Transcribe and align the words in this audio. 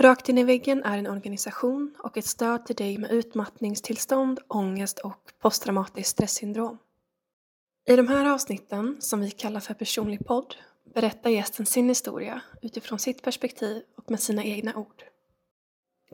Rakt 0.00 0.28
in 0.28 0.38
i 0.38 0.44
väggen 0.44 0.82
är 0.84 0.98
en 0.98 1.06
organisation 1.06 1.94
och 1.98 2.16
ett 2.16 2.26
stöd 2.26 2.66
till 2.66 2.76
dig 2.76 2.98
med 2.98 3.10
utmattningstillstånd, 3.10 4.40
ångest 4.48 4.98
och 4.98 5.30
posttraumatiskt 5.40 6.10
stresssyndrom. 6.10 6.78
I 7.88 7.96
de 7.96 8.08
här 8.08 8.30
avsnitten, 8.30 8.96
som 9.00 9.20
vi 9.20 9.30
kallar 9.30 9.60
för 9.60 9.74
personlig 9.74 10.26
podd, 10.26 10.54
berättar 10.94 11.30
gästen 11.30 11.66
sin 11.66 11.88
historia 11.88 12.40
utifrån 12.62 12.98
sitt 12.98 13.22
perspektiv 13.22 13.82
och 13.96 14.10
med 14.10 14.20
sina 14.20 14.44
egna 14.44 14.74
ord. 14.74 15.04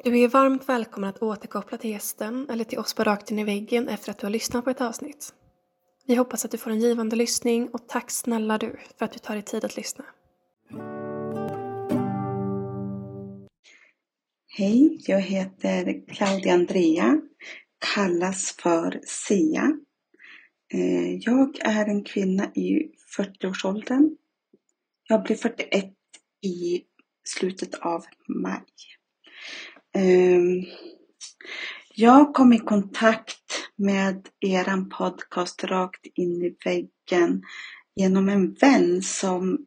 Du 0.04 0.20
är 0.20 0.28
varmt 0.28 0.68
välkommen 0.68 1.10
att 1.10 1.22
återkoppla 1.22 1.78
till 1.78 1.90
gästen 1.90 2.50
eller 2.50 2.64
till 2.64 2.78
oss 2.78 2.94
på 2.94 3.04
Rakt 3.04 3.30
in 3.30 3.38
i 3.38 3.44
väggen 3.44 3.88
efter 3.88 4.10
att 4.10 4.18
du 4.18 4.26
har 4.26 4.32
lyssnat 4.32 4.64
på 4.64 4.70
ett 4.70 4.80
avsnitt. 4.80 5.34
Vi 6.06 6.14
hoppas 6.14 6.44
att 6.44 6.50
du 6.50 6.58
får 6.58 6.70
en 6.70 6.80
givande 6.80 7.16
lyssning 7.16 7.68
och 7.68 7.88
tack 7.88 8.10
snälla 8.10 8.58
du 8.58 8.76
för 8.98 9.04
att 9.04 9.12
du 9.12 9.18
tar 9.18 9.34
dig 9.34 9.42
tid 9.42 9.64
att 9.64 9.76
lyssna. 9.76 10.04
Hej, 14.58 14.98
jag 15.06 15.20
heter 15.20 16.02
Claudia 16.08 16.54
Andrea, 16.54 17.20
kallas 17.94 18.56
för 18.62 19.00
Sia. 19.04 19.78
Eh, 20.74 21.14
jag 21.14 21.58
är 21.60 21.86
en 21.86 22.04
kvinna 22.04 22.44
i 22.54 22.90
40-årsåldern. 23.18 24.16
Jag 25.08 25.22
blir 25.22 25.36
41 25.36 25.92
i 26.42 26.82
slutet 27.24 27.74
av 27.74 28.04
maj. 28.28 28.64
Ehm, 29.94 30.64
jag 31.94 32.34
kom 32.34 32.52
i 32.52 32.58
kontakt 32.58 33.70
med 33.76 34.28
eran 34.40 34.88
podcast 34.88 35.64
Rakt 35.64 36.06
in 36.14 36.42
i 36.42 36.56
väggen 36.64 37.42
genom 37.96 38.28
en 38.28 38.54
vän 38.54 39.02
som 39.02 39.66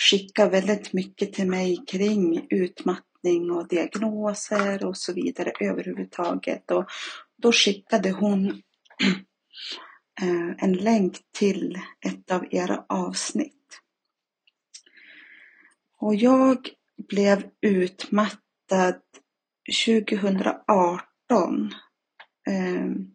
skickade 0.00 0.50
väldigt 0.50 0.92
mycket 0.92 1.32
till 1.32 1.46
mig 1.46 1.84
kring 1.86 2.46
utmattning 2.50 3.15
utmattning 3.26 3.50
och 3.50 3.68
diagnoser 3.68 4.84
och 4.84 4.96
så 4.96 5.12
vidare 5.12 5.52
överhuvudtaget. 5.60 6.70
Och 6.70 6.84
då 7.36 7.52
skickade 7.52 8.10
hon 8.10 8.46
eh, 10.20 10.64
en 10.64 10.72
länk 10.72 11.18
till 11.32 11.78
ett 12.06 12.30
av 12.30 12.44
era 12.50 12.84
avsnitt. 12.88 13.52
Och 15.98 16.14
jag 16.14 16.68
blev 17.08 17.50
utmattad 17.60 19.00
2018. 19.86 21.74
Ehm, 22.48 23.10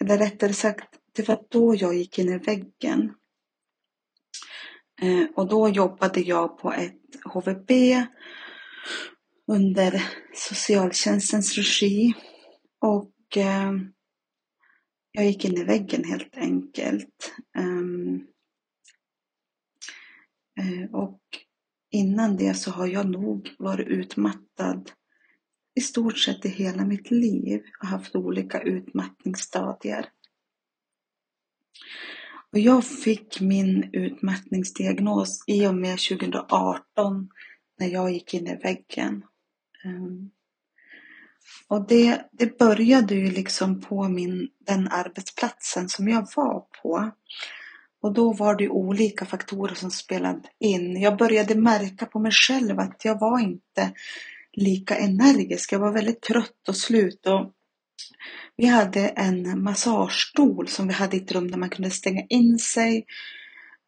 eller 0.00 0.18
rättare 0.18 0.52
sagt, 0.52 0.88
det 1.12 1.28
var 1.28 1.38
då 1.50 1.74
jag 1.74 1.94
gick 1.94 2.18
in 2.18 2.28
i 2.28 2.38
väggen. 2.38 3.14
Ehm, 5.02 5.28
och 5.36 5.48
då 5.48 5.68
jobbade 5.68 6.20
jag 6.20 6.58
på 6.58 6.72
ett 6.72 7.02
HVB 7.24 7.70
under 9.46 10.02
socialtjänstens 10.34 11.54
regi. 11.54 12.14
Och 12.80 13.36
eh, 13.36 13.72
jag 15.12 15.26
gick 15.26 15.44
in 15.44 15.58
i 15.58 15.64
väggen 15.64 16.04
helt 16.04 16.36
enkelt. 16.36 17.34
Um, 17.58 18.26
och 20.92 21.20
innan 21.90 22.36
det 22.36 22.54
så 22.54 22.70
har 22.70 22.86
jag 22.86 23.10
nog 23.10 23.54
varit 23.58 23.88
utmattad 23.88 24.90
i 25.74 25.80
stort 25.80 26.18
sett 26.18 26.46
i 26.46 26.48
hela 26.48 26.84
mitt 26.84 27.10
liv 27.10 27.62
och 27.80 27.86
haft 27.86 28.16
olika 28.16 28.60
utmattningsstadier. 28.60 30.08
Och 32.52 32.58
jag 32.58 32.84
fick 32.84 33.40
min 33.40 33.90
utmattningsdiagnos 33.92 35.44
i 35.46 35.66
och 35.66 35.74
med 35.74 35.98
2018 35.98 37.28
när 37.78 37.86
jag 37.86 38.12
gick 38.12 38.34
in 38.34 38.46
i 38.46 38.56
väggen. 38.56 39.24
Ehm, 39.86 40.30
och 41.68 41.86
det, 41.88 42.28
det 42.32 42.58
började 42.58 43.14
ju 43.14 43.30
liksom 43.30 43.80
på 43.80 44.08
min, 44.08 44.48
den 44.66 44.88
arbetsplatsen 44.88 45.88
som 45.88 46.08
jag 46.08 46.26
var 46.36 46.64
på. 46.82 47.10
Och 48.02 48.14
då 48.14 48.32
var 48.32 48.56
det 48.56 48.68
olika 48.68 49.26
faktorer 49.26 49.74
som 49.74 49.90
spelade 49.90 50.48
in. 50.58 51.00
Jag 51.00 51.16
började 51.16 51.54
märka 51.54 52.06
på 52.06 52.18
mig 52.18 52.32
själv 52.32 52.78
att 52.78 53.04
jag 53.04 53.20
var 53.20 53.40
inte 53.40 53.92
lika 54.52 54.96
energisk. 54.96 55.72
Jag 55.72 55.78
var 55.78 55.92
väldigt 55.92 56.22
trött 56.22 56.68
och 56.68 56.76
slut. 56.76 57.26
Och 57.26 57.52
vi 58.56 58.66
hade 58.66 59.08
en 59.08 59.62
massagestol 59.62 60.68
som 60.68 60.88
vi 60.88 60.94
hade 60.94 61.16
i 61.16 61.20
ett 61.20 61.32
rum 61.32 61.50
där 61.50 61.58
man 61.58 61.70
kunde 61.70 61.90
stänga 61.90 62.22
in 62.28 62.58
sig. 62.58 63.06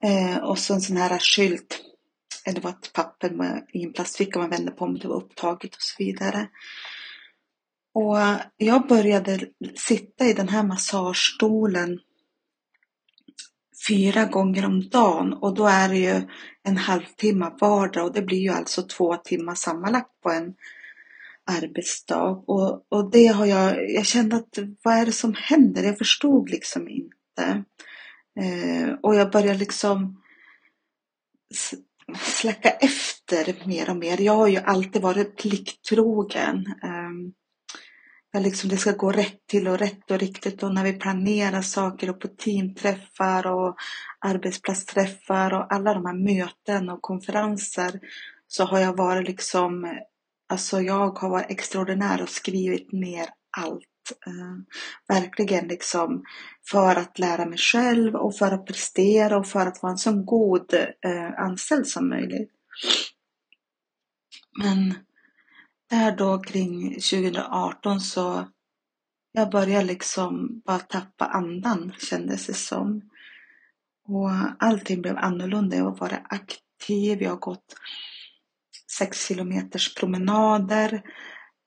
Eh, 0.05 0.37
och 0.37 0.59
så 0.59 0.75
en 0.75 0.81
sån 0.81 0.97
här 0.97 1.19
skylt 1.19 1.81
det 2.55 2.61
var 2.61 2.71
ett 2.71 2.93
papper 2.93 3.31
med, 3.31 3.67
i 3.73 3.85
en 3.85 3.93
plastficka 3.93 4.39
man 4.39 4.51
vände 4.51 4.71
på 4.71 4.85
om 4.85 4.99
det 4.99 5.09
var 5.09 5.17
upptaget 5.17 5.75
och 5.75 5.83
så 5.83 5.95
vidare. 5.99 6.49
Och 7.95 8.17
jag 8.57 8.89
började 8.89 9.41
sitta 9.77 10.25
i 10.25 10.33
den 10.33 10.49
här 10.49 10.63
massagestolen 10.63 12.01
fyra 13.89 14.25
gånger 14.25 14.67
om 14.67 14.89
dagen 14.89 15.33
och 15.33 15.55
då 15.55 15.67
är 15.67 15.89
det 15.89 15.99
ju 15.99 16.23
en 16.63 16.77
halvtimme 16.77 17.51
vardag 17.61 18.05
och 18.05 18.13
det 18.13 18.23
blir 18.23 18.39
ju 18.39 18.51
alltså 18.51 18.83
två 18.83 19.17
timmar 19.17 19.55
sammanlagt 19.55 20.21
på 20.23 20.31
en 20.31 20.55
arbetsdag. 21.49 22.45
Och, 22.47 22.87
och 22.89 23.11
det 23.11 23.27
har 23.27 23.47
jag, 23.47 23.91
jag 23.91 24.07
kände 24.07 24.37
att 24.37 24.59
vad 24.83 24.95
är 24.95 25.07
det 25.07 25.13
som 25.13 25.35
händer? 25.35 25.83
Jag 25.83 25.99
förstod 25.99 26.51
liksom 26.51 26.89
inte. 26.89 27.65
Eh, 28.41 28.93
och 29.03 29.15
jag 29.15 29.31
började 29.31 29.59
liksom 29.59 30.23
släcka 32.17 32.71
efter 32.71 33.67
mer 33.67 33.91
och 33.91 33.97
mer. 33.97 34.21
Jag 34.21 34.33
har 34.33 34.49
ju 34.49 34.57
alltid 34.57 35.03
varit 35.03 35.37
plikttrogen. 35.37 36.67
Ehm, 36.83 37.33
jag 38.33 38.43
liksom, 38.43 38.71
det 38.71 38.77
ska 38.77 38.93
gå 38.93 39.13
rätt 39.13 39.47
till 39.47 39.69
och 39.69 39.79
rätt 39.79 40.11
och 40.11 40.19
riktigt 40.19 40.63
och 40.63 40.75
när 40.75 40.85
vi 40.85 40.93
planerar 40.93 41.63
saker 41.63 42.11
och 42.11 42.21
på 42.21 42.29
teamträffar 42.29 43.47
och 43.47 43.77
arbetsplatsträffar 44.21 45.55
och 45.55 45.73
alla 45.73 45.95
de 45.95 46.07
här 46.07 46.15
möten 46.15 46.89
och 46.89 47.03
konferenser 47.03 48.01
så 48.47 48.65
har 48.65 48.79
jag 48.79 48.97
varit 48.97 49.29
liksom, 49.29 49.99
alltså 50.49 50.81
jag 50.81 51.19
har 51.19 51.31
varit 51.31 51.51
extraordinär 51.51 52.23
och 52.23 52.29
skrivit 52.29 52.93
ner 52.93 53.27
allt. 53.57 53.85
Eh, 54.27 54.57
verkligen 55.09 55.69
liksom 55.69 56.25
för 56.71 56.97
att 56.97 57.19
lära 57.19 57.47
mig 57.47 57.59
själv 57.59 58.15
och 58.15 58.37
för 58.37 58.53
att 58.53 58.67
prestera 58.67 59.39
och 59.39 59.47
för 59.47 59.67
att 59.67 59.83
vara 59.83 59.93
en 59.93 59.99
så 59.99 60.13
god 60.13 60.75
eh, 60.75 61.39
anställd 61.39 61.87
som 61.87 62.09
möjligt. 62.09 62.51
Men 64.59 64.95
där 65.91 66.17
då 66.17 66.39
kring 66.39 66.95
2018 66.95 68.01
så 68.01 68.49
jag 69.33 69.51
började 69.51 69.85
liksom 69.85 70.63
bara 70.67 70.79
tappa 70.79 71.27
andan 71.27 71.93
kändes 71.99 72.47
det 72.47 72.55
som. 72.55 73.11
Och 74.09 74.31
allting 74.59 75.03
blev 75.03 75.17
annorlunda. 75.17 75.77
Jag 75.77 75.85
har 75.85 75.97
varit 75.97 76.23
aktiv, 76.25 77.23
jag 77.23 77.31
har 77.31 77.37
gått 77.37 77.77
sex 78.99 79.27
kilometers 79.27 79.95
promenader, 79.95 81.03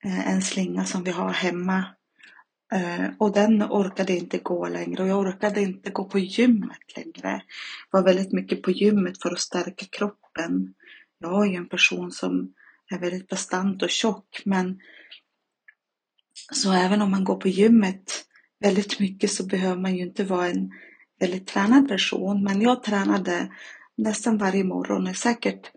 eh, 0.04 0.28
en 0.28 0.42
slinga 0.42 0.84
som 0.84 1.04
vi 1.04 1.10
har 1.10 1.30
hemma 1.32 1.84
Eh, 2.72 3.10
och 3.18 3.32
den 3.32 3.62
orkade 3.62 4.16
inte 4.16 4.38
gå 4.38 4.68
längre 4.68 5.02
och 5.02 5.08
jag 5.08 5.18
orkade 5.18 5.60
inte 5.60 5.90
gå 5.90 6.04
på 6.04 6.18
gymmet 6.18 6.96
längre. 6.96 7.42
Jag 7.90 7.98
var 8.00 8.02
väldigt 8.02 8.32
mycket 8.32 8.62
på 8.62 8.70
gymmet 8.70 9.22
för 9.22 9.30
att 9.30 9.40
stärka 9.40 9.86
kroppen. 9.90 10.74
Jag 11.18 11.46
är 11.46 11.50
ju 11.50 11.56
en 11.56 11.68
person 11.68 12.12
som 12.12 12.52
är 12.90 12.98
väldigt 12.98 13.28
bastant 13.28 13.82
och 13.82 13.90
tjock 13.90 14.42
men 14.44 14.80
så 16.52 16.72
även 16.72 17.02
om 17.02 17.10
man 17.10 17.24
går 17.24 17.36
på 17.36 17.48
gymmet 17.48 18.24
väldigt 18.60 19.00
mycket 19.00 19.30
så 19.30 19.46
behöver 19.46 19.80
man 19.80 19.96
ju 19.96 20.02
inte 20.02 20.24
vara 20.24 20.48
en 20.48 20.72
väldigt 21.20 21.46
tränad 21.46 21.88
person. 21.88 22.44
Men 22.44 22.60
jag 22.60 22.82
tränade 22.82 23.52
nästan 23.96 24.38
varje 24.38 24.64
morgon, 24.64 25.14
säkert 25.14 25.70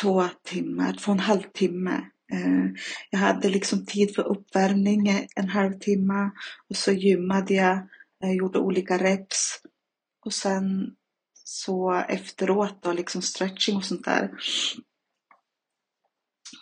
två 0.00 0.24
timmar, 0.44 0.92
två 0.92 1.12
och 1.12 1.16
en 1.16 1.24
halv 1.24 1.42
timme 1.42 2.04
Eh, 2.32 2.66
jag 3.10 3.18
hade 3.18 3.48
liksom 3.48 3.86
tid 3.86 4.14
för 4.14 4.22
uppvärmning 4.22 5.26
en 5.36 5.48
halvtimme 5.48 6.30
och 6.68 6.76
så 6.76 6.92
gymmade 6.92 7.54
jag, 7.54 7.88
jag 8.18 8.34
gjorde 8.34 8.58
olika 8.58 8.98
reps 8.98 9.60
och 10.24 10.32
sen 10.32 10.94
så 11.44 11.92
efteråt 11.92 12.82
då 12.82 12.92
liksom 12.92 13.22
stretching 13.22 13.76
och 13.76 13.84
sånt 13.84 14.04
där. 14.04 14.30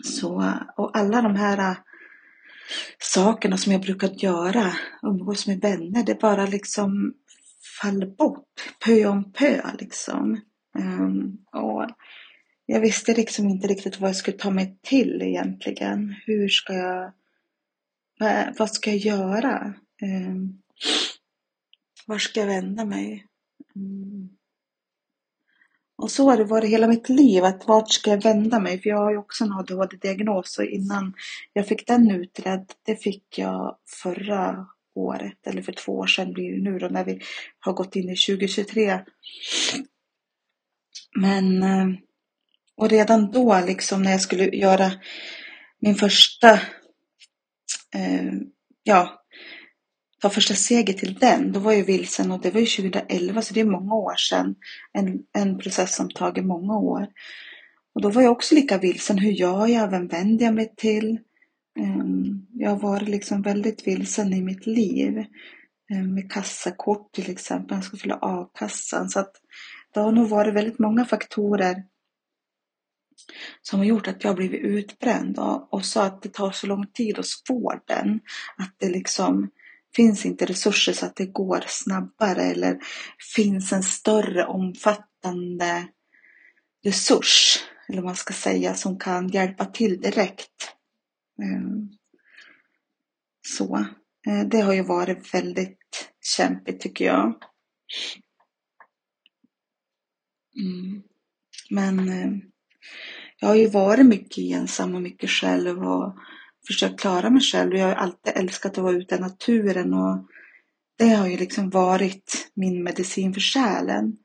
Så, 0.05 0.55
och 0.77 0.97
alla 0.97 1.23
de 1.23 1.37
här 1.37 1.59
eh, 1.59 1.77
sakerna 2.99 3.57
som 3.57 3.73
jag 3.73 3.81
brukade 3.81 4.15
göra, 4.15 4.73
umgås 5.03 5.47
med 5.47 5.61
vänner, 5.61 6.05
det 6.05 6.21
bara 6.21 6.47
liksom 6.47 7.15
faller 7.83 8.07
bort 8.07 8.47
pö 8.85 9.07
om 9.07 9.33
pö 9.33 9.63
liksom. 9.79 10.41
Um, 10.79 11.39
och 11.53 11.87
jag 12.73 12.81
visste 12.81 13.15
liksom 13.15 13.49
inte 13.49 13.67
riktigt 13.67 14.01
vad 14.01 14.09
jag 14.09 14.17
skulle 14.17 14.37
ta 14.37 14.51
mig 14.51 14.79
till 14.83 15.23
egentligen. 15.23 16.15
Hur 16.27 16.49
ska 16.49 16.73
jag... 16.73 17.13
Vad, 18.19 18.59
vad 18.59 18.71
ska 18.71 18.91
jag 18.91 18.99
göra? 18.99 19.75
Eh, 20.03 20.35
var 22.07 22.19
ska 22.19 22.41
jag 22.41 22.47
vända 22.47 22.85
mig? 22.85 23.27
Mm. 23.77 24.29
och 25.97 26.11
så 26.11 26.31
har 26.31 26.37
det 26.37 26.45
varit 26.45 26.71
hela 26.71 26.89
mitt 26.89 27.09
liv, 27.09 27.45
att 27.45 27.69
vart 27.69 27.91
ska 27.91 28.11
jag 28.11 28.23
vända 28.23 28.61
mig? 28.61 28.81
För 28.81 28.91
jag 28.91 28.99
har 28.99 29.11
ju 29.11 29.17
också 29.17 29.45
en 29.45 29.53
ADHD-diagnos 29.53 30.59
och 30.59 30.65
innan 30.65 31.15
jag 31.53 31.67
fick 31.67 31.87
den 31.87 32.11
utredd, 32.11 32.73
det 32.83 32.97
fick 32.97 33.39
jag 33.39 33.79
förra 34.03 34.67
året, 34.95 35.47
eller 35.47 35.63
för 35.63 35.73
två 35.73 35.93
år 35.93 36.07
sedan 36.07 36.33
blir 36.33 36.53
det 36.53 36.71
nu 36.71 36.79
då, 36.79 36.89
när 36.89 37.05
vi 37.05 37.21
har 37.59 37.73
gått 37.73 37.97
in 37.97 38.09
i 38.09 38.17
2023. 38.17 39.01
Men, 41.17 41.63
eh, 41.63 42.01
och 42.81 42.89
redan 42.89 43.31
då 43.31 43.61
liksom 43.67 44.03
när 44.03 44.11
jag 44.11 44.21
skulle 44.21 44.45
göra 44.45 44.93
min 45.81 45.95
första, 45.95 46.53
eh, 47.95 48.33
ja, 48.83 49.23
ta 50.21 50.31
första 50.31 50.55
seger 50.55 50.93
till 50.93 51.15
den, 51.15 51.53
då 51.53 51.61
var 51.61 51.73
jag 51.73 51.85
vilsen 51.85 52.31
och 52.31 52.41
det 52.41 52.51
var 52.51 52.61
ju 52.61 52.67
2011 52.67 53.43
så 53.43 53.55
det 53.55 53.61
är 53.61 53.65
många 53.65 53.95
år 53.95 54.17
sedan. 54.17 54.55
En, 54.93 55.19
en 55.33 55.59
process 55.59 55.97
som 55.97 56.11
tagit 56.11 56.45
många 56.45 56.79
år. 56.79 57.07
Och 57.95 58.03
då 58.03 58.11
var 58.11 58.23
jag 58.23 58.33
också 58.33 58.55
lika 58.55 58.79
vilsen. 58.79 59.19
Hur 59.19 59.33
gör 59.33 59.67
jag? 59.67 59.91
Vem 59.91 60.07
vänder 60.07 60.45
jag 60.45 60.55
mig 60.55 60.75
till? 60.77 61.19
Um, 61.79 62.47
jag 62.53 62.71
har 62.71 62.79
varit 62.79 63.09
liksom 63.09 63.43
väldigt 63.43 63.87
vilsen 63.87 64.35
i 64.35 64.43
mitt 64.43 64.67
liv. 64.67 65.25
Um, 65.95 66.15
med 66.15 66.33
kassakort 66.33 67.13
till 67.13 67.31
exempel. 67.31 67.77
Jag 67.77 67.85
ska 67.85 67.97
fylla 67.97 68.19
a-kassan. 68.23 69.09
Så 69.09 69.21
att 69.21 69.33
det 69.95 70.01
har 70.01 70.13
nog 70.13 70.29
varit 70.29 70.55
väldigt 70.55 70.79
många 70.79 71.05
faktorer 71.05 71.77
som 73.63 73.79
har 73.79 73.87
gjort 73.87 74.09
att 74.09 74.25
jag 74.25 74.37
blivit 74.37 74.61
utbränd 74.61 75.39
och, 75.39 75.75
och 75.75 75.85
så 75.85 76.01
att 76.01 76.23
det 76.23 76.33
tar 76.33 76.51
så 76.51 76.67
lång 76.67 76.87
tid 76.87 77.17
hos 77.17 77.43
vården. 77.49 78.21
Att 78.57 78.75
det 78.79 78.89
liksom 78.89 79.51
finns 79.97 80.27
inte 80.27 80.47
resurser 80.47 80.93
så 80.93 81.07
att 81.07 81.17
det 81.17 81.27
går 81.27 81.65
snabbare 81.67 82.43
eller 82.43 82.79
finns 83.35 83.73
en 83.73 83.83
större 83.83 84.47
omfattande 84.47 85.89
resurs, 86.85 87.59
eller 87.89 87.99
vad 87.99 88.09
man 88.09 88.17
ska 88.17 88.35
säga, 88.35 88.75
som 88.75 88.99
kan 88.99 89.29
hjälpa 89.29 89.65
till 89.65 90.01
direkt. 90.01 90.75
Ehm, 91.43 91.89
så. 93.49 93.87
Eh, 94.27 94.47
det 94.47 94.61
har 94.61 94.73
ju 94.73 94.83
varit 94.83 95.35
väldigt 95.35 96.13
kämpigt 96.37 96.81
tycker 96.81 97.05
jag. 97.05 97.35
Mm. 100.57 101.03
Men 101.71 102.09
eh, 102.09 102.50
jag 103.41 103.49
har 103.49 103.55
ju 103.55 103.67
varit 103.67 104.07
mycket 104.07 104.39
ensam 104.39 104.95
och 104.95 105.03
mycket 105.03 105.31
själv 105.31 105.89
och 105.89 106.17
försökt 106.67 107.01
klara 107.01 107.31
mig 107.31 107.43
själv. 107.43 107.77
Jag 107.77 107.87
har 107.87 107.95
alltid 107.95 108.33
älskat 108.37 108.79
att 108.79 108.85
vara 108.85 108.97
ute 108.97 109.15
i 109.15 109.19
naturen 109.19 109.95
och 109.95 110.27
det 110.99 111.09
har 111.09 111.27
ju 111.29 111.37
liksom 111.37 111.71
varit 111.71 112.51
min 112.55 112.83
medicin 112.83 113.35
för 113.35 113.41
själen. 113.41 114.17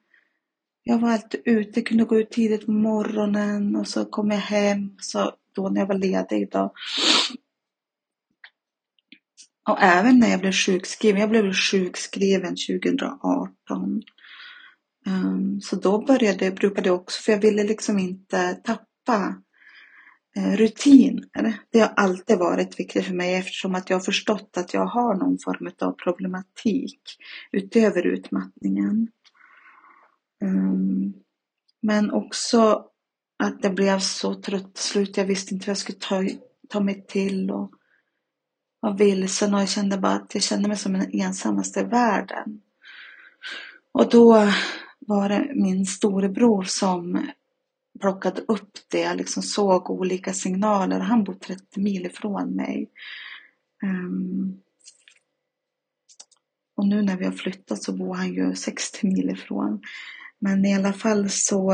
Jag 0.83 0.99
var 0.99 1.11
alltid 1.11 1.41
ute, 1.45 1.81
kunde 1.81 2.03
gå 2.03 2.19
ut 2.19 2.31
tidigt 2.31 2.65
på 2.65 2.71
morgonen 2.71 3.75
och 3.75 3.87
så 3.87 4.05
kom 4.05 4.31
jag 4.31 4.37
hem 4.37 4.95
så 4.99 5.31
då 5.55 5.69
när 5.69 5.81
jag 5.81 5.87
var 5.87 5.95
ledig 5.95 6.51
då. 6.51 6.73
Och 9.69 9.81
även 9.81 10.19
när 10.19 10.29
jag 10.29 10.39
blev 10.39 10.51
sjukskriven. 10.51 11.21
Jag 11.21 11.29
blev 11.29 11.53
sjukskriven 11.53 12.55
2018. 12.55 14.03
Um, 15.07 15.61
så 15.61 15.75
då 15.75 16.05
började, 16.05 16.51
brukade 16.51 16.89
jag 16.89 16.95
också, 16.95 17.21
för 17.21 17.31
jag 17.31 17.39
ville 17.39 17.63
liksom 17.63 17.99
inte 17.99 18.53
tappa 18.53 19.35
Eh, 20.37 20.57
rutiner. 20.57 21.59
Det 21.71 21.79
har 21.79 21.93
alltid 21.95 22.37
varit 22.37 22.79
viktigt 22.79 23.05
för 23.05 23.13
mig 23.13 23.35
eftersom 23.35 23.75
att 23.75 23.89
jag 23.89 23.97
har 23.97 24.03
förstått 24.03 24.57
att 24.57 24.73
jag 24.73 24.85
har 24.85 25.15
någon 25.15 25.37
form 25.39 25.71
av 25.81 25.91
problematik 25.91 27.01
utöver 27.51 28.05
utmattningen. 28.05 29.07
Um, 30.43 31.13
men 31.81 32.11
också 32.11 32.85
att 33.43 33.63
jag 33.63 33.75
blev 33.75 33.99
så 33.99 34.33
trött 34.33 34.75
till 34.75 34.83
slut. 34.83 35.17
Jag 35.17 35.25
visste 35.25 35.53
inte 35.53 35.65
vad 35.65 35.71
jag 35.71 35.77
skulle 35.77 35.99
ta, 35.99 36.23
ta 36.69 36.79
mig 36.79 37.05
till 37.07 37.51
och 37.51 37.71
var 38.79 38.97
vilsen 38.97 39.53
och 39.53 39.61
jag 39.61 39.69
kände 39.69 39.97
bara 39.97 40.13
att 40.13 40.33
jag 40.33 40.43
kände 40.43 40.67
mig 40.67 40.77
som 40.77 40.93
den 40.93 41.09
ensammaste 41.13 41.79
i 41.79 41.83
världen. 41.83 42.61
Och 43.91 44.09
då 44.09 44.51
var 45.07 45.29
det 45.29 45.51
min 45.55 45.85
storebror 45.85 46.63
som 46.63 47.27
plockade 47.99 48.41
upp 48.41 48.71
det. 48.87 48.99
Jag 48.99 49.17
liksom 49.17 49.43
såg 49.43 49.89
olika 49.89 50.33
signaler. 50.33 50.99
Han 50.99 51.23
bor 51.23 51.33
30 51.33 51.79
mil 51.79 52.05
ifrån 52.05 52.55
mig. 52.55 52.89
Um, 53.83 54.61
och 56.75 56.87
nu 56.87 57.01
när 57.01 57.17
vi 57.17 57.25
har 57.25 57.31
flyttat 57.31 57.83
så 57.83 57.93
bor 57.93 58.15
han 58.15 58.33
ju 58.33 58.55
60 58.55 59.07
mil 59.07 59.29
ifrån. 59.29 59.81
Men 60.39 60.65
i 60.65 60.75
alla 60.75 60.93
fall 60.93 61.29
så 61.29 61.73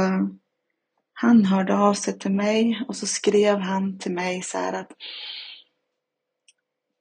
han 1.13 1.45
hörde 1.45 1.78
av 1.78 1.94
sig 1.94 2.19
till 2.19 2.31
mig 2.31 2.86
och 2.88 2.95
så 2.95 3.07
skrev 3.07 3.57
han 3.57 4.00
till 4.00 4.12
mig 4.12 4.42
så 4.42 4.57
här 4.57 4.74
att 4.74 4.92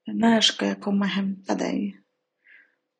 När 0.06 0.41
ska 0.41 0.67
jag 0.67 0.81
komma 0.81 1.05
och 1.05 1.11
hämta 1.11 1.55
dig? 1.55 2.00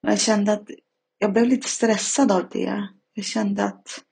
Och 0.03 0.11
jag 0.11 0.21
kände 0.21 0.53
att 0.53 0.71
jag 1.19 1.32
blev 1.32 1.47
lite 1.47 1.69
stressad 1.69 2.32
av 2.32 2.49
det. 2.53 2.88
Jag 3.14 3.24
kände 3.24 3.64
att 3.64 4.04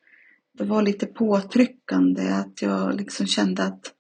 det 0.58 0.64
var 0.64 0.82
lite 0.82 1.06
påtryckande 1.06 2.28
att 2.28 2.62
jag 2.62 2.94
liksom 2.94 3.26
kände 3.26 3.64
att 3.64 3.94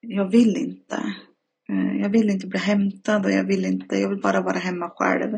jag 0.00 0.30
vill 0.30 0.56
inte. 0.56 1.14
Eh, 1.68 2.00
jag 2.00 2.08
vill 2.08 2.30
inte 2.30 2.46
bli 2.46 2.58
hämtad 2.58 3.24
och 3.24 3.32
jag 3.32 3.44
vill 3.44 3.64
inte, 3.64 3.96
jag 3.96 4.08
vill 4.08 4.20
bara 4.20 4.40
vara 4.40 4.58
hemma 4.58 4.90
själv. 4.90 5.34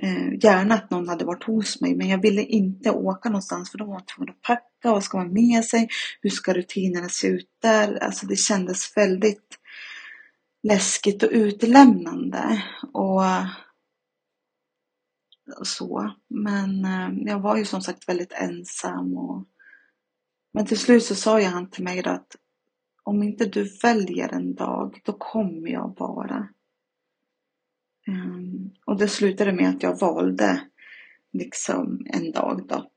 Eh, 0.00 0.34
gärna 0.40 0.74
att 0.74 0.90
någon 0.90 1.08
hade 1.08 1.24
varit 1.24 1.44
hos 1.44 1.80
mig 1.80 1.96
men 1.96 2.08
jag 2.08 2.22
ville 2.22 2.42
inte 2.42 2.90
åka 2.90 3.28
någonstans 3.28 3.70
för 3.70 3.78
då 3.78 3.84
var 3.84 3.92
man 3.92 4.04
tvungen 4.04 4.34
att 4.34 4.42
packa. 4.42 4.92
Vad 4.92 5.04
ska 5.04 5.18
man 5.18 5.32
med 5.32 5.64
sig? 5.64 5.88
Hur 6.20 6.30
ska 6.30 6.54
rutinerna 6.54 7.08
se 7.08 7.26
ut 7.26 7.48
där? 7.62 8.04
Alltså 8.04 8.26
det 8.26 8.36
kändes 8.36 8.96
väldigt 8.96 9.58
läskigt 10.62 11.22
och 11.22 11.30
utlämnande. 11.32 12.62
Och 12.92 13.22
så. 15.62 16.14
Men 16.28 16.84
eh, 16.84 17.28
jag 17.32 17.40
var 17.40 17.56
ju 17.56 17.64
som 17.64 17.80
sagt 17.80 18.08
väldigt 18.08 18.32
ensam. 18.32 19.16
Och... 19.16 19.44
Men 20.52 20.66
till 20.66 20.78
slut 20.78 21.04
så 21.04 21.14
sa 21.14 21.40
jag 21.40 21.50
han 21.50 21.70
till 21.70 21.84
mig 21.84 22.04
att 22.04 22.36
om 23.02 23.22
inte 23.22 23.46
du 23.46 23.78
väljer 23.82 24.28
en 24.28 24.54
dag, 24.54 25.00
då 25.04 25.12
kommer 25.12 25.68
jag 25.68 25.94
bara. 25.94 26.48
Um, 28.08 28.70
och 28.86 28.98
det 28.98 29.08
slutade 29.08 29.52
med 29.52 29.68
att 29.68 29.82
jag 29.82 30.00
valde 30.00 30.60
liksom 31.32 32.06
en 32.06 32.32
dag 32.32 32.66
då. 32.68 32.90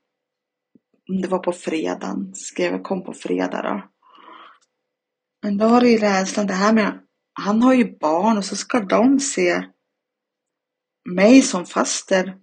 Det 1.22 1.28
var 1.28 1.38
på 1.38 1.52
fredagen, 1.52 2.34
skrev 2.34 2.72
jag 2.72 2.82
kom 2.82 3.04
på 3.04 3.12
fredag 3.12 3.62
då. 3.62 3.82
Men 5.42 5.58
då 5.58 5.64
har 5.64 5.80
det 5.80 5.88
ju 5.88 5.98
rädslan 5.98 6.46
det 6.46 6.54
här 6.54 6.72
med, 6.72 7.00
han 7.32 7.62
har 7.62 7.74
ju 7.74 7.98
barn 7.98 8.38
och 8.38 8.44
så 8.44 8.56
ska 8.56 8.80
de 8.80 9.20
se 9.20 9.64
mig 11.04 11.42
som 11.42 11.66
faster 11.66 12.38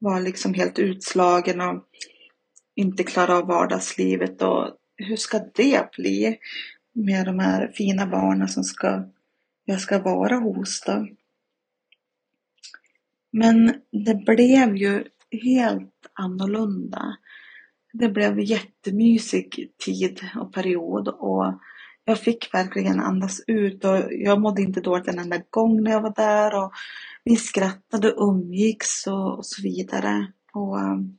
var 0.00 0.20
liksom 0.20 0.54
helt 0.54 0.78
utslagen 0.78 1.60
och 1.60 1.84
inte 2.74 3.04
klara 3.04 3.38
av 3.38 3.46
vardagslivet 3.46 4.42
och 4.42 4.76
hur 4.96 5.16
ska 5.16 5.40
det 5.54 5.90
bli 5.96 6.38
med 6.92 7.26
de 7.26 7.38
här 7.38 7.72
fina 7.74 8.06
barnen 8.06 8.48
som 8.48 8.64
ska, 8.64 9.04
jag 9.64 9.80
ska 9.80 9.98
vara 9.98 10.36
hos 10.36 10.80
då? 10.86 11.08
Men 13.32 13.74
det 13.90 14.14
blev 14.14 14.76
ju 14.76 15.04
helt 15.30 16.10
annorlunda. 16.12 17.16
Det 17.92 18.08
blev 18.08 18.40
jättemysig 18.40 19.72
tid 19.86 20.20
och 20.36 20.52
period 20.52 21.08
och 21.08 21.60
jag 22.04 22.18
fick 22.18 22.54
verkligen 22.54 23.00
andas 23.00 23.40
ut 23.46 23.84
och 23.84 23.98
jag 24.10 24.40
mådde 24.40 24.62
inte 24.62 24.80
dåligt 24.80 25.08
en 25.08 25.18
enda 25.18 25.42
gång 25.50 25.82
när 25.82 25.90
jag 25.90 26.00
var 26.00 26.14
där 26.14 26.64
och 26.64 26.72
vi 27.24 27.36
skrattade 27.36 28.12
och 28.12 28.28
umgicks 28.28 29.06
och, 29.06 29.38
och 29.38 29.46
så 29.46 29.62
vidare. 29.62 30.32
Och 30.52 30.80
ehm, 30.80 31.18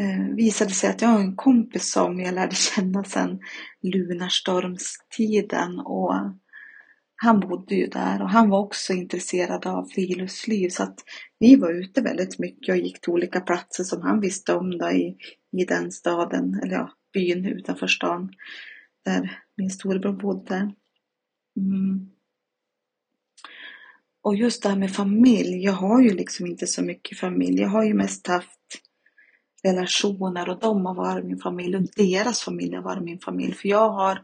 eh, 0.00 0.34
visade 0.36 0.70
sig 0.70 0.90
att 0.90 1.02
jag 1.02 1.08
har 1.08 1.20
en 1.20 1.36
kompis 1.36 1.92
som 1.92 2.20
jag 2.20 2.34
lärde 2.34 2.54
känna 2.54 3.04
sedan 3.04 3.40
Lunarstormstiden 3.82 5.78
och 5.78 6.14
han 7.22 7.40
bodde 7.40 7.74
ju 7.74 7.86
där 7.86 8.22
och 8.22 8.30
han 8.30 8.48
var 8.48 8.58
också 8.58 8.92
intresserad 8.92 9.66
av 9.66 9.84
friluftsliv 9.84 10.68
så 10.68 10.82
att 10.82 10.98
vi 11.38 11.56
var 11.56 11.72
ute 11.72 12.00
väldigt 12.00 12.38
mycket 12.38 12.72
och 12.72 12.78
gick 12.78 13.00
till 13.00 13.12
olika 13.12 13.40
platser 13.40 13.84
som 13.84 14.02
han 14.02 14.20
visste 14.20 14.54
om 14.54 14.78
då 14.78 14.90
i, 14.90 15.16
i 15.56 15.64
den 15.64 15.92
staden, 15.92 16.60
eller 16.62 16.74
ja, 16.74 16.90
byn 17.12 17.46
utanför 17.46 17.86
stan 17.86 18.30
där 19.04 19.38
min 19.60 19.70
storebror 19.70 20.12
bodde. 20.12 20.72
Mm. 21.56 22.10
Och 24.22 24.36
just 24.36 24.62
det 24.62 24.68
här 24.68 24.76
med 24.76 24.94
familj. 24.94 25.64
Jag 25.64 25.72
har 25.72 26.02
ju 26.02 26.14
liksom 26.14 26.46
inte 26.46 26.66
så 26.66 26.82
mycket 26.82 27.18
familj. 27.18 27.60
Jag 27.60 27.68
har 27.68 27.84
ju 27.84 27.94
mest 27.94 28.26
haft 28.26 28.58
relationer 29.62 30.48
och 30.48 30.60
de 30.60 30.86
har 30.86 30.94
varit 30.94 31.24
min 31.24 31.38
familj 31.38 31.76
och 31.76 31.82
deras 31.96 32.40
familj 32.40 32.74
har 32.74 32.82
varit 32.82 33.04
min 33.04 33.20
familj. 33.20 33.54
För 33.54 33.68
jag 33.68 33.90
har 33.90 34.22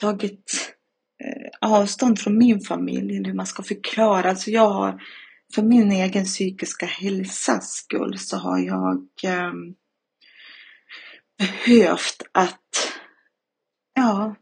tagit 0.00 0.74
eh, 1.24 1.70
avstånd 1.70 2.18
från 2.18 2.38
min 2.38 2.60
familj, 2.60 3.14
hur 3.14 3.34
man 3.34 3.46
ska 3.46 3.62
förklara. 3.62 4.30
Alltså 4.30 4.50
jag 4.50 4.70
har 4.70 5.02
för 5.54 5.62
min 5.62 5.92
egen 5.92 6.24
psykiska 6.24 6.86
hälsas 6.86 7.70
skull 7.70 8.18
så 8.18 8.36
har 8.36 8.58
jag 8.58 9.06
eh, 9.24 9.52
behövt 11.38 12.22
att 12.32 12.89
ja, 14.00 14.34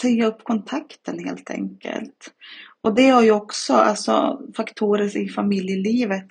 säga 0.00 0.26
upp 0.26 0.44
kontakten 0.44 1.24
helt 1.24 1.50
enkelt. 1.50 2.34
Och 2.80 2.94
det 2.94 3.08
har 3.08 3.22
ju 3.22 3.30
också, 3.30 3.74
alltså 3.74 4.40
faktorer 4.56 5.16
i 5.16 5.28
familjelivet 5.28 6.26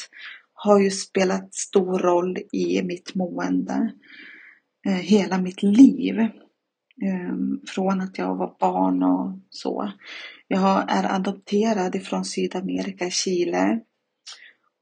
har 0.53 0.79
ju 0.79 0.91
spelat 0.91 1.53
stor 1.53 1.99
roll 1.99 2.37
i 2.51 2.81
mitt 2.83 3.15
mående. 3.15 3.93
Eh, 4.87 4.93
hela 4.93 5.37
mitt 5.37 5.63
liv. 5.63 6.19
Eh, 7.03 7.35
från 7.67 8.01
att 8.01 8.17
jag 8.17 8.35
var 8.35 8.55
barn 8.59 9.03
och 9.03 9.39
så. 9.49 9.91
Jag 10.47 10.91
är 10.91 11.15
adopterad 11.15 11.95
ifrån 11.95 12.25
Sydamerika, 12.25 13.09
Chile. 13.09 13.79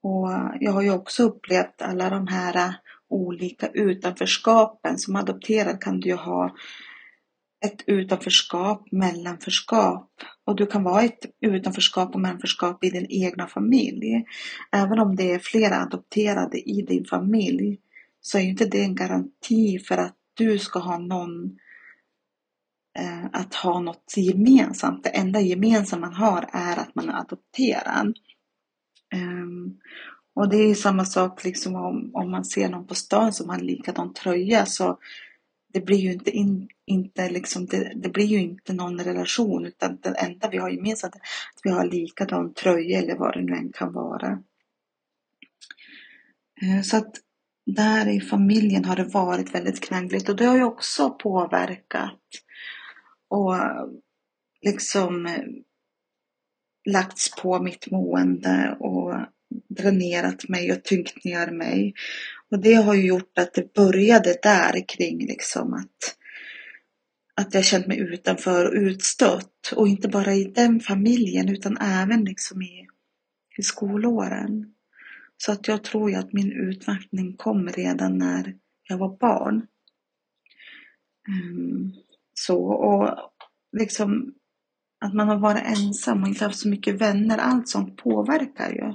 Och 0.03 0.29
jag 0.59 0.71
har 0.71 0.81
ju 0.81 0.91
också 0.91 1.23
upplevt 1.23 1.81
alla 1.81 2.09
de 2.09 2.27
här 2.27 2.75
olika 3.09 3.67
utanförskapen. 3.67 4.97
Som 4.97 5.15
adopterad 5.15 5.81
kan 5.81 5.99
du 5.99 6.09
ju 6.09 6.15
ha 6.15 6.55
ett 7.65 7.83
utanförskap, 7.87 8.91
mellanförskap. 8.91 10.09
Och 10.45 10.55
du 10.55 10.65
kan 10.65 10.83
vara 10.83 11.03
ett 11.03 11.25
utanförskap 11.41 12.15
och 12.15 12.21
mellanförskap 12.21 12.83
i 12.83 12.89
din 12.89 13.07
egna 13.09 13.47
familj. 13.47 14.25
Även 14.71 14.99
om 14.99 15.15
det 15.15 15.31
är 15.31 15.39
flera 15.39 15.77
adopterade 15.77 16.69
i 16.69 16.81
din 16.81 17.05
familj 17.05 17.79
så 18.21 18.37
är 18.37 18.41
inte 18.41 18.65
det 18.65 18.81
en 18.81 18.95
garanti 18.95 19.79
för 19.79 19.97
att 19.97 20.15
du 20.33 20.59
ska 20.59 20.79
ha 20.79 20.97
någon 20.97 21.45
eh, 22.99 23.25
att 23.31 23.55
ha 23.55 23.79
något 23.79 24.13
gemensamt. 24.17 25.03
Det 25.03 25.09
enda 25.09 25.41
gemensamma 25.41 26.07
man 26.07 26.15
har 26.15 26.49
är 26.53 26.77
att 26.77 26.95
man 26.95 27.09
är 27.09 27.19
adopterad. 27.19 28.17
Um, 29.15 29.79
och 30.33 30.49
det 30.49 30.57
är 30.57 30.75
samma 30.75 31.05
sak 31.05 31.43
liksom 31.43 31.75
om, 31.75 32.11
om 32.13 32.31
man 32.31 32.45
ser 32.45 32.69
någon 32.69 32.87
på 32.87 32.95
stan 32.95 33.33
som 33.33 33.49
har 33.49 33.55
en 33.55 33.65
likadan 33.65 34.13
tröja 34.13 34.65
så 34.65 34.99
det 35.73 35.81
blir 35.81 35.97
ju 35.97 36.13
inte, 36.13 36.31
in, 36.31 36.69
inte 36.85 37.29
liksom, 37.29 37.65
det, 37.65 37.93
det, 37.95 38.09
blir 38.09 38.25
ju 38.25 38.41
inte 38.41 38.73
någon 38.73 38.99
relation 38.99 39.65
utan 39.65 39.97
det 40.01 40.09
enda 40.09 40.49
vi 40.49 40.57
har 40.57 40.69
gemensamt 40.69 41.15
är 41.15 41.19
att 41.19 41.61
vi 41.63 41.69
har 41.69 41.85
likadan 41.85 42.53
tröja 42.53 42.99
eller 42.99 43.15
vad 43.15 43.33
det 43.33 43.41
nu 43.41 43.53
än 43.53 43.71
kan 43.71 43.93
vara. 43.93 44.43
Eh, 46.61 46.81
så 46.83 46.97
att 46.97 47.15
där 47.65 48.07
i 48.07 48.21
familjen 48.21 48.85
har 48.85 48.95
det 48.95 49.03
varit 49.03 49.55
väldigt 49.55 49.83
knaggligt 49.83 50.29
och 50.29 50.35
det 50.35 50.45
har 50.45 50.57
ju 50.57 50.63
också 50.63 51.09
påverkat 51.09 52.21
och 53.27 53.55
liksom 54.61 55.25
eh, 55.25 55.43
lagts 56.85 57.35
på 57.35 57.59
mitt 57.59 57.91
mående 57.91 58.77
och 58.79 59.15
dränerat 59.69 60.49
mig 60.49 60.71
och 60.71 60.83
tyngt 60.83 61.23
ner 61.23 61.51
mig. 61.51 61.93
Och 62.51 62.59
det 62.59 62.73
har 62.73 62.93
ju 62.93 63.07
gjort 63.07 63.37
att 63.37 63.53
det 63.53 63.73
började 63.73 64.35
där 64.43 64.87
kring 64.87 65.17
liksom 65.27 65.73
att, 65.73 66.15
att 67.35 67.53
jag 67.53 67.65
känt 67.65 67.87
mig 67.87 67.99
utanför 67.99 68.65
och 68.65 68.73
utstött. 68.73 69.73
Och 69.75 69.87
inte 69.87 70.07
bara 70.07 70.33
i 70.33 70.43
den 70.43 70.79
familjen 70.79 71.49
utan 71.49 71.77
även 71.77 72.25
liksom 72.25 72.61
i, 72.61 72.87
i 73.57 73.63
skolåren. 73.63 74.73
Så 75.37 75.51
att 75.51 75.67
jag 75.67 75.83
tror 75.83 76.09
ju 76.09 76.15
att 76.15 76.33
min 76.33 76.51
utmattning 76.51 77.33
kom 77.37 77.69
redan 77.69 78.17
när 78.17 78.55
jag 78.87 78.97
var 78.97 79.17
barn. 79.17 79.67
Mm. 81.27 81.91
så 82.33 82.63
och 82.63 83.31
liksom 83.77 84.33
att 85.01 85.13
man 85.13 85.27
har 85.27 85.37
varit 85.37 85.63
ensam 85.65 86.23
och 86.23 86.27
inte 86.27 86.45
haft 86.45 86.59
så 86.59 86.69
mycket 86.69 87.01
vänner, 87.01 87.37
allt 87.37 87.69
sånt 87.69 87.97
påverkar 87.97 88.69
ju. 88.69 88.93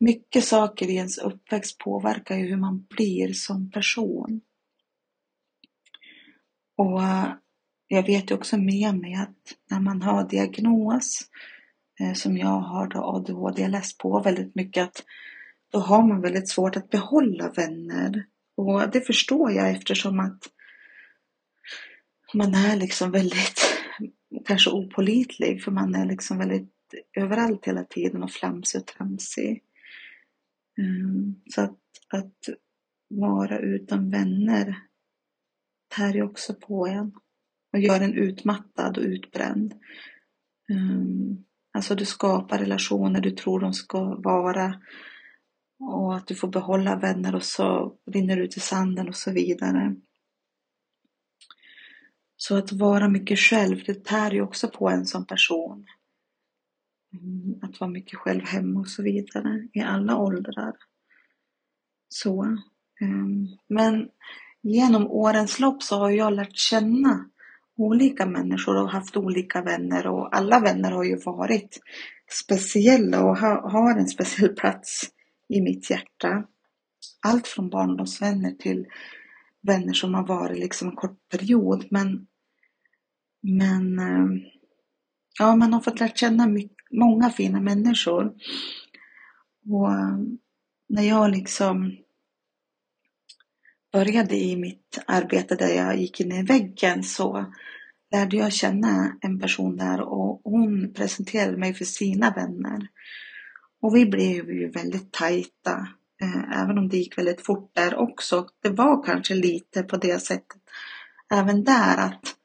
Mycket 0.00 0.44
saker 0.44 0.90
i 0.90 0.94
ens 0.94 1.18
uppväxt 1.18 1.78
påverkar 1.78 2.36
ju 2.36 2.46
hur 2.46 2.56
man 2.56 2.86
blir 2.96 3.32
som 3.32 3.70
person. 3.70 4.40
Och 6.76 7.02
eh, 7.02 7.32
jag 7.88 8.06
vet 8.06 8.30
ju 8.30 8.34
också 8.34 8.56
med 8.56 8.94
mig 8.94 9.14
att 9.14 9.54
när 9.70 9.80
man 9.80 10.02
har 10.02 10.28
diagnos, 10.28 11.22
eh, 12.00 12.12
som 12.12 12.36
jag 12.36 12.60
har 12.60 12.86
då 12.86 13.04
ADHD, 13.04 13.62
jag 13.62 13.70
läst 13.70 13.98
på 13.98 14.20
väldigt 14.20 14.54
mycket 14.54 14.84
att 14.84 15.04
då 15.72 15.78
har 15.78 16.02
man 16.02 16.20
väldigt 16.20 16.48
svårt 16.48 16.76
att 16.76 16.90
behålla 16.90 17.50
vänner. 17.50 18.26
Och 18.56 18.90
det 18.90 19.00
förstår 19.00 19.52
jag 19.52 19.70
eftersom 19.70 20.20
att 20.20 20.38
man 22.34 22.54
är 22.54 22.76
liksom 22.76 23.10
väldigt 23.10 23.69
kanske 24.44 24.70
opolitlig 24.70 25.62
för 25.62 25.70
man 25.70 25.94
är 25.94 26.06
liksom 26.06 26.38
väldigt 26.38 26.72
överallt 27.16 27.66
hela 27.66 27.84
tiden 27.84 28.22
och 28.22 28.30
flamsig 28.30 28.80
och 28.80 28.86
tramsig. 28.86 29.62
Mm. 30.78 31.34
Så 31.54 31.60
att, 31.60 31.78
att 32.12 32.36
vara 33.08 33.58
utan 33.58 34.10
vänner 34.10 34.76
tär 35.96 36.14
ju 36.14 36.22
också 36.22 36.54
på 36.54 36.86
en 36.86 37.12
och 37.72 37.80
gör 37.80 38.00
en 38.00 38.14
utmattad 38.14 38.98
och 38.98 39.04
utbränd. 39.04 39.74
Mm. 40.72 41.44
Alltså 41.72 41.94
du 41.94 42.04
skapar 42.04 42.58
relationer 42.58 43.20
du 43.20 43.30
tror 43.30 43.60
de 43.60 43.72
ska 43.72 44.14
vara 44.20 44.80
och 45.80 46.16
att 46.16 46.26
du 46.26 46.34
får 46.34 46.48
behålla 46.48 46.96
vänner 46.96 47.34
och 47.34 47.42
så 47.42 47.96
rinner 48.06 48.36
ut 48.36 48.56
i 48.56 48.60
sanden 48.60 49.08
och 49.08 49.16
så 49.16 49.32
vidare. 49.32 49.96
Så 52.50 52.56
att 52.56 52.72
vara 52.72 53.08
mycket 53.08 53.38
själv, 53.38 53.82
det 53.86 54.04
tär 54.04 54.30
ju 54.30 54.42
också 54.42 54.68
på 54.68 54.88
en 54.88 55.06
som 55.06 55.26
person. 55.26 55.86
Mm, 57.12 57.58
att 57.62 57.80
vara 57.80 57.90
mycket 57.90 58.18
själv 58.18 58.44
hemma 58.44 58.80
och 58.80 58.88
så 58.88 59.02
vidare 59.02 59.68
i 59.72 59.80
alla 59.80 60.16
åldrar. 60.16 60.72
Så. 62.08 62.56
Ehm, 63.00 63.46
men 63.68 64.08
genom 64.62 65.06
årens 65.06 65.60
lopp 65.60 65.82
så 65.82 65.98
har 65.98 66.10
jag 66.10 66.32
lärt 66.32 66.56
känna 66.56 67.30
olika 67.76 68.26
människor 68.26 68.82
och 68.82 68.90
haft 68.90 69.16
olika 69.16 69.62
vänner 69.62 70.06
och 70.06 70.36
alla 70.36 70.60
vänner 70.60 70.90
har 70.90 71.04
ju 71.04 71.16
varit 71.16 71.80
speciella 72.44 73.24
och 73.24 73.36
har 73.70 73.98
en 73.98 74.08
speciell 74.08 74.54
plats 74.54 75.10
i 75.48 75.60
mitt 75.60 75.90
hjärta. 75.90 76.44
Allt 77.22 77.46
från 77.46 77.70
barndomsvänner 77.70 78.50
till 78.50 78.86
vänner 79.62 79.92
som 79.92 80.14
har 80.14 80.26
varit 80.26 80.58
liksom 80.58 80.88
en 80.88 80.96
kort 80.96 81.28
period 81.28 81.86
men 81.90 82.26
men 83.40 83.98
eh, 83.98 84.50
ja, 85.38 85.56
man 85.56 85.72
har 85.72 85.80
fått 85.80 86.00
lära 86.00 86.10
känna 86.10 86.46
mycket, 86.46 86.76
många 86.90 87.30
fina 87.30 87.60
människor. 87.60 88.32
Och 89.70 89.92
eh, 89.92 90.18
när 90.88 91.02
jag 91.02 91.30
liksom 91.30 91.96
började 93.92 94.36
i 94.36 94.56
mitt 94.56 94.98
arbete 95.06 95.54
där 95.54 95.68
jag 95.68 95.96
gick 95.96 96.20
in 96.20 96.32
i 96.32 96.42
väggen 96.42 97.02
så 97.02 97.52
lärde 98.12 98.36
jag 98.36 98.52
känna 98.52 99.16
en 99.20 99.40
person 99.40 99.76
där 99.76 100.00
och 100.00 100.40
hon 100.44 100.92
presenterade 100.92 101.56
mig 101.56 101.74
för 101.74 101.84
sina 101.84 102.30
vänner. 102.30 102.88
Och 103.82 103.96
vi 103.96 104.06
blev 104.06 104.50
ju 104.50 104.70
väldigt 104.70 105.12
tajta, 105.12 105.88
eh, 106.22 106.62
även 106.62 106.78
om 106.78 106.88
det 106.88 106.96
gick 106.96 107.18
väldigt 107.18 107.46
fort 107.46 107.70
där 107.74 107.94
också. 107.94 108.46
Det 108.62 108.70
var 108.70 109.02
kanske 109.02 109.34
lite 109.34 109.82
på 109.82 109.96
det 109.96 110.18
sättet 110.18 110.60
även 111.30 111.64
där 111.64 111.96
att 111.98 112.36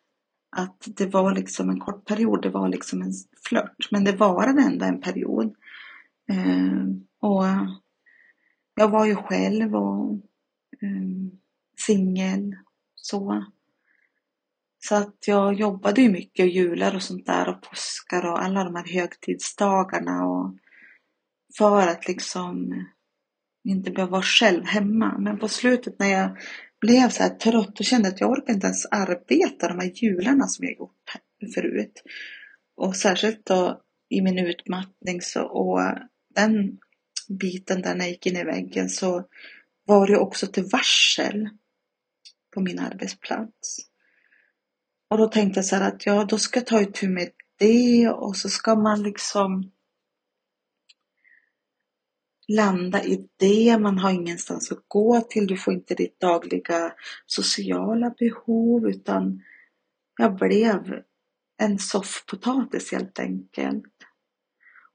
att 0.58 0.88
det 0.88 1.06
var 1.06 1.36
liksom 1.36 1.70
en 1.70 1.80
kort 1.80 2.06
period, 2.06 2.42
det 2.42 2.50
var 2.50 2.70
liksom 2.70 3.02
en 3.02 3.12
flört. 3.44 3.92
Men 3.92 4.04
det 4.04 4.12
varade 4.12 4.62
ändå 4.62 4.86
en 4.86 5.02
period. 5.02 5.56
Eh, 6.30 6.86
och 7.22 7.46
jag 8.76 8.90
var 8.90 9.06
ju 9.06 9.16
själv 9.16 9.76
och 9.76 10.14
eh, 10.82 11.32
singel. 11.78 12.56
Så. 12.96 13.46
Så 14.80 14.96
att 14.96 15.28
jag 15.28 15.54
jobbade 15.54 16.02
ju 16.02 16.10
mycket 16.12 16.54
jular 16.54 16.96
och 16.96 17.04
sånt 17.04 17.26
där 17.26 17.50
och 17.50 17.62
påskar 17.62 18.26
och 18.26 18.44
alla 18.44 18.64
de 18.64 18.76
här 18.76 18.94
högtidsdagarna 18.94 20.26
och 20.26 20.56
för 21.58 21.88
att 21.88 22.08
liksom 22.08 22.86
inte 23.64 23.92
behöva 23.92 24.12
vara 24.12 24.22
själv 24.22 24.66
hemma. 24.66 25.18
Men 25.18 25.40
på 25.40 25.48
slutet 25.48 26.00
när 26.00 26.08
jag 26.08 26.38
blev 26.86 27.10
så 27.10 27.24
här 27.24 27.30
trött 27.30 27.80
och 27.80 27.86
kände 27.86 28.10
att 28.10 28.22
jag 28.22 28.32
orkar 28.32 28.54
inte 28.54 28.68
ens 28.68 28.86
arbeta 28.86 29.68
de 29.68 29.80
här 29.80 29.92
jularna 29.96 30.48
som 30.48 30.66
jag 30.66 30.78
gjort 30.78 31.14
förut. 31.56 32.04
Och 32.78 32.96
särskilt 32.96 33.46
då 33.46 33.82
i 34.10 34.22
min 34.22 34.40
utmattning 34.40 35.22
så, 35.22 35.44
och 35.44 35.80
den 36.36 36.78
biten 37.30 37.82
där 37.82 37.96
när 37.96 38.06
jag 38.06 38.10
gick 38.10 38.26
in 38.26 38.38
i 38.38 38.44
väggen 38.44 38.90
så 38.90 39.24
var 39.86 40.08
det 40.08 40.18
också 40.18 40.48
till 40.48 40.66
varsel 40.72 41.50
på 42.54 42.62
min 42.62 42.80
arbetsplats. 42.80 43.78
Och 45.10 45.18
då 45.18 45.28
tänkte 45.28 45.58
jag 45.58 45.66
så 45.66 45.76
här 45.76 45.88
att 45.88 46.06
ja, 46.06 46.26
då 46.30 46.38
ska 46.38 46.60
jag 46.60 46.68
ta 46.68 46.82
itu 46.82 47.10
med 47.10 47.30
det 47.60 48.10
och 48.10 48.38
så 48.38 48.50
ska 48.50 48.76
man 48.76 49.04
liksom 49.04 49.72
landa 52.48 53.04
i 53.04 53.28
det, 53.38 53.78
man 53.80 53.98
har 53.98 54.12
ingenstans 54.12 54.72
att 54.72 54.84
gå 54.88 55.22
till, 55.22 55.48
du 55.48 55.58
får 55.58 55.74
inte 55.74 55.96
ditt 55.96 56.20
dagliga 56.20 56.94
sociala 57.26 58.10
behov 58.10 58.90
utan 58.90 59.42
jag 60.18 60.36
blev 60.36 61.02
en 61.58 61.80
soffpotatis 61.80 62.92
helt 62.92 63.20
enkelt. 63.20 63.94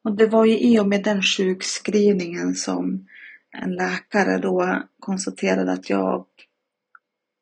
Och 0.02 0.16
det 0.16 0.26
var 0.26 0.44
ju 0.44 0.58
i 0.58 0.80
och 0.80 0.88
med 0.88 1.04
den 1.04 1.22
sjukskrivningen 1.22 2.54
som 2.54 3.06
en 3.50 3.74
läkare 3.74 4.38
då 4.38 4.82
konstaterade 5.00 5.72
att 5.72 5.90
jag 5.90 6.26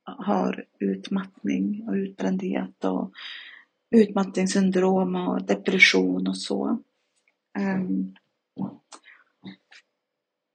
har 0.05 0.65
utmattning 0.79 1.89
och 1.89 1.95
utbrändhet 1.95 2.85
och 2.85 3.13
utmattningssyndrom 3.91 5.17
och 5.17 5.43
depression 5.43 6.29
och 6.29 6.39
så. 6.39 6.79
Um, 7.59 8.15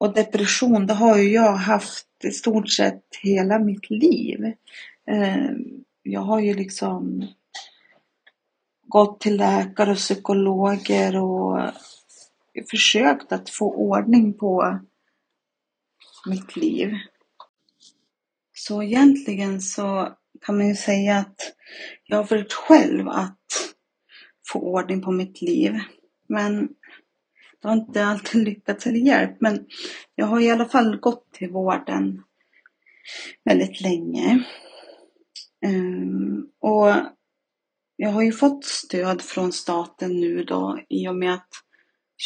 och 0.04 0.14
depression, 0.14 0.88
det 0.88 0.94
har 0.94 1.18
ju 1.18 1.32
jag 1.32 1.54
haft 1.54 2.08
i 2.24 2.32
stort 2.32 2.70
sett 2.70 3.04
hela 3.22 3.60
mitt 3.60 3.90
liv. 3.90 4.54
Ehm, 5.08 5.84
jag 6.02 6.22
har 6.22 6.40
ju 6.40 6.54
liksom 6.54 7.28
gått 8.88 9.20
till 9.20 9.38
läkare 9.38 9.92
och 9.92 9.98
psykologer 9.98 11.16
och 11.16 11.72
försökt 12.70 13.32
att 13.32 13.50
få 13.50 13.76
ordning 13.76 14.34
på 14.34 14.80
mitt 16.30 16.56
liv. 16.56 16.94
Så 18.54 18.84
egentligen 18.84 19.62
så 19.62 20.10
kan 20.46 20.58
man 20.58 20.68
ju 20.68 20.76
säga 20.76 21.18
att 21.18 21.54
jag 22.06 22.18
har 22.18 22.24
försökt 22.24 22.54
själv 22.54 23.10
att 23.10 23.74
få 24.52 24.60
ordning 24.60 25.02
på 25.02 25.12
mitt 25.12 25.42
liv. 25.42 25.80
Men 26.28 26.70
det 27.63 27.70
har 27.70 27.75
inte 27.75 28.05
alltid 28.05 28.43
lyckats 28.43 28.88
eller 28.88 29.00
hjälpt. 29.00 29.41
Men 29.41 29.65
jag 30.15 30.25
har 30.25 30.39
i 30.39 30.51
alla 30.51 30.65
fall 30.65 30.98
gått 30.98 31.32
till 31.32 31.50
vården 31.50 32.24
väldigt 33.46 33.82
länge. 33.82 34.43
Um, 35.65 36.48
och 36.60 36.96
jag 37.96 38.10
har 38.10 38.22
ju 38.22 38.32
fått 38.32 38.65
stöd 38.65 39.22
från 39.22 39.51
staten 39.51 40.20
nu 40.20 40.43
då 40.43 40.79
i 40.89 41.08
och 41.08 41.15
med 41.15 41.34
att 41.34 41.50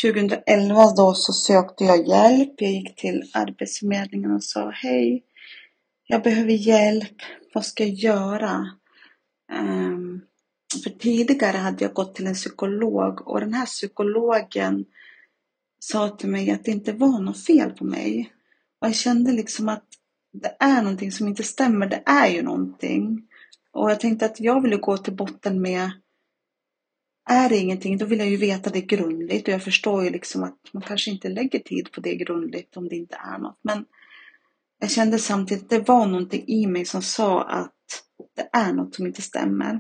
2011 0.04 0.94
då 0.98 1.14
så 1.14 1.34
sökte 1.34 1.84
jag 1.84 2.08
hjälp. 2.08 2.54
Jag 2.58 2.72
gick 2.72 2.96
till 2.96 3.32
Arbetsförmedlingen 3.34 4.32
och 4.32 4.44
sa 4.44 4.70
hej, 4.70 5.24
jag 6.08 6.24
behöver 6.24 6.52
hjälp. 6.52 7.16
Vad 7.54 7.66
ska 7.66 7.84
jag 7.84 7.94
göra? 7.94 8.72
Um, 9.52 10.22
för 10.84 10.90
tidigare 10.90 11.58
hade 11.58 11.84
jag 11.84 11.94
gått 11.94 12.16
till 12.16 12.28
en 12.28 12.34
psykolog 12.34 13.28
och 13.28 13.40
den 13.40 13.54
här 13.54 13.66
psykologen 13.66 14.86
sa 15.80 16.10
till 16.10 16.30
mig 16.30 16.52
att 16.52 16.66
det 16.66 16.72
inte 16.72 16.92
var 16.92 17.20
något 17.20 17.46
fel 17.46 17.72
på 17.72 17.86
mig. 17.86 18.34
Och 18.82 18.88
jag 18.88 18.96
kände 18.96 19.32
liksom 19.32 19.70
att 19.70 19.86
det 20.34 20.56
är 20.60 20.82
någonting 20.82 21.12
som 21.12 21.28
inte 21.28 21.44
stämmer. 21.44 21.88
Det 21.88 22.04
är 22.06 22.28
ju 22.28 22.42
någonting. 22.42 23.28
Och 23.72 23.92
jag 23.92 24.00
tänkte 24.00 24.26
att 24.26 24.40
jag 24.40 24.62
ville 24.62 24.78
gå 24.78 24.98
till 24.98 25.16
botten 25.16 25.62
med 25.62 25.92
är 27.30 27.50
det 27.50 27.58
ingenting, 27.58 27.98
då 27.98 28.06
vill 28.06 28.20
jag 28.20 28.30
ju 28.30 28.38
veta 28.38 28.70
det 28.70 28.82
grundligt 28.82 29.48
och 29.48 29.54
jag 29.54 29.64
förstår 29.64 30.04
ju 30.04 30.10
liksom 30.10 30.44
att 30.44 30.60
man 30.72 30.84
kanske 30.84 31.12
inte 31.12 31.30
lägger 31.30 31.60
tid 31.60 31.92
på 31.92 32.02
det 32.02 32.16
grundligt 32.16 32.78
om 32.78 32.90
det 32.90 32.96
inte 32.96 33.16
är 33.16 33.38
något. 33.38 33.60
Men 33.62 33.86
jag 34.80 34.92
kände 34.92 35.20
samtidigt 35.20 35.64
att 35.64 35.70
det 35.70 35.80
var 35.80 36.08
någonting 36.08 36.44
i 36.48 36.68
mig 36.68 36.86
som 36.86 37.02
sa 37.02 37.44
att 37.44 37.74
det 38.36 38.50
är 38.52 38.74
något 38.74 38.96
som 38.96 39.08
inte 39.08 39.22
stämmer. 39.22 39.80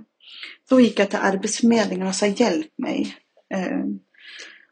Då 0.69 0.79
gick 0.79 0.99
jag 0.99 1.09
till 1.09 1.19
Arbetsförmedlingen 1.19 2.07
och 2.07 2.15
sa 2.15 2.25
hjälp 2.25 2.77
mig. 2.77 3.17
Eh, 3.53 3.85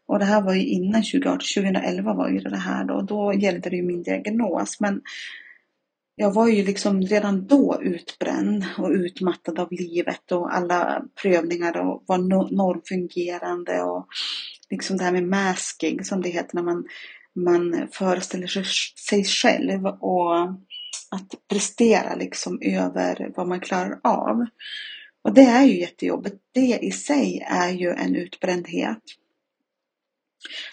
och 0.08 0.18
det 0.18 0.24
här 0.24 0.42
var 0.42 0.54
ju 0.54 0.66
innan 0.66 1.02
2018, 1.02 1.38
2011 1.38 2.14
var 2.14 2.28
ju 2.28 2.38
det 2.38 2.56
här 2.56 2.84
då. 2.84 3.00
Då 3.00 3.34
gällde 3.34 3.70
det 3.70 3.76
ju 3.76 3.82
min 3.82 4.02
diagnos. 4.02 4.80
Men 4.80 5.00
jag 6.16 6.34
var 6.34 6.48
ju 6.48 6.64
liksom 6.64 7.02
redan 7.02 7.46
då 7.46 7.78
utbränd 7.82 8.64
och 8.78 8.90
utmattad 8.90 9.58
av 9.58 9.68
livet 9.72 10.32
och 10.32 10.54
alla 10.54 11.02
prövningar 11.22 11.76
och 11.76 12.04
var 12.06 12.18
normfungerande 12.56 13.82
och 13.82 14.06
liksom 14.70 14.96
det 14.96 15.04
här 15.04 15.12
med 15.12 15.28
masking 15.28 16.04
som 16.04 16.22
det 16.22 16.28
heter 16.28 16.54
när 16.54 16.62
man, 16.62 16.84
man 17.34 17.88
föreställer 17.92 18.46
sig 19.08 19.24
själv 19.24 19.86
och 19.86 20.42
att 21.10 21.48
prestera 21.50 22.14
liksom 22.14 22.58
över 22.62 23.32
vad 23.36 23.48
man 23.48 23.60
klarar 23.60 24.00
av. 24.02 24.46
Och 25.22 25.34
det 25.34 25.44
är 25.44 25.64
ju 25.64 25.80
jättejobbigt. 25.80 26.36
Det 26.54 26.78
i 26.82 26.90
sig 26.90 27.46
är 27.50 27.70
ju 27.70 27.90
en 27.90 28.16
utbrändhet. 28.16 29.02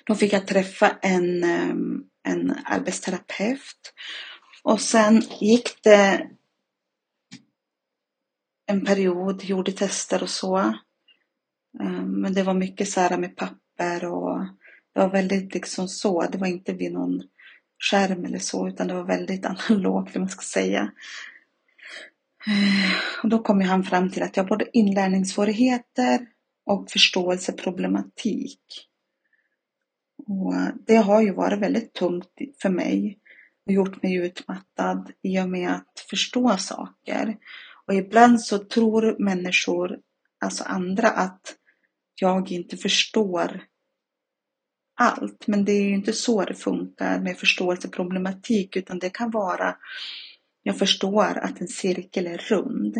Då 0.05 0.15
fick 0.15 0.33
jag 0.33 0.47
träffa 0.47 0.97
en, 1.01 1.43
ehm, 1.43 2.03
en 2.23 2.55
arbetsterapeut 2.65 3.93
och 4.63 4.81
sen 4.81 5.21
gick 5.41 5.83
det 5.83 6.29
en 8.65 8.85
period, 8.85 9.43
gjorde 9.43 9.71
tester 9.71 10.23
och 10.23 10.29
så. 10.29 10.57
Ehm, 11.79 12.21
men 12.21 12.33
det 12.33 12.43
var 12.43 12.53
mycket 12.53 12.89
så 12.89 12.99
här 12.99 13.17
med 13.17 13.35
papper 13.35 14.05
och 14.05 14.39
det 14.93 14.99
var 14.99 15.09
väldigt 15.09 15.53
liksom 15.53 15.87
så. 15.87 16.21
Det 16.31 16.37
var 16.37 16.47
inte 16.47 16.73
vid 16.73 16.93
någon 16.93 17.23
skärm 17.79 18.25
eller 18.25 18.39
så 18.39 18.67
utan 18.67 18.87
det 18.87 18.93
var 18.93 19.03
väldigt 19.03 19.45
analogt, 19.69 20.15
man 20.15 20.29
ska 20.29 20.41
säga. 20.41 20.91
Ehm, 22.47 22.91
och 23.23 23.29
då 23.29 23.39
kom 23.39 23.61
han 23.61 23.83
fram 23.83 24.09
till 24.09 24.23
att 24.23 24.37
jag 24.37 24.43
har 24.43 24.49
både 24.49 24.77
inlärningssvårigheter 24.77 26.27
och 26.65 26.91
förståelseproblematik. 26.91 28.59
Och 30.27 30.53
det 30.85 30.95
har 30.95 31.21
ju 31.21 31.33
varit 31.33 31.59
väldigt 31.59 31.93
tungt 31.93 32.31
för 32.61 32.69
mig 32.69 33.19
och 33.65 33.71
gjort 33.71 34.03
mig 34.03 34.15
utmattad 34.15 35.11
i 35.21 35.39
och 35.39 35.49
med 35.49 35.75
att 35.75 36.05
förstå 36.09 36.57
saker. 36.57 37.37
Och 37.87 37.93
ibland 37.93 38.41
så 38.41 38.57
tror 38.59 39.15
människor, 39.19 39.99
alltså 40.39 40.63
andra, 40.63 41.09
att 41.09 41.55
jag 42.21 42.51
inte 42.51 42.77
förstår 42.77 43.63
allt. 44.95 45.47
Men 45.47 45.65
det 45.65 45.71
är 45.71 45.83
ju 45.83 45.93
inte 45.93 46.13
så 46.13 46.45
det 46.45 46.55
funkar 46.55 47.19
med 47.19 47.37
förståelseproblematik 47.37 48.75
utan 48.75 48.99
det 48.99 49.09
kan 49.09 49.31
vara 49.31 49.75
jag 50.63 50.79
förstår 50.79 51.37
att 51.37 51.61
en 51.61 51.67
cirkel 51.67 52.27
är 52.27 52.37
rund. 52.37 52.97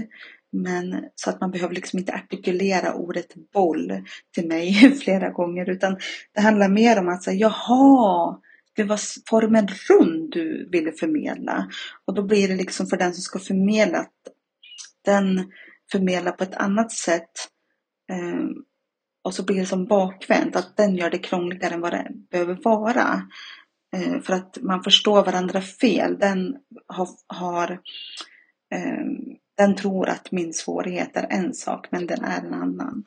Men 0.54 1.06
så 1.16 1.30
att 1.30 1.42
man 1.42 1.52
behöver 1.52 1.76
liksom 1.76 2.00
inte 2.00 2.14
artikulera 2.14 2.94
ordet 2.94 3.34
boll 3.54 4.04
till 4.34 4.48
mig 4.48 4.96
flera 5.04 5.30
gånger 5.30 5.70
utan 5.70 5.98
det 6.34 6.42
handlar 6.42 6.70
mer 6.70 7.00
om 7.00 7.10
att 7.10 7.24
säga 7.24 7.38
jaha, 7.38 8.38
det 8.76 8.84
var 8.84 9.00
formen 9.30 9.68
rund 9.68 10.32
du 10.32 10.70
ville 10.72 10.92
förmedla. 10.92 11.70
Och 12.06 12.14
då 12.14 12.24
blir 12.24 12.48
det 12.48 12.56
liksom 12.56 12.88
för 12.88 12.98
den 12.98 13.14
som 13.14 13.22
ska 13.22 13.40
förmedla 13.40 13.98
att 13.98 14.14
den 15.06 15.52
förmedlar 15.92 16.32
på 16.32 16.44
ett 16.44 16.56
annat 16.56 16.92
sätt. 16.92 17.32
Ehm, 18.12 18.54
och 19.24 19.34
så 19.34 19.44
blir 19.44 19.60
det 19.60 19.66
som 19.66 19.86
bakvänt, 19.86 20.56
att 20.56 20.78
den 20.78 20.96
gör 20.96 21.10
det 21.10 21.18
krångligare 21.18 21.74
än 21.74 21.82
vad 21.82 21.92
det 21.92 22.12
behöver 22.32 22.60
vara. 22.64 23.22
Ehm, 23.96 24.22
för 24.22 24.34
att 24.34 24.58
man 24.62 24.84
förstår 24.84 25.26
varandra 25.26 25.62
fel. 25.62 26.18
Den 26.20 26.56
har, 26.88 27.08
har 27.28 27.82
ehm, 28.76 29.38
den 29.58 29.76
tror 29.76 30.10
att 30.10 30.32
min 30.32 30.54
svårighet 30.54 31.18
är 31.18 31.28
en 31.30 31.54
sak 31.54 31.88
men 31.92 32.08
den 32.08 32.24
är 32.24 32.42
en 32.42 32.54
annan. 32.54 33.06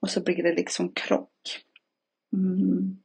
Och 0.00 0.10
så 0.10 0.20
blir 0.20 0.42
det 0.42 0.54
liksom 0.54 0.92
krock. 0.92 1.64
Mm. 2.32 2.98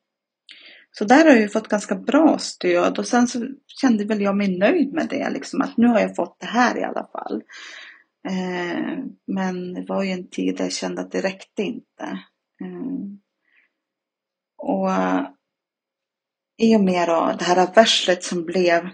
Så 0.91 1.05
där 1.05 1.25
har 1.25 1.31
jag 1.31 1.41
ju 1.41 1.49
fått 1.49 1.67
ganska 1.67 1.95
bra 1.95 2.37
stöd 2.37 2.99
och 2.99 3.07
sen 3.07 3.27
så 3.27 3.47
kände 3.67 4.05
väl 4.05 4.21
jag 4.21 4.37
mig 4.37 4.57
nöjd 4.57 4.93
med 4.93 5.07
det 5.09 5.29
liksom 5.29 5.61
att 5.61 5.77
nu 5.77 5.87
har 5.87 5.99
jag 5.99 6.15
fått 6.15 6.39
det 6.39 6.45
här 6.45 6.77
i 6.77 6.83
alla 6.83 7.07
fall. 7.11 7.43
Eh, 8.27 8.97
men 9.27 9.73
det 9.73 9.85
var 9.87 10.03
ju 10.03 10.11
en 10.11 10.29
tid 10.29 10.57
där 10.57 10.63
jag 10.63 10.73
kände 10.73 11.01
att 11.01 11.11
det 11.11 11.21
räckte 11.21 11.63
inte. 11.63 12.19
Mm. 12.61 13.19
och 14.57 14.89
i 16.57 16.75
och 16.75 16.83
med 16.83 17.07
då 17.07 17.35
det 17.39 17.45
här 17.45 17.75
varslet 17.75 18.23
som 18.23 18.45
blev 18.45 18.89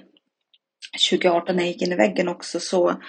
2018 1.10 1.56
när 1.56 1.64
jag 1.64 1.72
gick 1.72 1.82
in 1.82 1.92
i 1.92 1.96
väggen 1.96 2.28
också 2.28 2.60
så 2.60 3.02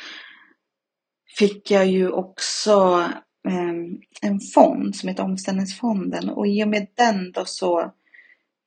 fick 1.38 1.70
jag 1.70 1.86
ju 1.86 2.10
också 2.10 3.04
eh, 3.48 4.30
en 4.30 4.40
fond 4.54 4.96
som 4.96 5.08
heter 5.08 5.22
Omställningsfonden 5.22 6.28
och 6.28 6.46
i 6.46 6.64
och 6.64 6.68
med 6.68 6.86
den 6.94 7.32
då 7.32 7.44
så 7.44 7.92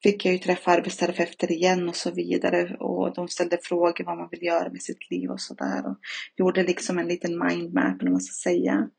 fick 0.03 0.25
jag 0.25 0.33
ju 0.33 0.39
träffa 0.39 0.71
arbetsterapeuter 0.71 1.51
igen 1.51 1.89
och 1.89 1.95
så 1.95 2.11
vidare 2.11 2.75
och 2.79 3.13
de 3.13 3.27
ställde 3.27 3.57
frågor 3.61 4.03
vad 4.03 4.17
man 4.17 4.29
vill 4.31 4.43
göra 4.43 4.69
med 4.69 4.81
sitt 4.81 5.11
liv 5.11 5.29
och 5.29 5.41
sådär 5.41 5.87
och 5.87 5.97
gjorde 6.37 6.63
liksom 6.63 6.99
en 6.99 7.07
liten 7.07 7.39
mindmap 7.47 8.01
eller 8.01 8.03
vad 8.03 8.11
man 8.11 8.21
ska 8.21 8.49
säga. 8.49 8.89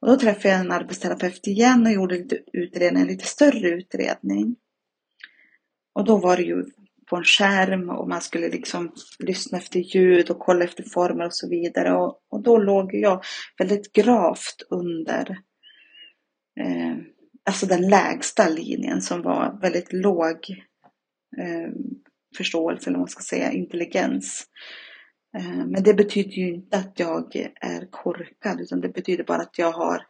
Och 0.00 0.08
då 0.08 0.16
träffade 0.16 0.48
jag 0.48 0.60
en 0.60 0.72
arbetsterapeut 0.72 1.46
igen 1.46 1.86
och 1.86 1.92
gjorde 1.92 2.14
lite 2.14 2.38
utredning, 2.52 3.02
en 3.02 3.08
lite 3.08 3.26
större 3.26 3.68
utredning. 3.68 4.56
Och 5.92 6.04
då 6.04 6.16
var 6.16 6.36
det 6.36 6.42
ju 6.42 6.64
på 7.06 7.16
en 7.16 7.24
skärm 7.24 7.90
och 7.90 8.08
man 8.08 8.20
skulle 8.20 8.48
liksom 8.48 8.92
lyssna 9.18 9.58
efter 9.58 9.80
ljud 9.80 10.30
och 10.30 10.38
kolla 10.38 10.64
efter 10.64 10.82
former 10.82 11.26
och 11.26 11.34
så 11.34 11.48
vidare. 11.48 11.92
Och, 11.92 12.20
och 12.30 12.42
då 12.42 12.58
låg 12.58 12.94
jag 12.94 13.24
väldigt 13.58 13.92
gravt 13.92 14.62
under 14.70 15.38
eh, 16.60 16.96
alltså 17.44 17.66
den 17.66 17.88
lägsta 17.88 18.48
linjen 18.48 19.02
som 19.02 19.22
var 19.22 19.58
väldigt 19.60 19.92
låg 19.92 20.36
eh, 21.38 21.72
förståelse, 22.36 22.90
eller 22.90 22.98
vad 22.98 23.02
man 23.02 23.08
ska 23.08 23.22
säga, 23.22 23.52
intelligens. 23.52 24.46
Eh, 25.38 25.66
men 25.66 25.82
det 25.82 25.94
betyder 25.94 26.32
ju 26.32 26.54
inte 26.54 26.76
att 26.76 27.00
jag 27.00 27.36
är 27.60 27.90
korkad, 27.90 28.60
utan 28.60 28.80
det 28.80 28.88
betyder 28.88 29.24
bara 29.24 29.42
att 29.42 29.58
jag 29.58 29.72
har 29.72 30.06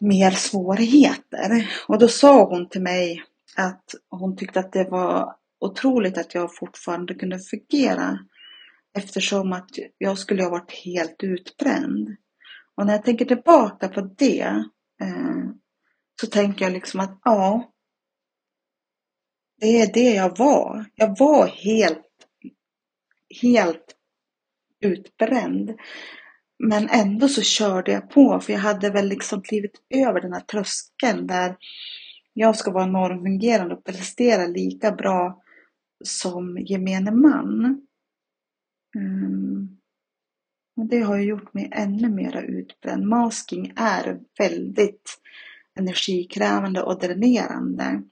mer 0.00 0.30
svårigheter. 0.30 1.70
Och 1.88 1.98
då 1.98 2.08
sa 2.08 2.44
hon 2.44 2.68
till 2.68 2.82
mig 2.82 3.24
att 3.56 3.94
hon 4.10 4.36
tyckte 4.36 4.60
att 4.60 4.72
det 4.72 4.84
var 4.90 5.36
otroligt 5.60 6.18
att 6.18 6.34
jag 6.34 6.56
fortfarande 6.56 7.14
kunde 7.14 7.38
fungera 7.38 8.18
eftersom 8.98 9.52
att 9.52 9.70
jag 9.98 10.18
skulle 10.18 10.42
ha 10.42 10.50
varit 10.50 10.72
helt 10.84 11.22
utbränd. 11.22 12.16
Och 12.74 12.86
när 12.86 12.92
jag 12.92 13.04
tänker 13.04 13.24
tillbaka 13.24 13.88
på 13.88 14.00
det 14.00 14.64
eh, 15.02 15.44
så 16.20 16.26
tänker 16.26 16.64
jag 16.64 16.72
liksom 16.72 17.00
att 17.00 17.20
ja, 17.24 17.72
det 19.60 19.80
är 19.80 19.92
det 19.92 20.14
jag 20.14 20.38
var. 20.38 20.84
Jag 20.94 21.18
var 21.18 21.46
helt, 21.46 22.06
helt 23.42 23.96
utbränd. 24.80 25.74
Men 26.58 26.88
ändå 26.88 27.28
så 27.28 27.42
körde 27.42 27.92
jag 27.92 28.10
på 28.10 28.40
för 28.40 28.52
jag 28.52 28.60
hade 28.60 28.90
väl 28.90 29.08
liksom 29.08 29.42
klivit 29.42 29.82
över 29.90 30.20
den 30.20 30.32
här 30.32 30.40
tröskeln 30.40 31.26
där 31.26 31.56
jag 32.34 32.56
ska 32.56 32.70
vara 32.70 32.86
normfungerande 32.86 33.74
och 33.74 33.84
prestera 33.84 34.46
lika 34.46 34.92
bra 34.92 35.42
som 36.04 36.58
gemene 36.58 37.10
man. 37.10 37.80
Mm. 38.96 39.68
Och 40.76 40.86
det 40.86 41.00
har 41.00 41.16
ju 41.16 41.24
gjort 41.24 41.54
mig 41.54 41.70
ännu 41.72 42.08
mera 42.08 42.42
utbränd. 42.42 43.06
Masking 43.06 43.72
är 43.76 44.20
väldigt 44.38 45.20
energikrävande 45.78 46.82
och 46.82 47.00
dränerande. 47.00 48.02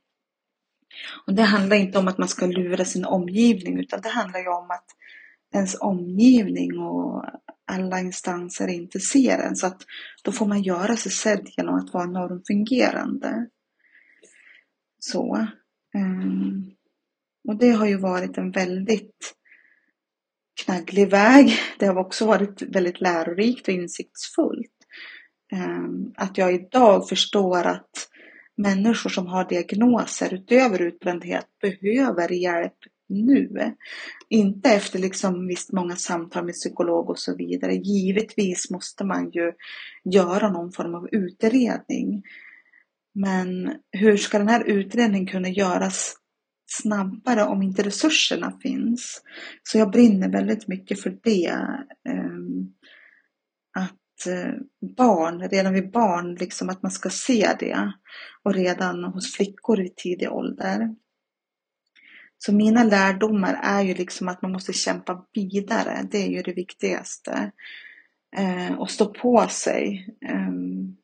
Och 1.27 1.35
det 1.35 1.43
handlar 1.43 1.77
inte 1.77 1.99
om 1.99 2.09
att 2.09 2.19
man 2.19 2.29
ska 2.29 2.47
lura 2.47 2.85
sin 2.85 3.05
omgivning 3.05 3.81
utan 3.81 4.01
det 4.01 4.09
handlar 4.09 4.41
ju 4.41 4.49
om 4.49 4.71
att 4.71 4.87
ens 5.55 5.77
omgivning 5.81 6.79
och 6.79 7.25
alla 7.65 8.01
instanser 8.01 8.69
inte 8.69 9.01
ser 9.01 9.39
en. 9.39 9.57
Så 9.57 9.67
att 9.67 9.83
då 10.23 10.33
får 10.33 10.47
man 10.47 10.63
göra 10.63 10.97
sig 10.97 11.13
sedd 11.13 11.49
genom 11.57 11.75
att 11.75 11.95
vara 11.95 12.07
normfungerande. 12.07 13.47
Så. 15.05 15.47
Ehm, 15.95 16.65
och 17.49 17.57
det 17.57 17.71
har 17.71 17.87
ju 17.87 17.97
varit 17.97 18.39
en 18.39 18.51
väldigt 18.51 19.35
knagglig 20.65 21.11
väg. 21.11 21.53
Det 21.79 21.87
har 21.87 21.99
också 21.99 22.27
varit 22.27 22.63
väldigt 22.63 23.01
lärorikt 23.01 23.69
och 23.69 23.75
insiktsfullt. 23.75 24.71
Ehm, 25.53 26.13
att 26.17 26.39
jag 26.39 26.55
idag 26.55 27.09
förstår 27.09 27.67
att 27.67 28.09
människor 28.57 29.11
som 29.11 29.27
har 29.27 29.49
diagnoser 29.49 30.35
utöver 30.35 30.83
utbrändhet 30.83 31.47
behöver 31.61 32.33
hjälp 32.33 32.79
nu. 33.09 33.75
Inte 34.29 34.71
efter 34.71 34.99
liksom 34.99 35.47
visst 35.47 35.73
många 35.73 35.97
samtal 35.97 36.45
med 36.45 36.55
psykolog 36.55 37.11
och 37.11 37.19
så 37.19 37.37
vidare. 37.37 37.75
Givetvis 37.75 38.71
måste 38.71 39.05
man 39.05 39.31
ju 39.31 39.53
göra 40.05 40.51
någon 40.51 40.73
form 40.73 40.95
av 40.95 41.09
utredning. 41.13 42.23
Men 43.15 43.75
hur 43.91 44.17
ska 44.17 44.39
den 44.39 44.49
här 44.49 44.65
utredningen 44.65 45.27
kunna 45.27 45.49
göras 45.49 46.17
snabbare 46.67 47.45
om 47.45 47.63
inte 47.63 47.83
resurserna 47.83 48.59
finns? 48.63 49.23
Så 49.63 49.79
jag 49.79 49.91
brinner 49.91 50.29
väldigt 50.29 50.69
mycket 50.69 51.01
för 51.01 51.19
det. 51.23 51.59
Ehm, 52.09 52.73
att 53.79 54.27
eh, 54.27 54.55
barn, 54.97 55.49
redan 55.49 55.75
vid 55.75 55.91
barn, 55.91 56.35
liksom 56.35 56.69
att 56.69 56.83
man 56.83 56.93
ska 56.93 57.11
se 57.11 57.49
det. 57.61 57.93
Och 58.43 58.55
redan 58.55 59.05
hos 59.05 59.35
flickor 59.35 59.81
i 59.81 59.89
tidig 59.97 60.33
ålder. 60.33 60.95
Så 62.39 62.55
mina 62.55 62.85
lärdomar 62.85 63.61
är 63.63 63.83
ju 63.83 63.95
liksom 63.95 64.29
att 64.29 64.43
man 64.43 64.53
måste 64.53 64.73
kämpa 64.73 65.27
vidare. 65.33 66.09
Det 66.11 66.19
är 66.19 66.29
ju 66.29 66.43
det 66.43 66.53
viktigaste. 66.53 67.53
Eh, 68.37 68.79
och 68.79 68.91
stå 68.91 69.07
på 69.07 69.49
sig. 69.49 70.09
Ehm, 70.29 70.97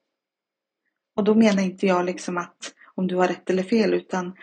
och 1.19 1.25
då 1.25 1.35
menar 1.35 1.63
inte 1.63 1.87
jag 1.87 2.07
liksom 2.07 2.39
att 2.39 2.75
om 2.95 3.07
du 3.07 3.17
har 3.17 3.29
rätt 3.29 3.51
eller 3.51 3.63
fel 3.63 3.95
utan 3.95 4.35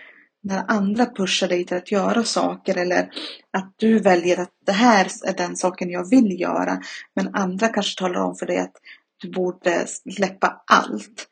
när 0.44 0.64
andra 0.68 1.06
pushar 1.06 1.48
dig 1.48 1.66
till 1.66 1.78
att 1.78 1.92
göra 1.92 2.24
saker 2.24 2.78
eller 2.78 3.10
att 3.52 3.74
du 3.76 4.00
väljer 4.00 4.40
att 4.40 4.52
det 4.66 4.72
här 4.72 5.08
är 5.26 5.38
den 5.38 5.56
saken 5.56 5.90
jag 5.90 6.10
vill 6.10 6.42
göra. 6.42 6.82
Men 7.16 7.36
andra 7.36 7.68
kanske 7.68 8.00
talar 8.00 8.22
om 8.22 8.36
för 8.36 8.46
dig 8.46 8.58
att 8.58 8.76
du 9.22 9.32
borde 9.32 9.86
släppa 10.16 10.64
allt. 10.68 11.28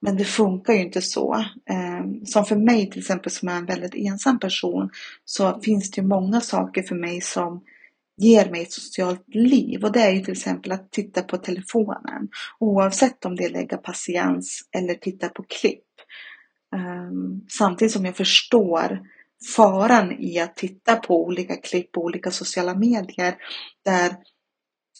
Men 0.00 0.16
det 0.16 0.24
funkar 0.24 0.72
ju 0.72 0.80
inte 0.80 1.02
så. 1.02 1.44
Ehm, 1.70 2.26
som 2.26 2.44
för 2.44 2.56
mig 2.56 2.90
till 2.90 3.00
exempel 3.00 3.32
som 3.32 3.48
är 3.48 3.56
en 3.56 3.66
väldigt 3.66 3.94
ensam 3.94 4.38
person 4.38 4.90
så 5.24 5.60
finns 5.60 5.90
det 5.90 6.00
ju 6.00 6.06
många 6.06 6.40
saker 6.40 6.82
för 6.82 6.94
mig 6.94 7.20
som 7.20 7.62
ger 8.16 8.50
mig 8.50 8.62
ett 8.62 8.72
socialt 8.72 9.34
liv 9.34 9.84
och 9.84 9.92
det 9.92 10.00
är 10.00 10.10
ju 10.10 10.20
till 10.20 10.32
exempel 10.32 10.72
att 10.72 10.90
titta 10.90 11.22
på 11.22 11.36
telefonen 11.36 12.28
oavsett 12.58 13.24
om 13.24 13.36
det 13.36 13.44
är 13.44 13.50
lägga 13.50 13.76
patiens 13.76 14.68
eller 14.76 14.94
titta 14.94 15.28
på 15.28 15.42
klipp. 15.42 15.82
Ehm, 16.74 17.40
samtidigt 17.48 17.92
som 17.92 18.04
jag 18.04 18.16
förstår 18.16 19.00
faran 19.56 20.12
i 20.12 20.40
att 20.40 20.56
titta 20.56 20.96
på 20.96 21.24
olika 21.24 21.56
klipp 21.56 21.92
på 21.92 22.00
olika 22.00 22.30
sociala 22.30 22.74
medier 22.74 23.36
där 23.84 24.16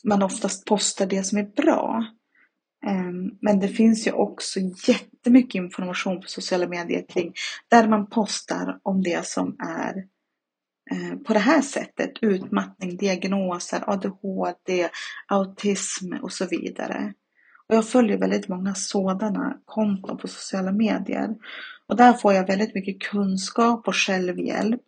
man 0.04 0.22
oftast 0.22 0.64
postar 0.64 1.06
det 1.06 1.24
som 1.24 1.38
är 1.38 1.62
bra. 1.62 2.04
Ehm, 2.86 3.30
men 3.40 3.60
det 3.60 3.68
finns 3.68 4.06
ju 4.06 4.12
också 4.12 4.60
jättemycket 4.88 5.54
information 5.54 6.20
på 6.20 6.28
sociala 6.28 6.68
medier 6.68 7.06
kring 7.08 7.32
där 7.68 7.88
man 7.88 8.06
postar 8.06 8.78
om 8.82 9.02
det 9.02 9.26
som 9.26 9.56
är 9.58 10.04
Eh, 10.90 11.16
på 11.16 11.32
det 11.32 11.38
här 11.38 11.62
sättet. 11.62 12.12
Utmattning, 12.22 12.96
diagnoser, 12.96 13.84
ADHD, 13.86 14.88
autism 15.26 16.12
och 16.22 16.32
så 16.32 16.46
vidare. 16.46 17.14
Och 17.68 17.74
jag 17.74 17.88
följer 17.88 18.18
väldigt 18.18 18.48
många 18.48 18.74
sådana 18.74 19.58
konton 19.64 20.18
på 20.18 20.28
sociala 20.28 20.72
medier. 20.72 21.36
Och 21.86 21.96
där 21.96 22.12
får 22.12 22.32
jag 22.32 22.46
väldigt 22.46 22.74
mycket 22.74 23.02
kunskap 23.02 23.88
och 23.88 23.96
självhjälp. 23.96 24.82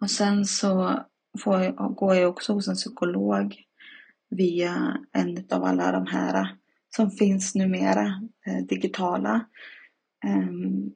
Och 0.00 0.10
sen 0.10 0.44
så 0.44 1.04
får 1.38 1.62
jag, 1.62 1.94
går 1.94 2.14
jag 2.14 2.30
också 2.30 2.52
hos 2.52 2.68
en 2.68 2.74
psykolog 2.74 3.56
via 4.30 4.96
en 5.12 5.46
av 5.50 5.64
alla 5.64 5.92
de 5.92 6.06
här 6.06 6.56
som 6.96 7.10
finns 7.10 7.54
numera, 7.54 8.28
eh, 8.46 8.66
digitala. 8.68 9.46
Um, 10.26 10.94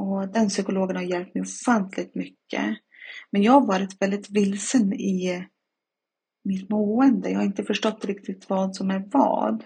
och 0.00 0.28
den 0.28 0.48
psykologen 0.48 0.96
har 0.96 1.02
hjälpt 1.02 1.34
mig 1.34 1.42
ofantligt 1.42 2.14
mycket. 2.14 2.76
Men 3.30 3.42
jag 3.42 3.52
har 3.52 3.66
varit 3.66 4.02
väldigt 4.02 4.30
vilsen 4.30 4.92
i 4.92 5.46
mitt 6.44 6.70
mående. 6.70 7.30
Jag 7.30 7.38
har 7.38 7.44
inte 7.44 7.64
förstått 7.64 8.04
riktigt 8.04 8.50
vad 8.50 8.76
som 8.76 8.90
är 8.90 9.04
vad. 9.12 9.64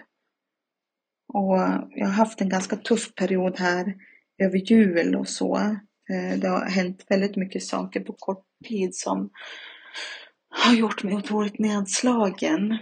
Och 1.33 1.57
jag 1.89 2.05
har 2.05 2.13
haft 2.13 2.41
en 2.41 2.49
ganska 2.49 2.75
tuff 2.75 3.15
period 3.15 3.59
här 3.59 3.95
över 4.43 4.57
jul 4.57 5.15
och 5.15 5.27
så. 5.27 5.57
Eh, 6.09 6.39
det 6.39 6.47
har 6.47 6.65
hänt 6.65 7.05
väldigt 7.09 7.35
mycket 7.35 7.63
saker 7.63 7.99
på 7.99 8.13
kort 8.13 8.45
tid 8.67 8.95
som 8.95 9.29
har 10.49 10.75
gjort 10.75 11.03
mig 11.03 11.15
otroligt 11.15 11.59
nedslagen. 11.59 12.77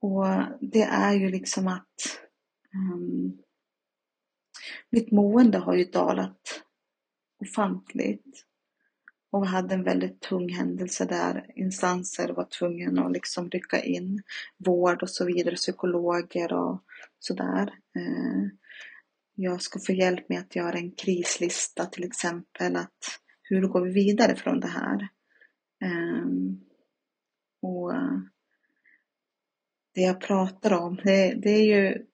Och 0.00 0.26
det 0.60 0.82
är 0.82 1.12
ju 1.12 1.28
liksom 1.28 1.68
att 1.68 2.18
um, 2.74 3.38
mitt 4.90 5.12
mående 5.12 5.58
har 5.58 5.74
ju 5.74 5.84
dalat 5.84 6.63
ofantligt. 7.44 8.44
Och 9.30 9.42
vi 9.42 9.46
hade 9.46 9.74
en 9.74 9.84
väldigt 9.84 10.20
tung 10.20 10.48
händelse 10.48 11.04
där 11.04 11.46
instanser 11.56 12.28
var 12.28 12.44
tvungna 12.44 13.06
att 13.06 13.12
liksom 13.12 13.50
rycka 13.50 13.82
in. 13.82 14.22
Vård 14.56 15.02
och 15.02 15.10
så 15.10 15.24
vidare, 15.24 15.54
psykologer 15.54 16.52
och 16.52 16.82
sådär. 17.18 17.74
Eh, 17.96 18.48
jag 19.34 19.62
ska 19.62 19.78
få 19.80 19.92
hjälp 19.92 20.28
med 20.28 20.38
att 20.38 20.56
göra 20.56 20.78
en 20.78 20.90
krislista 20.92 21.86
till 21.86 22.04
exempel. 22.04 22.76
Att 22.76 23.20
hur 23.42 23.68
går 23.68 23.80
vi 23.80 23.92
vidare 23.92 24.36
från 24.36 24.60
det 24.60 24.68
här? 24.68 25.08
Ehm, 25.84 26.60
och 27.62 27.92
det 29.94 30.00
jag 30.00 30.20
pratar 30.20 30.72
om, 30.72 30.96
det, 31.04 31.34
det 31.42 31.50
är 31.50 31.64
ju 31.64 32.06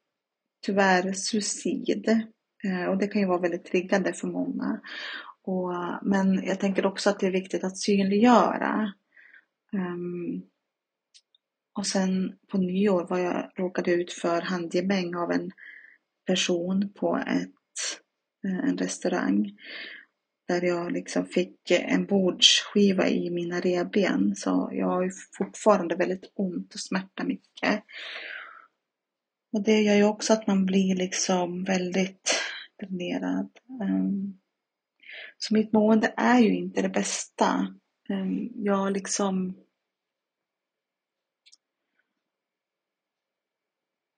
tyvärr 0.62 1.12
suicid. 1.12 2.22
Eh, 2.64 2.84
och 2.84 2.98
det 2.98 3.06
kan 3.06 3.22
ju 3.22 3.28
vara 3.28 3.40
väldigt 3.40 3.64
triggande 3.64 4.12
för 4.12 4.28
många. 4.28 4.80
Och, 5.42 5.72
men 6.02 6.44
jag 6.44 6.60
tänker 6.60 6.86
också 6.86 7.10
att 7.10 7.20
det 7.20 7.26
är 7.26 7.30
viktigt 7.30 7.64
att 7.64 7.78
synliggöra. 7.78 8.92
Um, 9.72 10.42
och 11.78 11.86
sen 11.86 12.32
på 12.48 12.58
nyår 12.58 13.06
var 13.06 13.18
jag 13.18 13.50
råkade 13.56 13.92
ut 13.92 14.12
för 14.12 14.40
handgemäng 14.40 15.14
av 15.14 15.30
en 15.32 15.50
person 16.26 16.92
på 16.94 17.16
ett, 17.16 18.00
eh, 18.46 18.68
en 18.68 18.78
restaurang. 18.78 19.50
Där 20.48 20.62
jag 20.62 20.92
liksom 20.92 21.26
fick 21.26 21.70
en 21.70 22.06
bordsskiva 22.06 23.08
i 23.08 23.30
mina 23.30 23.60
revben. 23.60 24.36
Så 24.36 24.70
jag 24.72 24.86
har 24.86 25.02
ju 25.02 25.10
fortfarande 25.38 25.96
väldigt 25.96 26.32
ont 26.34 26.74
och 26.74 26.80
smärta 26.80 27.24
mycket. 27.24 27.84
Och 29.52 29.62
det 29.62 29.80
gör 29.82 29.94
ju 29.94 30.04
också 30.04 30.32
att 30.32 30.46
man 30.46 30.66
blir 30.66 30.94
liksom 30.96 31.64
väldigt 31.64 32.40
dränerad. 32.80 33.50
Ehm, 33.82 34.38
så 35.38 35.54
mitt 35.54 35.72
mående 35.72 36.14
är 36.16 36.38
ju 36.38 36.56
inte 36.56 36.82
det 36.82 36.88
bästa. 36.88 37.74
Ehm, 38.08 38.50
jag 38.54 38.92
liksom 38.92 39.54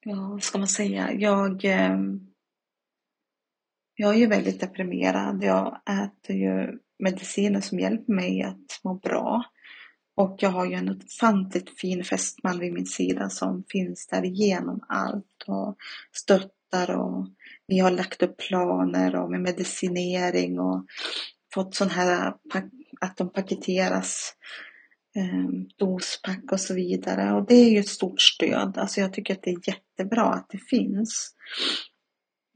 ja, 0.05 0.29
vad 0.31 0.43
ska 0.43 0.59
man 0.59 0.69
säga, 0.69 1.13
jag, 1.13 1.65
ehm, 1.65 2.33
jag 3.95 4.15
är 4.15 4.19
ju 4.19 4.27
väldigt 4.27 4.61
deprimerad. 4.61 5.43
Jag 5.45 5.81
äter 5.89 6.37
ju 6.37 6.79
mediciner 6.99 7.61
som 7.61 7.79
hjälper 7.79 8.13
mig 8.13 8.43
att 8.43 8.81
må 8.85 8.95
bra. 8.95 9.45
Och 10.15 10.37
jag 10.39 10.51
har 10.51 10.67
ju 10.67 10.75
en 10.75 10.89
ofantligt 10.89 11.81
fin 11.81 12.05
fästman 12.05 12.59
vid 12.59 12.73
min 12.73 12.87
sida 12.87 13.29
som 13.29 13.65
finns 13.69 14.07
där 14.07 14.25
igenom 14.25 14.85
allt 14.89 15.45
och 15.47 15.77
stöttar 16.13 16.91
och 16.97 17.27
vi 17.67 17.79
har 17.79 17.91
lagt 17.91 18.23
upp 18.23 18.37
planer 18.37 19.17
och 19.17 19.31
med 19.31 19.41
medicinering 19.41 20.61
och 20.61 20.87
fått 21.55 21.75
sån 21.75 21.91
här 21.91 22.35
att 23.01 23.17
de 23.17 23.33
paketeras 23.33 24.35
ehm, 25.17 25.69
dospack 25.77 26.53
och 26.53 26.61
så 26.61 26.75
vidare. 26.75 27.33
Och 27.33 27.47
det 27.47 27.55
är 27.55 27.71
ju 27.71 27.79
ett 27.79 27.89
stort 27.89 28.21
stöd. 28.21 28.79
Alltså 28.79 29.01
jag 29.01 29.13
tycker 29.13 29.35
att 29.35 29.43
det 29.43 29.51
är 29.51 29.69
jättebra 29.69 30.25
att 30.25 30.49
det 30.49 30.59
finns. 30.59 31.35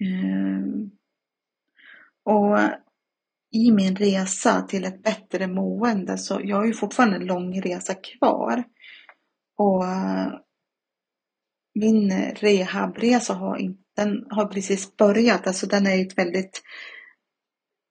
Ehm, 0.00 0.90
och 2.24 2.58
i 3.52 3.72
min 3.72 3.96
resa 3.96 4.62
till 4.62 4.84
ett 4.84 5.02
bättre 5.02 5.46
mående 5.46 6.18
så 6.18 6.40
jag 6.44 6.56
har 6.56 6.66
ju 6.66 6.74
fortfarande 6.74 7.16
en 7.16 7.26
lång 7.26 7.60
resa 7.60 7.94
kvar. 7.94 8.64
Och 9.58 9.84
eh, 9.84 10.32
min 11.74 12.12
rehabresa 12.34 13.34
har, 13.34 13.56
inte, 13.56 13.82
den 13.96 14.26
har 14.30 14.46
precis 14.46 14.96
börjat. 14.96 15.46
Alltså 15.46 15.66
den 15.66 15.86
är 15.86 15.94
ju 15.94 16.02
ett 16.02 16.18
väldigt 16.18 16.62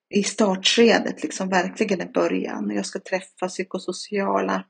i 0.10 0.24
startskedet, 0.24 1.24
liksom 1.24 1.50
verkligen 1.50 2.02
i 2.02 2.06
början. 2.06 2.72
Jag 2.76 2.86
ska 2.86 3.00
träffa 3.00 3.48
psykosociala. 3.48 4.65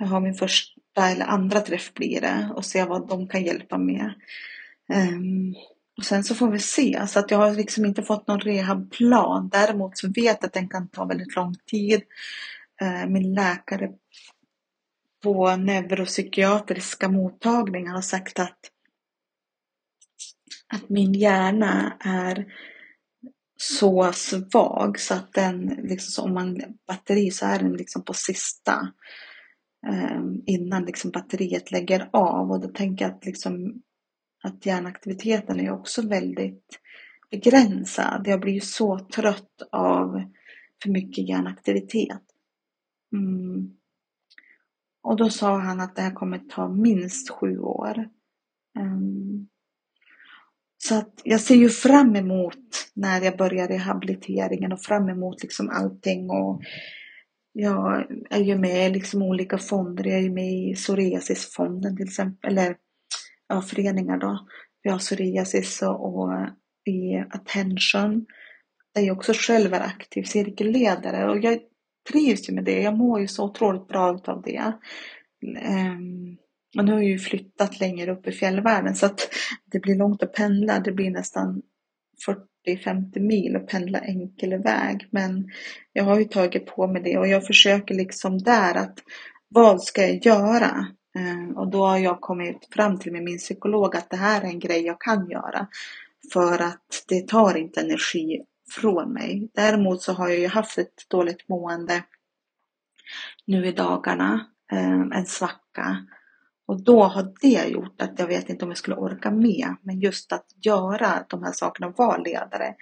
Jag 0.00 0.06
har 0.06 0.20
min 0.20 0.34
första 0.34 1.08
eller 1.08 1.26
andra 1.26 1.60
träff 1.60 1.94
blir 1.94 2.20
det 2.20 2.52
och 2.56 2.64
se 2.64 2.84
vad 2.84 3.08
de 3.08 3.28
kan 3.28 3.44
hjälpa 3.44 3.78
med. 3.78 4.14
Um, 4.94 5.54
och 5.96 6.04
sen 6.04 6.24
så 6.24 6.34
får 6.34 6.50
vi 6.50 6.58
se. 6.58 7.06
Så 7.06 7.18
att 7.18 7.30
jag 7.30 7.38
har 7.38 7.54
liksom 7.54 7.84
inte 7.84 8.02
fått 8.02 8.26
någon 8.26 8.40
rehabplan. 8.40 9.48
Däremot 9.48 9.98
så 9.98 10.08
vet 10.08 10.16
jag 10.16 10.44
att 10.44 10.52
den 10.52 10.68
kan 10.68 10.88
ta 10.88 11.04
väldigt 11.04 11.36
lång 11.36 11.54
tid. 11.66 12.02
Eh, 12.80 13.06
min 13.06 13.34
läkare 13.34 13.90
på 15.22 15.56
neuropsykiatriska 15.56 17.08
mottagningen 17.08 17.92
har 17.92 18.02
sagt 18.02 18.38
att, 18.38 18.58
att 20.74 20.88
min 20.88 21.12
hjärna 21.12 21.96
är 22.00 22.46
så 23.56 24.12
svag 24.12 25.00
så 25.00 25.14
att 25.14 25.32
den, 25.32 25.66
liksom, 25.66 26.24
om 26.24 26.34
man 26.34 26.60
batteri 26.86 27.30
så 27.30 27.46
är 27.46 27.58
den 27.58 27.72
liksom 27.72 28.04
på 28.04 28.12
sista 28.12 28.92
eh, 29.86 30.20
innan 30.46 30.84
liksom 30.84 31.10
batteriet 31.10 31.70
lägger 31.70 32.08
av 32.12 32.50
och 32.50 32.60
då 32.60 32.68
tänker 32.68 33.04
jag 33.04 33.14
att, 33.14 33.24
liksom, 33.24 33.82
att 34.44 34.66
hjärnaktiviteten 34.66 35.60
är 35.60 35.70
också 35.70 36.08
väldigt 36.08 36.80
begränsad. 37.30 38.22
Jag 38.26 38.40
blir 38.40 38.52
ju 38.52 38.60
så 38.60 38.98
trött 38.98 39.62
av 39.72 40.22
för 40.82 40.90
mycket 40.90 41.28
hjärnaktivitet. 41.28 42.22
Mm. 43.12 43.70
Och 45.02 45.16
då 45.16 45.30
sa 45.30 45.58
han 45.58 45.80
att 45.80 45.96
det 45.96 46.02
här 46.02 46.14
kommer 46.14 46.38
ta 46.38 46.68
minst 46.68 47.30
sju 47.30 47.58
år. 47.58 48.08
Mm. 48.78 49.48
så 50.78 50.94
att 50.94 51.20
jag 51.24 51.40
ser 51.40 51.54
ju 51.54 51.68
fram 51.68 52.16
emot 52.16 52.90
när 52.94 53.20
jag 53.20 53.36
börjar 53.36 53.68
rehabiliteringen 53.68 54.72
och 54.72 54.82
fram 54.82 55.08
emot 55.08 55.42
liksom 55.42 55.70
allting. 55.70 56.30
Och 56.30 56.62
jag 57.52 58.06
är 58.30 58.40
ju 58.40 58.58
med 58.58 58.86
i 58.86 58.94
liksom 58.94 59.22
olika 59.22 59.58
fonder. 59.58 60.04
Jag 60.04 60.18
är 60.18 60.22
ju 60.22 60.32
med 60.32 60.52
i 60.52 60.74
psoriasisfonden 60.74 61.96
till 61.96 62.06
exempel. 62.06 62.52
Eller 62.52 62.76
ja, 63.48 63.62
föreningar 63.62 64.18
då. 64.18 64.46
Vi 64.82 64.90
har 64.90 64.98
psoriasis 64.98 65.82
och, 65.82 66.14
och 66.14 66.32
eh, 66.32 66.48
i 66.84 67.24
Attention. 67.30 68.26
Där 68.94 69.02
jag 69.02 69.16
också 69.16 69.32
själv 69.36 69.74
är 69.74 69.80
aktiv 69.80 70.22
cirkelledare. 70.22 71.30
Och 71.30 71.38
jag 71.44 71.58
trivs 72.12 72.48
ju 72.48 72.54
med 72.54 72.64
det. 72.64 72.82
Jag 72.82 72.96
mår 72.96 73.20
ju 73.20 73.28
så 73.28 73.44
otroligt 73.44 73.88
bra 73.88 74.20
av 74.24 74.42
det. 74.42 74.72
Ehm, 75.58 75.96
um, 75.96 76.36
och 76.78 76.84
nu 76.84 76.92
har 76.92 76.98
jag 76.98 77.10
ju 77.10 77.18
flyttat 77.18 77.80
längre 77.80 78.12
upp 78.12 78.26
i 78.26 78.32
fjällvärlden 78.32 78.94
så 78.94 79.06
att 79.06 79.28
det 79.64 79.80
blir 79.80 79.94
långt 79.94 80.22
att 80.22 80.32
pendla. 80.32 80.80
Det 80.80 80.92
blir 80.92 81.10
nästan 81.10 81.62
40-50 82.66 83.20
mil 83.20 83.56
att 83.56 83.66
pendla 83.66 83.98
enkel 83.98 84.62
väg. 84.62 85.08
Men 85.10 85.50
jag 85.92 86.04
har 86.04 86.18
ju 86.18 86.24
tagit 86.24 86.66
på 86.66 86.86
mig 86.86 87.02
det 87.02 87.18
och 87.18 87.28
jag 87.28 87.46
försöker 87.46 87.94
liksom 87.94 88.38
där 88.38 88.74
att 88.74 88.98
vad 89.48 89.82
ska 89.82 90.02
jag 90.02 90.26
göra? 90.26 90.86
Ehm, 91.14 91.56
och 91.56 91.68
då 91.68 91.86
har 91.86 91.98
jag 91.98 92.20
kommit 92.20 92.68
fram 92.70 92.98
till 92.98 93.12
med 93.12 93.22
min 93.22 93.38
psykolog 93.38 93.96
att 93.96 94.10
det 94.10 94.16
här 94.16 94.40
är 94.40 94.46
en 94.46 94.58
grej 94.58 94.86
jag 94.86 95.00
kan 95.00 95.30
göra. 95.30 95.66
För 96.32 96.62
att 96.62 97.04
det 97.08 97.28
tar 97.28 97.54
inte 97.56 97.80
energi 97.80 98.44
från 98.70 99.12
mig. 99.12 99.48
Däremot 99.54 100.02
så 100.02 100.12
har 100.12 100.28
jag 100.28 100.38
ju 100.38 100.48
haft 100.48 100.78
ett 100.78 101.08
dåligt 101.08 101.48
mående 101.48 102.02
nu 103.46 103.66
i 103.66 103.72
dagarna. 103.72 104.46
Ehm, 104.72 105.12
en 105.12 105.26
svacka. 105.26 106.06
Och 106.66 106.82
då 106.82 107.02
har 107.02 107.34
det 107.40 107.68
gjort 107.68 108.02
att 108.02 108.18
jag 108.18 108.26
vet 108.26 108.48
inte 108.48 108.64
om 108.64 108.70
jag 108.70 108.78
skulle 108.78 108.96
orka 108.96 109.30
med. 109.30 109.76
Men 109.82 110.00
just 110.00 110.32
att 110.32 110.46
göra 110.62 111.24
de 111.28 111.42
här 111.42 111.52
sakerna 111.52 111.86
och 111.86 111.98
vara 111.98 112.16
ledare 112.16 112.74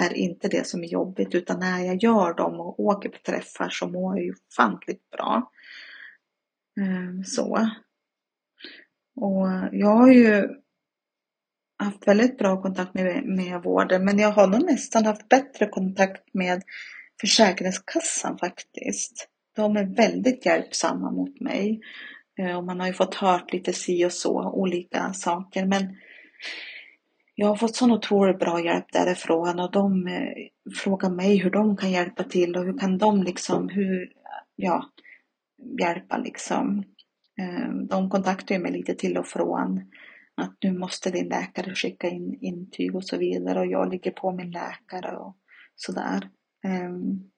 är 0.00 0.14
inte 0.14 0.48
det 0.48 0.66
som 0.66 0.84
är 0.84 0.88
jobbigt. 0.88 1.34
Utan 1.34 1.60
när 1.60 1.84
jag 1.84 2.02
gör 2.02 2.34
dem 2.34 2.60
och 2.60 2.80
åker 2.80 3.08
på 3.08 3.18
träffar 3.26 3.68
så 3.68 3.88
mår 3.88 4.16
jag 4.16 4.24
ju 4.24 4.34
ofantligt 4.48 5.10
bra. 5.10 5.50
Ehm, 6.80 7.24
så. 7.24 7.70
Och 9.16 9.48
jag 9.72 9.96
har 9.96 10.12
ju 10.12 10.48
haft 11.78 12.08
väldigt 12.08 12.38
bra 12.38 12.62
kontakt 12.62 12.94
med, 12.94 13.24
med 13.24 13.62
vården. 13.62 14.04
Men 14.04 14.18
jag 14.18 14.30
har 14.30 14.46
nog 14.46 14.64
nästan 14.64 15.04
haft 15.04 15.28
bättre 15.28 15.66
kontakt 15.66 16.34
med 16.34 16.62
Försäkringskassan 17.20 18.38
faktiskt. 18.38 19.28
De 19.56 19.76
är 19.76 19.96
väldigt 19.96 20.46
hjälpsamma 20.46 21.10
mot 21.10 21.40
mig. 21.40 21.80
Eh, 22.38 22.56
och 22.56 22.64
man 22.64 22.80
har 22.80 22.86
ju 22.86 22.92
fått 22.92 23.14
hört 23.14 23.52
lite 23.52 23.72
si 23.72 24.04
och 24.04 24.12
så, 24.12 24.50
olika 24.52 25.12
saker. 25.12 25.66
Men 25.66 25.96
jag 27.34 27.46
har 27.46 27.56
fått 27.56 27.76
sån 27.76 27.92
otroligt 27.92 28.38
bra 28.38 28.64
hjälp 28.64 28.92
därifrån 28.92 29.60
och 29.60 29.72
de 29.72 30.06
eh, 30.06 30.72
frågar 30.76 31.10
mig 31.10 31.36
hur 31.36 31.50
de 31.50 31.76
kan 31.76 31.90
hjälpa 31.90 32.24
till 32.24 32.56
och 32.56 32.64
hur 32.64 32.78
kan 32.78 32.98
de 32.98 33.22
liksom, 33.22 33.68
hur, 33.68 34.12
ja, 34.56 34.90
hjälpa 35.80 36.16
liksom. 36.18 36.84
Eh, 37.40 37.72
de 37.88 38.10
kontaktar 38.10 38.58
mig 38.58 38.72
lite 38.72 38.94
till 38.94 39.18
och 39.18 39.26
från. 39.26 39.80
Att 40.34 40.56
nu 40.62 40.72
måste 40.72 41.10
din 41.10 41.28
läkare 41.28 41.74
skicka 41.74 42.08
in 42.08 42.38
intyg 42.40 42.96
och 42.96 43.04
så 43.04 43.16
vidare 43.16 43.60
och 43.60 43.66
jag 43.66 43.90
ligger 43.90 44.10
på 44.10 44.32
min 44.32 44.50
läkare 44.50 45.16
och 45.16 45.36
sådär. 45.76 46.28
Ehm, 46.64 47.30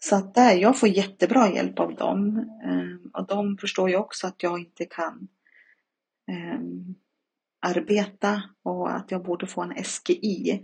så 0.00 0.16
att 0.16 0.34
där, 0.34 0.54
jag 0.54 0.78
får 0.78 0.88
jättebra 0.88 1.48
hjälp 1.48 1.78
av 1.78 1.94
dem. 1.94 2.38
Ehm, 2.64 3.10
och 3.12 3.26
de 3.26 3.58
förstår 3.58 3.90
ju 3.90 3.96
också 3.96 4.26
att 4.26 4.42
jag 4.42 4.58
inte 4.58 4.84
kan 4.84 5.28
ehm, 6.30 6.94
arbeta 7.66 8.42
och 8.62 8.96
att 8.96 9.10
jag 9.10 9.24
borde 9.24 9.46
få 9.46 9.62
en 9.62 9.84
SGI. 9.84 10.62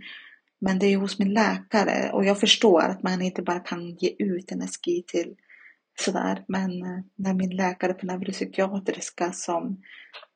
Men 0.59 0.79
det 0.79 0.85
är 0.85 0.89
ju 0.89 0.97
hos 0.97 1.19
min 1.19 1.33
läkare 1.33 2.11
och 2.11 2.25
jag 2.25 2.39
förstår 2.39 2.81
att 2.81 3.03
man 3.03 3.21
inte 3.21 3.41
bara 3.41 3.59
kan 3.59 3.89
ge 3.89 4.15
ut 4.19 4.51
en 4.51 4.67
SGI 4.67 5.03
till 5.07 5.35
sådär. 5.99 6.45
Men 6.47 6.83
eh, 6.83 6.99
när 7.15 7.33
min 7.33 7.55
läkare 7.55 7.93
på 7.93 8.05
neuropsykiatriska 8.05 9.31
som 9.31 9.81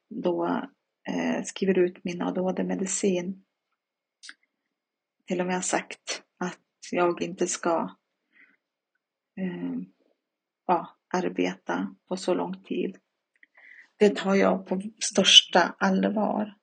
då 0.10 0.46
eh, 1.08 1.44
skriver 1.44 1.80
ut 1.80 2.04
min 2.04 2.22
ADHD-medicin 2.22 3.44
till 5.28 5.42
och 5.42 5.46
med 5.46 5.56
har 5.56 5.62
sagt 5.62 6.24
att 6.40 6.60
jag 6.92 7.22
inte 7.22 7.48
ska 7.48 7.96
eh, 9.40 9.80
ja, 10.68 10.98
arbeta 11.14 11.96
på 12.08 12.18
så 12.18 12.34
lång 12.34 12.64
tid. 12.64 12.98
Det 13.98 14.16
tar 14.16 14.36
jag 14.36 14.68
på 14.68 14.82
största 15.00 15.76
allvar. 15.80 16.56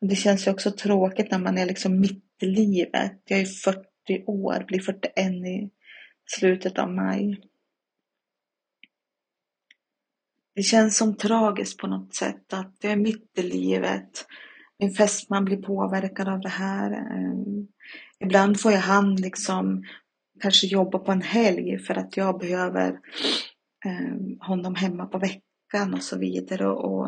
Och 0.00 0.08
det 0.08 0.16
känns 0.16 0.46
ju 0.46 0.50
också 0.50 0.70
tråkigt 0.70 1.30
när 1.30 1.38
man 1.38 1.58
är 1.58 1.66
liksom 1.66 2.00
mitt 2.00 2.24
i 2.42 2.46
livet. 2.46 3.22
Jag 3.24 3.40
är 3.40 3.44
40 3.44 3.84
år, 4.26 4.64
blir 4.66 4.80
41 4.80 5.16
i 5.32 5.70
slutet 6.26 6.78
av 6.78 6.90
maj. 6.90 7.40
Det 10.58 10.62
känns 10.62 10.96
som 10.96 11.16
tragiskt 11.16 11.78
på 11.78 11.86
något 11.86 12.14
sätt 12.14 12.52
att 12.52 12.76
jag 12.80 12.92
är 12.92 12.96
mitt 12.96 13.38
i 13.38 13.42
livet. 13.42 14.26
Min 14.78 14.92
fästman 14.92 15.44
blir 15.44 15.56
påverkad 15.56 16.28
av 16.28 16.40
det 16.40 16.48
här. 16.48 16.92
Ehm, 16.92 17.66
ibland 18.24 18.60
får 18.60 18.72
jag 18.72 18.80
han 18.80 19.16
liksom 19.16 19.84
kanske 20.40 20.66
jobba 20.66 20.98
på 20.98 21.12
en 21.12 21.22
helg 21.22 21.78
för 21.78 21.94
att 21.94 22.16
jag 22.16 22.38
behöver 22.38 22.98
ehm, 23.84 24.38
honom 24.40 24.74
hemma 24.74 25.06
på 25.06 25.18
veckan 25.18 25.94
och 25.94 26.02
så 26.02 26.18
vidare. 26.18 26.68
Och 26.68 27.06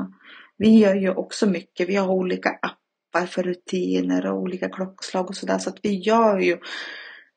vi 0.59 0.79
gör 0.79 0.95
ju 0.95 1.11
också 1.15 1.47
mycket. 1.47 1.89
Vi 1.89 1.97
har 1.97 2.09
olika 2.09 2.51
appar 2.51 3.27
för 3.27 3.43
rutiner 3.43 4.27
och 4.27 4.39
olika 4.39 4.69
klockslag 4.69 5.29
och 5.29 5.37
sådär. 5.37 5.59
Så 5.59 5.71
att 5.71 5.79
vi 5.83 5.95
gör 5.95 6.39
ju 6.39 6.59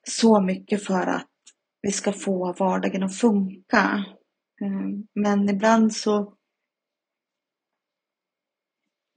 så 0.09 0.41
mycket 0.41 0.85
för 0.85 1.07
att 1.07 1.29
vi 1.81 1.91
ska 1.91 2.11
få 2.11 2.53
vardagen 2.59 3.03
att 3.03 3.15
funka. 3.15 4.05
Eh, 4.63 4.89
men 5.13 5.49
ibland 5.49 5.93
så 5.93 6.37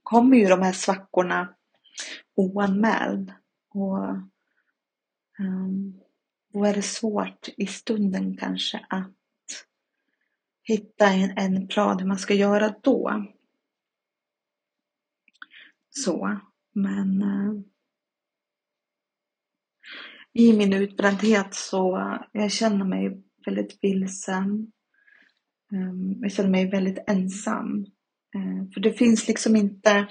kommer 0.03 0.37
ju 0.37 0.45
de 0.45 0.61
här 0.61 0.73
svackorna 0.73 1.55
oanmäld. 2.35 3.33
Och 3.69 4.07
um, 5.39 6.01
då 6.53 6.65
är 6.65 6.73
det 6.73 6.81
svårt 6.81 7.49
i 7.57 7.67
stunden 7.67 8.37
kanske 8.37 8.85
att 8.89 9.13
hitta 10.63 11.07
en, 11.07 11.37
en 11.37 11.67
plan 11.67 11.99
hur 11.99 12.07
man 12.07 12.19
ska 12.19 12.33
göra 12.33 12.75
då. 12.83 13.25
Så, 15.89 16.39
men 16.73 17.21
uh, 17.21 17.61
i 20.33 20.57
min 20.57 20.73
utbrändhet 20.73 21.53
så 21.53 22.17
jag 22.31 22.51
känner 22.51 22.85
mig 22.85 23.23
väldigt 23.45 23.79
vilsen. 23.81 24.71
Um, 25.71 26.19
jag 26.21 26.31
känner 26.31 26.49
mig 26.49 26.69
väldigt 26.69 27.03
ensam. 27.07 27.85
Uh, 28.35 28.71
för 28.73 28.81
det 28.81 28.93
finns 28.93 29.27
liksom 29.27 29.55
inte 29.55 30.07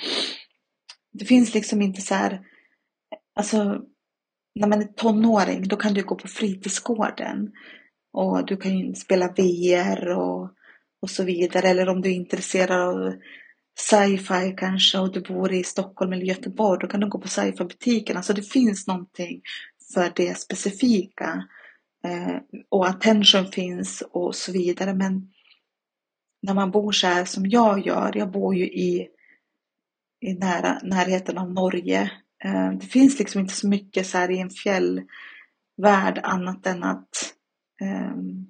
det 1.18 1.24
finns 1.24 1.54
liksom 1.54 1.82
inte 1.82 2.00
så 2.00 2.14
här, 2.14 2.40
alltså 3.34 3.80
när 4.54 4.68
man 4.68 4.82
är 4.82 4.86
tonåring 4.86 5.68
då 5.68 5.76
kan 5.76 5.94
du 5.94 6.02
gå 6.02 6.14
på 6.14 6.28
fritidsgården 6.28 7.52
och 8.12 8.46
du 8.46 8.56
kan 8.56 8.78
ju 8.78 8.94
spela 8.94 9.28
VR 9.28 10.08
och, 10.08 10.50
och 11.02 11.10
så 11.10 11.24
vidare. 11.24 11.68
Eller 11.68 11.88
om 11.88 12.00
du 12.00 12.10
är 12.10 12.14
intresserad 12.14 12.80
av 12.80 13.14
sci-fi 13.78 14.54
kanske 14.56 14.98
och 14.98 15.12
du 15.12 15.20
bor 15.20 15.52
i 15.52 15.64
Stockholm 15.64 16.12
eller 16.12 16.24
Göteborg 16.24 16.78
då 16.80 16.86
kan 16.86 17.00
du 17.00 17.08
gå 17.08 17.18
på 17.18 17.28
sci-fi 17.28 17.64
butiken. 17.64 18.16
Alltså 18.16 18.32
det 18.32 18.42
finns 18.42 18.86
någonting 18.86 19.42
för 19.94 20.12
det 20.16 20.38
specifika. 20.38 21.44
Eh, 22.04 22.36
och 22.68 22.88
attention 22.88 23.46
finns 23.46 24.02
och 24.10 24.34
så 24.34 24.52
vidare. 24.52 24.94
Men 24.94 25.30
när 26.46 26.54
man 26.54 26.70
bor 26.70 26.92
så 26.92 27.06
här 27.06 27.24
som 27.24 27.46
jag 27.46 27.87
gör, 27.87 28.16
jag 28.16 28.30
bor 28.30 28.54
ju 28.54 28.64
i, 28.64 29.09
i 30.20 30.35
nära, 30.35 30.80
närheten 30.82 31.38
av 31.38 31.52
Norge. 31.52 32.11
Eh, 32.44 32.70
det 32.72 32.87
finns 32.87 33.18
liksom 33.18 33.40
inte 33.40 33.54
så 33.54 33.68
mycket 33.68 34.06
så 34.06 34.18
här 34.18 34.30
i 34.30 34.38
en 34.38 34.50
fjällvärld 34.50 36.20
annat 36.22 36.66
än 36.66 36.85
att 36.85 37.35
um, 37.82 38.48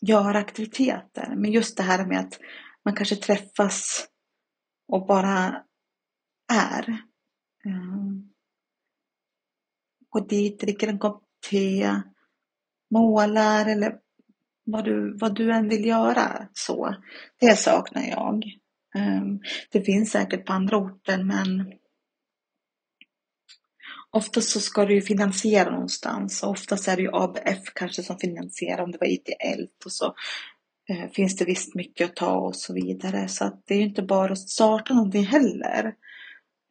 göra 0.00 0.38
aktiviteter. 0.38 1.34
Men 1.36 1.52
just 1.52 1.76
det 1.76 1.82
här 1.82 2.06
med 2.06 2.20
att 2.20 2.38
man 2.84 2.94
kanske 2.94 3.16
träffas 3.16 4.08
och 4.88 5.06
bara 5.06 5.62
är. 6.52 6.88
Ehm, 7.64 7.98
um, 7.98 8.32
går 10.08 10.28
dit, 10.28 10.60
dricker 10.60 10.88
en 10.88 10.98
kopp 10.98 11.22
te, 11.50 12.00
målar 12.90 13.66
eller 13.66 14.01
vad 14.64 14.84
du, 14.84 15.16
vad 15.18 15.34
du 15.34 15.52
än 15.52 15.68
vill 15.68 15.84
göra. 15.84 16.48
så. 16.52 16.96
Det 17.40 17.56
saknar 17.56 18.02
jag. 18.02 18.44
Ehm, 18.94 19.40
det 19.70 19.82
finns 19.82 20.10
säkert 20.10 20.46
på 20.46 20.52
andra 20.52 20.76
orter 20.76 21.24
men 21.24 21.72
oftast 24.10 24.48
så 24.48 24.60
ska 24.60 24.84
du 24.84 24.94
ju 24.94 25.02
finansiera 25.02 25.70
någonstans 25.70 26.42
och 26.42 26.50
oftast 26.50 26.88
är 26.88 26.96
det 26.96 27.02
ju 27.02 27.10
ABF 27.12 27.74
kanske 27.74 28.02
som 28.02 28.18
finansierar 28.18 28.82
om 28.82 28.92
det 28.92 28.98
var 29.00 29.06
ITL 29.06 29.62
och 29.84 29.92
så 29.92 30.14
ehm, 30.88 31.10
finns 31.10 31.36
det 31.36 31.44
visst 31.44 31.74
mycket 31.74 32.10
att 32.10 32.16
ta 32.16 32.34
och 32.34 32.56
så 32.56 32.74
vidare. 32.74 33.28
Så 33.28 33.44
att 33.44 33.62
det 33.66 33.74
är 33.74 33.78
ju 33.78 33.84
inte 33.84 34.02
bara 34.02 34.32
att 34.32 34.48
starta 34.48 34.94
någonting 34.94 35.24
heller. 35.24 35.94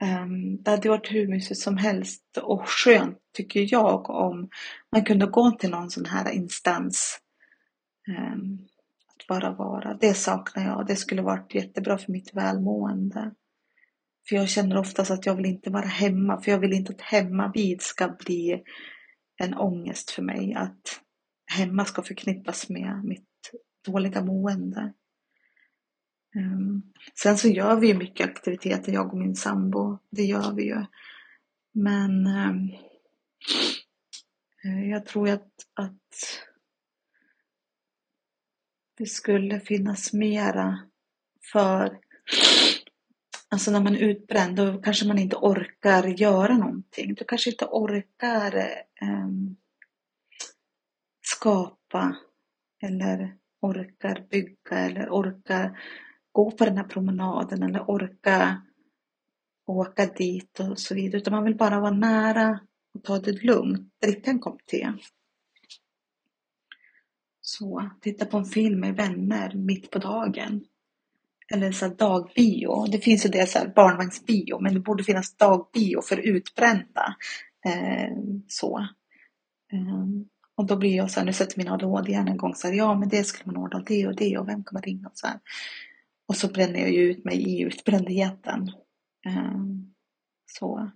Um, 0.02 0.64
det 0.64 0.72
hade 0.72 0.90
varit 0.90 1.12
hur 1.12 1.28
mysigt 1.28 1.60
som 1.60 1.78
helst 1.78 2.38
och 2.42 2.70
skönt 2.70 3.18
tycker 3.34 3.68
jag 3.72 4.10
om 4.10 4.50
man 4.92 5.06
kunde 5.06 5.26
gå 5.26 5.52
till 5.52 5.70
någon 5.70 5.90
sån 5.90 6.06
här 6.06 6.32
instans. 6.32 7.20
Ehm, 8.08 8.58
att 9.08 9.28
bara 9.28 9.52
vara. 9.52 9.94
Det 9.94 10.14
saknar 10.14 10.66
jag. 10.66 10.88
Det 10.88 10.96
skulle 10.96 11.22
varit 11.22 11.56
jättebra 11.56 11.98
för 11.98 12.12
mitt 12.12 12.34
välmående. 12.34 13.32
För 14.30 14.36
jag 14.36 14.50
känner 14.50 14.78
oftast 14.78 15.12
att 15.12 15.26
jag 15.26 15.36
vill 15.36 15.46
inte 15.46 15.70
vara 15.70 15.86
hemma. 15.86 16.42
För 16.42 16.52
jag 16.52 16.60
vill 16.60 16.74
inte 16.74 16.94
att 16.94 17.02
hemmavid 17.02 17.82
ska 17.82 18.08
bli 18.08 18.64
en 19.38 19.54
ångest 19.54 20.12
för 20.12 20.22
mig. 20.22 20.54
Att 20.54 21.02
hemma 21.46 21.86
ska 21.86 22.04
förknippas 22.04 22.70
med 22.70 23.04
mitt 23.04 23.52
dåliga 23.86 24.22
mående. 24.22 24.94
Ehm, 26.36 26.82
sen 27.22 27.38
så 27.38 27.48
gör 27.48 27.76
vi 27.76 27.88
ju 27.88 27.94
mycket 27.94 28.30
aktiviteter, 28.30 28.92
jag 28.92 29.14
och 29.14 29.20
min 29.20 29.36
sambo. 29.36 29.98
Det 30.10 30.24
gör 30.24 30.54
vi 30.54 30.64
ju. 30.64 30.86
Men 31.72 32.28
ehm, 32.28 32.70
eh, 34.64 34.90
jag 34.90 35.06
tror 35.06 35.30
att, 35.30 35.52
att 35.74 36.16
det 39.02 39.08
skulle 39.08 39.60
finnas 39.60 40.14
mera 40.14 40.80
för 41.52 42.00
Alltså 43.50 43.72
när 43.72 43.82
man 43.82 43.96
är 43.96 44.00
utbränd 44.00 44.56
då 44.56 44.82
kanske 44.82 45.08
man 45.08 45.20
inte 45.20 45.36
orkar 45.36 46.04
göra 46.04 46.58
någonting. 46.58 47.14
Du 47.14 47.26
kanske 47.26 47.50
inte 47.50 47.66
orkar 47.66 48.56
eh, 49.02 49.28
skapa 51.22 52.16
eller 52.84 53.38
orkar 53.62 54.28
bygga 54.30 54.78
eller 54.78 55.10
orkar 55.10 55.80
gå 56.32 56.52
på 56.52 56.66
den 56.66 56.78
här 56.78 56.84
promenaden 56.84 57.64
eller 57.64 57.90
orka 57.90 58.62
åka 59.68 60.06
dit 60.06 60.60
och 60.60 60.80
så 60.80 60.96
vidare. 60.96 61.18
Utan 61.22 61.34
man 61.34 61.44
vill 61.44 61.58
bara 61.58 61.80
vara 61.80 61.92
nära 61.92 62.60
och 62.94 63.04
ta 63.04 63.20
det 63.20 63.44
lugnt, 63.44 63.94
dricka 64.02 64.32
en 64.32 64.40
kopp 64.40 64.66
te. 64.66 64.94
Så, 67.58 67.90
titta 68.02 68.26
på 68.26 68.38
en 68.38 68.46
film 68.46 68.80
med 68.80 68.96
vänner 68.96 69.54
mitt 69.56 69.92
på 69.92 70.00
dagen. 70.00 70.66
Eller 71.54 71.72
så 71.72 71.88
dagbio. 71.88 72.86
Det 72.92 72.98
finns 72.98 73.26
ju 73.26 73.30
det 73.30 73.50
så 73.50 73.60
barnvagnsbio, 73.76 74.60
men 74.60 74.74
det 74.74 74.80
borde 74.80 75.04
finnas 75.04 75.36
dagbio 75.36 76.02
för 76.02 76.18
utbrända. 76.18 77.16
Eh, 77.66 78.18
så. 78.48 78.80
Eh, 79.74 80.06
och 80.56 80.66
då 80.66 80.76
blir 80.76 80.96
jag 80.96 81.12
så 81.12 81.20
här, 81.20 81.26
nu 81.26 81.34
sätter 81.34 81.58
min 81.58 81.68
ADHD 81.68 82.12
igen 82.12 82.28
en 82.28 82.38
gång 82.38 82.56
så 82.56 82.68
här, 82.68 82.74
ja 82.74 83.00
men 83.00 83.10
det 83.10 83.24
skulle 83.24 83.54
man 83.54 83.64
ordna 83.64 83.84
det 83.88 84.08
och 84.08 84.16
det 84.16 84.38
och 84.38 84.48
vem 84.48 84.64
kommer 84.64 84.82
ringa 84.82 85.08
och 85.08 85.18
så 85.18 85.28
här. 85.28 85.40
Och 86.28 86.38
så 86.38 86.48
bränner 86.48 86.80
jag 86.80 86.92
ju 86.92 87.02
ut 87.02 87.26
mig 87.26 87.38
i 87.38 87.62
utbrändheten. 87.62 88.72
Eh, 89.26 89.62
så. 90.46 90.92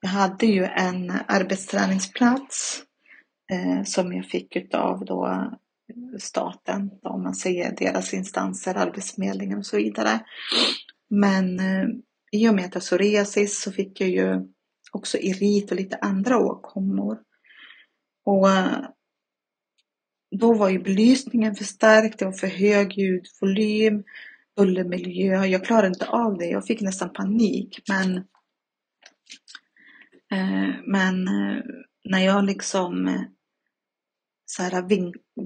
Jag 0.00 0.08
hade 0.08 0.46
ju 0.46 0.64
en 0.64 1.12
arbetsträningsplats 1.26 2.82
eh, 3.52 3.84
som 3.84 4.12
jag 4.12 4.26
fick 4.26 4.56
utav 4.56 5.04
då 5.04 5.50
staten, 6.18 6.90
om 7.02 7.22
man 7.22 7.34
säger 7.34 7.76
deras 7.76 8.14
instanser, 8.14 8.74
Arbetsförmedlingen 8.74 9.58
och 9.58 9.66
så 9.66 9.76
vidare. 9.76 10.20
Men 11.10 11.60
eh, 11.60 11.88
i 12.32 12.48
och 12.48 12.54
med 12.54 12.64
att 12.64 12.74
jag 12.74 12.82
psoriasis 12.82 13.62
så 13.62 13.72
fick 13.72 14.00
jag 14.00 14.10
ju 14.10 14.48
också 14.92 15.18
irit 15.18 15.70
och 15.70 15.76
lite 15.76 15.96
andra 15.96 16.38
åkommor. 16.38 17.18
Och 18.24 18.48
då 20.40 20.54
var 20.54 20.68
ju 20.68 20.78
belysningen 20.78 21.54
för 21.54 21.64
stark, 21.64 22.18
det 22.18 22.24
var 22.24 22.32
för 22.32 22.46
hög 22.46 22.98
ljudvolym 22.98 24.04
bullermiljö. 24.58 25.44
Jag 25.44 25.64
klarade 25.64 25.88
inte 25.88 26.06
av 26.06 26.38
det. 26.38 26.46
Jag 26.46 26.66
fick 26.66 26.80
nästan 26.80 27.12
panik. 27.12 27.80
Men, 27.88 28.16
eh, 30.32 30.74
men 30.86 31.28
eh, 31.28 31.62
när 32.04 32.24
jag 32.24 32.44
liksom 32.44 33.08
eh, 33.08 33.22
så 34.50 34.62
här 34.62 34.84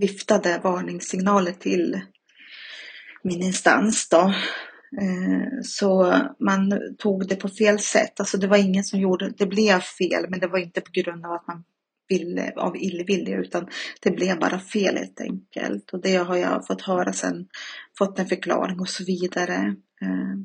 viftade 0.00 0.60
varningssignaler 0.64 1.52
till 1.52 2.00
min 3.22 3.42
instans 3.42 4.08
då. 4.08 4.34
Eh, 5.00 5.60
så 5.62 6.14
man 6.40 6.80
tog 6.98 7.28
det 7.28 7.36
på 7.36 7.48
fel 7.48 7.78
sätt. 7.78 8.20
Alltså 8.20 8.38
det 8.38 8.46
var 8.46 8.56
ingen 8.56 8.84
som 8.84 9.00
gjorde, 9.00 9.32
det 9.38 9.46
blev 9.46 9.80
fel 9.80 10.26
men 10.28 10.40
det 10.40 10.46
var 10.46 10.58
inte 10.58 10.80
på 10.80 10.90
grund 10.92 11.26
av 11.26 11.32
att 11.32 11.46
man 11.46 11.64
ville, 12.08 12.52
av 12.56 12.76
illvilja 12.76 13.38
utan 13.38 13.68
det 14.00 14.10
blev 14.10 14.38
bara 14.38 14.58
fel 14.58 14.96
helt 14.96 15.20
enkelt. 15.20 15.90
Och 15.90 16.00
det 16.00 16.16
har 16.16 16.36
jag 16.36 16.66
fått 16.66 16.82
höra 16.82 17.12
sen, 17.12 17.46
fått 17.98 18.18
en 18.18 18.26
förklaring 18.26 18.80
och 18.80 18.88
så 18.88 19.04
vidare. 19.04 19.56
Eh, 20.02 20.36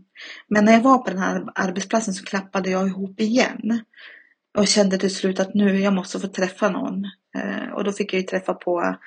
men 0.47 0.65
när 0.65 0.73
jag 0.73 0.81
var 0.81 0.97
på 0.97 1.09
den 1.09 1.19
här 1.19 1.43
arbetsplatsen 1.55 2.13
så 2.13 2.23
klappade 2.23 2.69
jag 2.69 2.87
ihop 2.87 3.19
igen. 3.19 3.83
Och 4.57 4.67
kände 4.67 4.97
till 4.97 5.15
slut 5.15 5.39
att 5.39 5.53
nu 5.53 5.79
jag 5.79 5.93
måste 5.93 6.19
få 6.19 6.27
träffa 6.27 6.69
någon. 6.69 7.05
Eh, 7.37 7.73
och 7.73 7.83
då 7.83 7.91
fick 7.91 8.13
jag 8.13 8.21
ju 8.21 8.27
träffa 8.27 8.53
på 8.53 8.97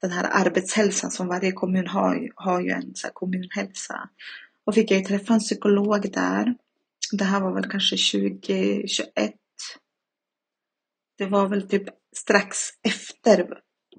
den 0.00 0.10
här 0.10 0.46
arbetshälsan 0.46 1.10
som 1.10 1.28
varje 1.28 1.52
kommun 1.52 1.86
har, 1.86 2.30
har 2.34 2.60
ju 2.60 2.70
en 2.70 2.94
så 2.94 3.06
här 3.06 3.14
kommunhälsa. 3.14 4.08
Och 4.64 4.74
fick 4.74 4.90
jag 4.90 4.98
ju 4.98 5.04
träffa 5.04 5.34
en 5.34 5.40
psykolog 5.40 6.12
där. 6.12 6.54
Det 7.12 7.24
här 7.24 7.40
var 7.40 7.54
väl 7.54 7.70
kanske 7.70 7.96
2021. 8.18 9.34
Det 11.18 11.26
var 11.26 11.48
väl 11.48 11.68
typ 11.68 11.84
strax 12.16 12.58
efter 12.82 13.46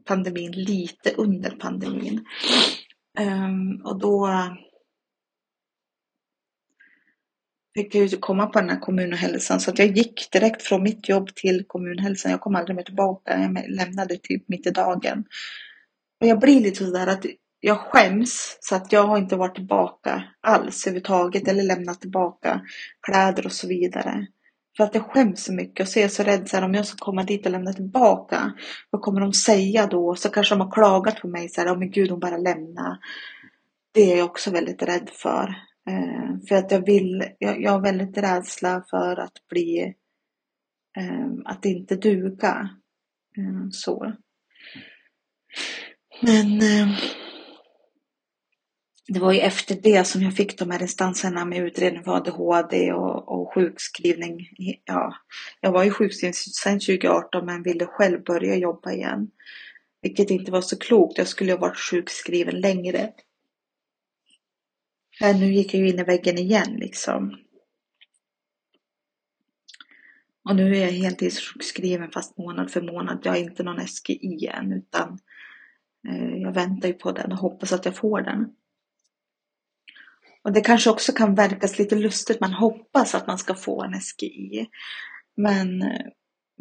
pandemin, 0.05 0.51
lite 0.51 1.13
under 1.17 1.51
pandemin. 1.51 2.25
Um, 3.19 3.81
och 3.85 3.99
då 3.99 4.27
fick 7.75 7.95
jag 7.95 8.05
ju 8.05 8.17
komma 8.17 8.45
på 8.45 8.59
den 8.59 8.69
här 8.69 8.79
kommunhälsan 8.79 9.59
så 9.59 9.71
att 9.71 9.79
jag 9.79 9.97
gick 9.97 10.31
direkt 10.31 10.61
från 10.61 10.83
mitt 10.83 11.09
jobb 11.09 11.35
till 11.35 11.63
kommunhälsan. 11.67 12.31
Jag 12.31 12.41
kom 12.41 12.55
aldrig 12.55 12.75
mer 12.75 12.83
tillbaka. 12.83 13.41
Jag 13.41 13.69
lämnade 13.69 14.17
typ 14.17 14.49
mitt 14.49 14.67
i 14.67 14.71
dagen. 14.71 15.23
Och 16.21 16.27
jag 16.27 16.39
blir 16.39 16.61
lite 16.61 16.85
sådär 16.85 17.07
att 17.07 17.25
jag 17.59 17.77
skäms 17.77 18.57
så 18.59 18.75
att 18.75 18.91
jag 18.91 19.03
har 19.03 19.17
inte 19.17 19.35
varit 19.35 19.55
tillbaka 19.55 20.23
alls 20.41 20.87
överhuvudtaget 20.87 21.47
eller 21.47 21.63
lämnat 21.63 22.01
tillbaka 22.01 22.61
kläder 23.01 23.45
och 23.45 23.51
så 23.51 23.67
vidare. 23.67 24.27
För 24.77 24.83
att 24.83 24.95
jag 24.95 25.03
skäms 25.03 25.43
så 25.43 25.53
mycket 25.53 25.83
och 25.83 25.87
så 25.87 25.99
är 25.99 26.03
jag 26.03 26.11
så 26.11 26.23
rädd 26.23 26.49
så 26.49 26.57
här, 26.57 26.65
om 26.65 26.73
jag 26.73 26.85
ska 26.85 26.97
komma 27.05 27.23
dit 27.23 27.45
och 27.45 27.51
lämna 27.51 27.73
tillbaka. 27.73 28.51
Vad 28.89 29.01
kommer 29.01 29.21
de 29.21 29.33
säga 29.33 29.87
då? 29.87 30.15
Så 30.15 30.29
kanske 30.29 30.55
de 30.55 30.61
har 30.61 30.71
klagat 30.71 31.21
på 31.21 31.27
mig 31.27 31.49
så 31.49 31.61
här, 31.61 31.73
oh, 31.73 31.79
men 31.79 31.91
gud 31.91 32.11
hon 32.11 32.19
bara 32.19 32.37
lämna. 32.37 32.99
Det 33.93 34.13
är 34.13 34.17
jag 34.17 34.25
också 34.25 34.51
väldigt 34.51 34.83
rädd 34.83 35.09
för. 35.13 35.55
Eh, 35.89 36.47
för 36.47 36.55
att 36.55 36.71
jag 36.71 36.85
vill, 36.85 37.23
jag, 37.39 37.61
jag 37.61 37.71
har 37.71 37.81
väldigt 37.81 38.17
rädsla 38.17 38.85
för 38.89 39.19
att 39.19 39.47
bli, 39.49 39.95
eh, 40.97 41.29
att 41.45 41.65
inte 41.65 41.95
duga. 41.95 42.69
Eh, 43.37 43.69
så. 43.71 44.13
Men 46.21 46.61
eh, 46.61 46.97
det 49.07 49.19
var 49.19 49.33
ju 49.33 49.39
efter 49.39 49.75
det 49.75 50.03
som 50.03 50.21
jag 50.21 50.35
fick 50.35 50.59
de 50.59 50.71
här 50.71 50.81
instanserna 50.81 51.45
med 51.45 51.63
utredning 51.63 52.03
för 52.03 52.11
ADHD 52.11 52.93
och, 52.93 53.31
och 53.31 53.53
sjukskrivning. 53.53 54.47
Ja, 54.85 55.15
jag 55.61 55.71
var 55.71 55.83
ju 55.83 55.91
sjukskriven 55.91 56.33
sedan 56.33 56.79
2018 56.79 57.45
men 57.45 57.63
ville 57.63 57.85
själv 57.85 58.23
börja 58.23 58.55
jobba 58.55 58.91
igen. 58.91 59.31
Vilket 60.01 60.29
inte 60.29 60.51
var 60.51 60.61
så 60.61 60.77
klokt. 60.77 61.17
Jag 61.17 61.27
skulle 61.27 61.51
ha 61.51 61.59
varit 61.59 61.77
sjukskriven 61.77 62.59
längre. 62.59 63.13
Men 65.21 65.39
nu 65.39 65.53
gick 65.53 65.73
jag 65.73 65.81
ju 65.81 65.89
in 65.89 65.99
i 65.99 66.03
väggen 66.03 66.37
igen 66.37 66.75
liksom. 66.75 67.37
Och 70.49 70.55
nu 70.55 70.75
är 70.77 70.81
jag 70.81 70.91
heltidssjukskriven 70.91 72.11
fast 72.11 72.37
månad 72.37 72.71
för 72.71 72.81
månad. 72.81 73.19
Jag 73.23 73.31
har 73.31 73.37
inte 73.37 73.63
någon 73.63 73.87
SGI 73.87 74.47
än 74.47 74.73
utan 74.73 75.19
eh, 76.07 76.35
jag 76.35 76.53
väntar 76.53 76.87
ju 76.87 76.93
på 76.93 77.11
den 77.11 77.31
och 77.31 77.37
hoppas 77.37 77.73
att 77.73 77.85
jag 77.85 77.95
får 77.95 78.21
den. 78.21 78.49
Och 80.43 80.51
det 80.51 80.61
kanske 80.61 80.89
också 80.89 81.11
kan 81.11 81.35
verkas 81.35 81.79
lite 81.79 81.95
lustigt, 81.95 82.39
man 82.39 82.53
hoppas 82.53 83.15
att 83.15 83.27
man 83.27 83.37
ska 83.37 83.55
få 83.55 83.83
en 83.83 84.01
SGI. 84.01 84.67
Men 85.35 85.81
eh, 85.81 86.05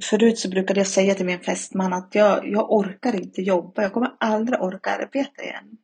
förut 0.03 0.39
så 0.39 0.49
brukade 0.49 0.81
jag 0.81 0.87
säga 0.87 1.15
till 1.15 1.27
min 1.27 1.41
fästman 1.41 1.93
att 1.93 2.15
jag, 2.15 2.49
jag 2.49 2.73
orkar 2.73 3.17
inte 3.17 3.43
jobba, 3.43 3.83
jag 3.83 3.93
kommer 3.93 4.17
aldrig 4.21 4.63
orka 4.63 4.91
arbeta 4.91 5.43
igen. 5.43 5.79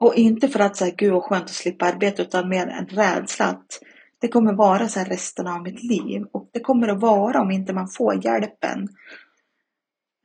Och 0.00 0.14
inte 0.14 0.48
för 0.48 0.60
att 0.60 0.76
säga 0.76 0.94
gud 0.96 1.12
vad 1.12 1.22
skönt 1.22 1.44
att 1.44 1.50
slippa 1.50 1.86
arbeta 1.86 2.22
utan 2.22 2.48
mer 2.48 2.66
en 2.66 2.86
rädsla 2.86 3.44
att 3.46 3.80
det 4.20 4.28
kommer 4.28 4.52
vara 4.52 4.88
så 4.88 4.98
här 4.98 5.06
resten 5.06 5.46
av 5.46 5.62
mitt 5.62 5.82
liv. 5.82 6.24
Och 6.32 6.50
det 6.52 6.60
kommer 6.60 6.88
att 6.88 7.00
vara 7.00 7.40
om 7.40 7.50
inte 7.50 7.72
man 7.72 7.88
får 7.88 8.24
hjälpen. 8.24 8.88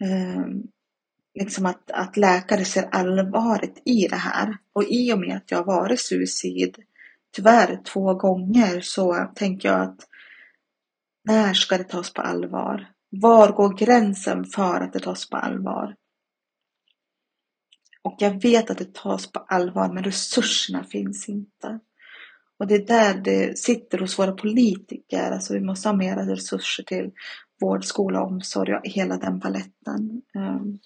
Um, 0.03 0.67
liksom 1.39 1.65
att, 1.65 1.91
att 1.91 2.17
läkare 2.17 2.65
ser 2.65 2.89
allvaret 2.91 3.81
i 3.85 4.07
det 4.07 4.15
här. 4.15 4.57
Och 4.73 4.83
i 4.83 5.13
och 5.13 5.19
med 5.19 5.37
att 5.37 5.51
jag 5.51 5.57
har 5.57 5.65
varit 5.65 5.99
suicid, 5.99 6.77
tyvärr 7.35 7.81
två 7.83 8.13
gånger, 8.13 8.81
så 8.81 9.31
tänker 9.35 9.69
jag 9.69 9.81
att 9.81 10.07
när 11.23 11.53
ska 11.53 11.77
det 11.77 11.83
tas 11.83 12.13
på 12.13 12.21
allvar? 12.21 12.87
Var 13.09 13.51
går 13.51 13.77
gränsen 13.77 14.45
för 14.45 14.81
att 14.81 14.93
det 14.93 14.99
tas 14.99 15.29
på 15.29 15.37
allvar? 15.37 15.95
Och 18.05 18.15
jag 18.19 18.41
vet 18.41 18.69
att 18.69 18.77
det 18.77 18.93
tas 18.93 19.31
på 19.31 19.39
allvar, 19.39 19.93
men 19.93 20.03
resurserna 20.03 20.83
finns 20.83 21.29
inte. 21.29 21.79
Och 22.59 22.67
det 22.67 22.75
är 22.75 22.85
där 22.85 23.13
det 23.13 23.57
sitter 23.57 23.97
hos 23.97 24.19
våra 24.19 24.31
politiker. 24.31 25.31
Alltså 25.31 25.53
vi 25.53 25.59
måste 25.59 25.89
ha 25.89 25.95
mer 25.95 26.15
resurser 26.15 26.83
till 26.83 27.11
vård, 27.61 27.85
skola, 27.85 28.23
omsorg 28.23 28.73
och 28.73 28.81
hela 28.83 29.17
den 29.17 29.39
paletten. 29.39 30.21
Ehm, 30.35 30.79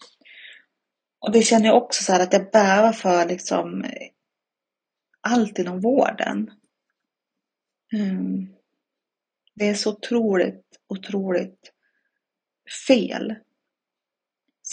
och 1.20 1.32
det 1.32 1.42
känner 1.42 1.66
jag 1.66 1.78
också 1.78 2.04
så 2.04 2.12
här 2.12 2.24
att 2.24 2.34
jag 2.34 2.52
bävar 2.52 2.94
för 2.94 3.26
liksom 3.26 3.86
allt 5.22 5.60
inom 5.60 5.82
vården. 5.82 6.52
Ehm, 7.94 8.48
det 9.56 9.70
är 9.70 9.74
så 9.74 9.92
otroligt, 9.92 10.66
otroligt 10.88 11.72
fel. 12.88 13.36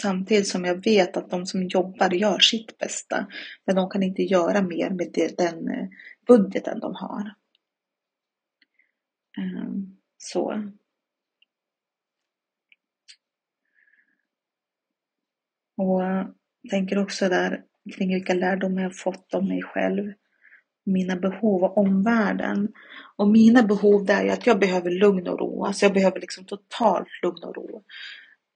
Samtidigt 0.03 0.49
som 0.49 0.65
jag 0.65 0.85
vet 0.85 1.17
att 1.17 1.31
de 1.31 1.47
som 1.47 1.63
jobbar 1.63 2.11
gör 2.11 2.39
sitt 2.39 2.79
bästa. 2.79 3.27
Men 3.65 3.77
de 3.77 3.91
kan 3.91 4.03
inte 4.03 4.23
göra 4.23 4.63
mer 4.63 4.91
med 4.91 5.35
den 5.39 5.69
eh, 5.69 5.89
budgeten 6.27 6.81
de 6.81 6.95
har. 6.95 7.35
Ehm, 9.39 9.97
så. 10.19 10.71
Och 15.77 16.03
jag 16.03 16.35
tänker 16.71 16.99
också 16.99 17.29
där 17.29 17.65
kring 17.97 18.15
vilka 18.15 18.35
lärdomar 18.35 18.83
jag 18.83 18.97
fått 18.97 19.35
om 19.35 19.49
mig 19.49 19.63
själv, 19.63 20.13
mina 20.85 21.17
behov 21.17 21.65
och 21.65 21.79
omvärlden. 21.79 22.73
Och 23.17 23.29
mina 23.29 23.63
behov 23.63 24.05
där 24.05 24.25
är 24.25 24.33
att 24.33 24.47
jag 24.47 24.59
behöver 24.59 24.91
lugn 24.91 25.29
och 25.29 25.39
ro. 25.39 25.65
Alltså 25.65 25.85
jag 25.85 25.95
behöver 25.95 26.21
liksom 26.21 26.45
totalt 26.45 27.09
lugn 27.23 27.45
och 27.45 27.57
ro. 27.57 27.85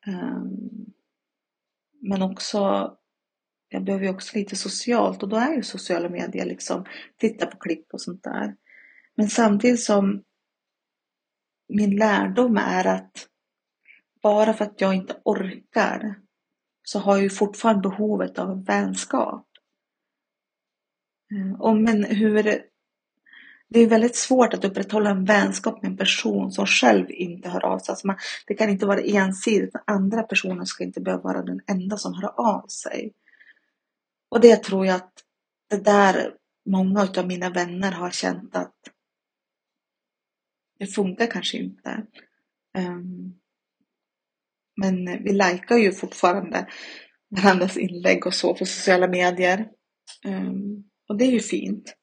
Um, 0.07 0.93
men 2.01 2.23
också 2.23 2.91
jag 3.69 3.85
behöver 3.85 4.05
ju 4.05 4.11
också 4.11 4.39
lite 4.39 4.57
socialt 4.57 5.23
och 5.23 5.29
då 5.29 5.37
är 5.37 5.55
ju 5.55 5.63
sociala 5.63 6.09
medier 6.09 6.47
liksom 6.47 6.85
titta 7.17 7.47
på 7.47 7.59
klipp 7.59 7.95
och 7.95 8.01
sånt 8.01 8.23
där. 8.23 8.57
Men 9.17 9.29
samtidigt 9.29 9.81
som 9.81 10.23
min 11.69 11.97
lärdom 11.97 12.57
är 12.57 12.87
att 12.87 13.29
bara 14.23 14.53
för 14.53 14.65
att 14.65 14.81
jag 14.81 14.95
inte 14.95 15.21
orkar 15.25 16.15
så 16.83 16.99
har 16.99 17.15
jag 17.15 17.23
ju 17.23 17.31
fortfarande 17.31 17.89
behovet 17.89 18.39
av 18.39 18.65
vänskap. 18.65 19.47
Eh, 21.33 21.61
och 21.61 21.77
men 21.77 22.05
hur... 22.05 22.70
Det 23.73 23.81
är 23.81 23.87
väldigt 23.87 24.17
svårt 24.17 24.55
att 24.55 24.65
upprätthålla 24.65 25.11
en 25.11 25.25
vänskap 25.25 25.83
med 25.83 25.91
en 25.91 25.97
person 25.97 26.53
som 26.53 26.67
själv 26.67 27.11
inte 27.11 27.49
hör 27.49 27.65
av 27.65 27.79
sig. 27.79 27.93
Alltså 27.93 28.07
man, 28.07 28.17
det 28.47 28.55
kan 28.55 28.71
inte 28.71 28.87
vara 28.87 29.01
ensidigt. 29.01 29.73
Den 29.73 29.83
andra 29.87 30.23
personen 30.23 30.67
ska 30.67 30.85
inte 30.85 31.01
behöva 31.01 31.23
vara 31.23 31.43
den 31.43 31.61
enda 31.67 31.97
som 31.97 32.15
hör 32.15 32.41
av 32.41 32.67
sig. 32.67 33.13
Och 34.29 34.41
det 34.41 34.57
tror 34.57 34.87
jag 34.87 34.97
att 34.97 35.13
det 35.71 35.85
där 35.85 36.35
många 36.67 37.09
av 37.17 37.27
mina 37.27 37.51
vänner 37.51 37.93
har 37.93 38.11
känt 38.11 38.57
att 38.57 38.75
det 40.79 40.87
funkar 40.87 41.27
kanske 41.27 41.59
inte. 41.59 42.07
Um, 42.79 43.41
men 44.77 45.05
vi 45.05 45.33
likar 45.33 45.77
ju 45.77 45.93
fortfarande 45.93 46.67
varandras 47.29 47.77
inlägg 47.77 48.27
och 48.27 48.35
så 48.35 48.55
på 48.55 48.67
sociala 48.67 49.09
medier. 49.09 49.69
Um, 50.25 50.85
och 51.09 51.17
det 51.17 51.25
är 51.25 51.31
ju 51.31 51.41
fint. 51.41 51.97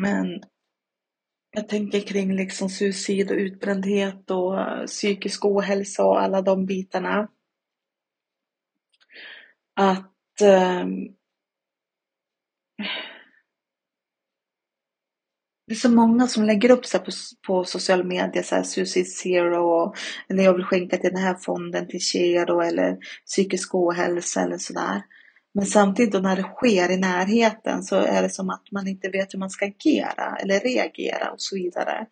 Men 0.00 0.42
jag 1.50 1.68
tänker 1.68 2.00
kring 2.00 2.36
liksom 2.36 2.68
suicid 2.68 3.30
och 3.30 3.36
utbrändhet 3.36 4.30
och 4.30 4.86
psykisk 4.86 5.44
ohälsa 5.44 6.04
och 6.04 6.22
alla 6.22 6.42
de 6.42 6.66
bitarna. 6.66 7.28
Att 9.74 10.40
um, 10.42 11.16
det 15.66 15.74
är 15.74 15.78
så 15.78 15.90
många 15.90 16.26
som 16.26 16.44
lägger 16.44 16.70
upp 16.70 16.86
så 16.86 16.98
på, 16.98 17.10
på 17.46 17.64
sociala 17.64 18.04
medier, 18.04 18.42
så 18.42 18.54
här 18.54 18.62
Suicide 18.62 19.04
Zero, 19.06 19.94
eller 20.28 20.42
jag 20.42 20.54
vill 20.54 20.64
skänka 20.64 20.96
till 20.96 21.10
den 21.10 21.22
här 21.22 21.34
fonden 21.34 21.88
till 21.88 22.00
Kero 22.00 22.60
eller 22.60 22.98
psykisk 23.26 23.74
ohälsa 23.74 24.40
eller 24.40 24.58
sådär. 24.58 25.02
Men 25.54 25.66
samtidigt 25.66 26.12
då 26.12 26.18
när 26.18 26.36
det 26.36 26.42
sker 26.42 26.90
i 26.90 26.96
närheten 26.96 27.82
så 27.82 27.96
är 27.96 28.22
det 28.22 28.30
som 28.30 28.50
att 28.50 28.70
man 28.70 28.88
inte 28.88 29.08
vet 29.08 29.34
hur 29.34 29.38
man 29.38 29.50
ska 29.50 29.66
agera 29.66 30.36
eller 30.36 30.60
reagera 30.60 31.30
och 31.30 31.40
så 31.40 31.56
vidare. 31.56 32.06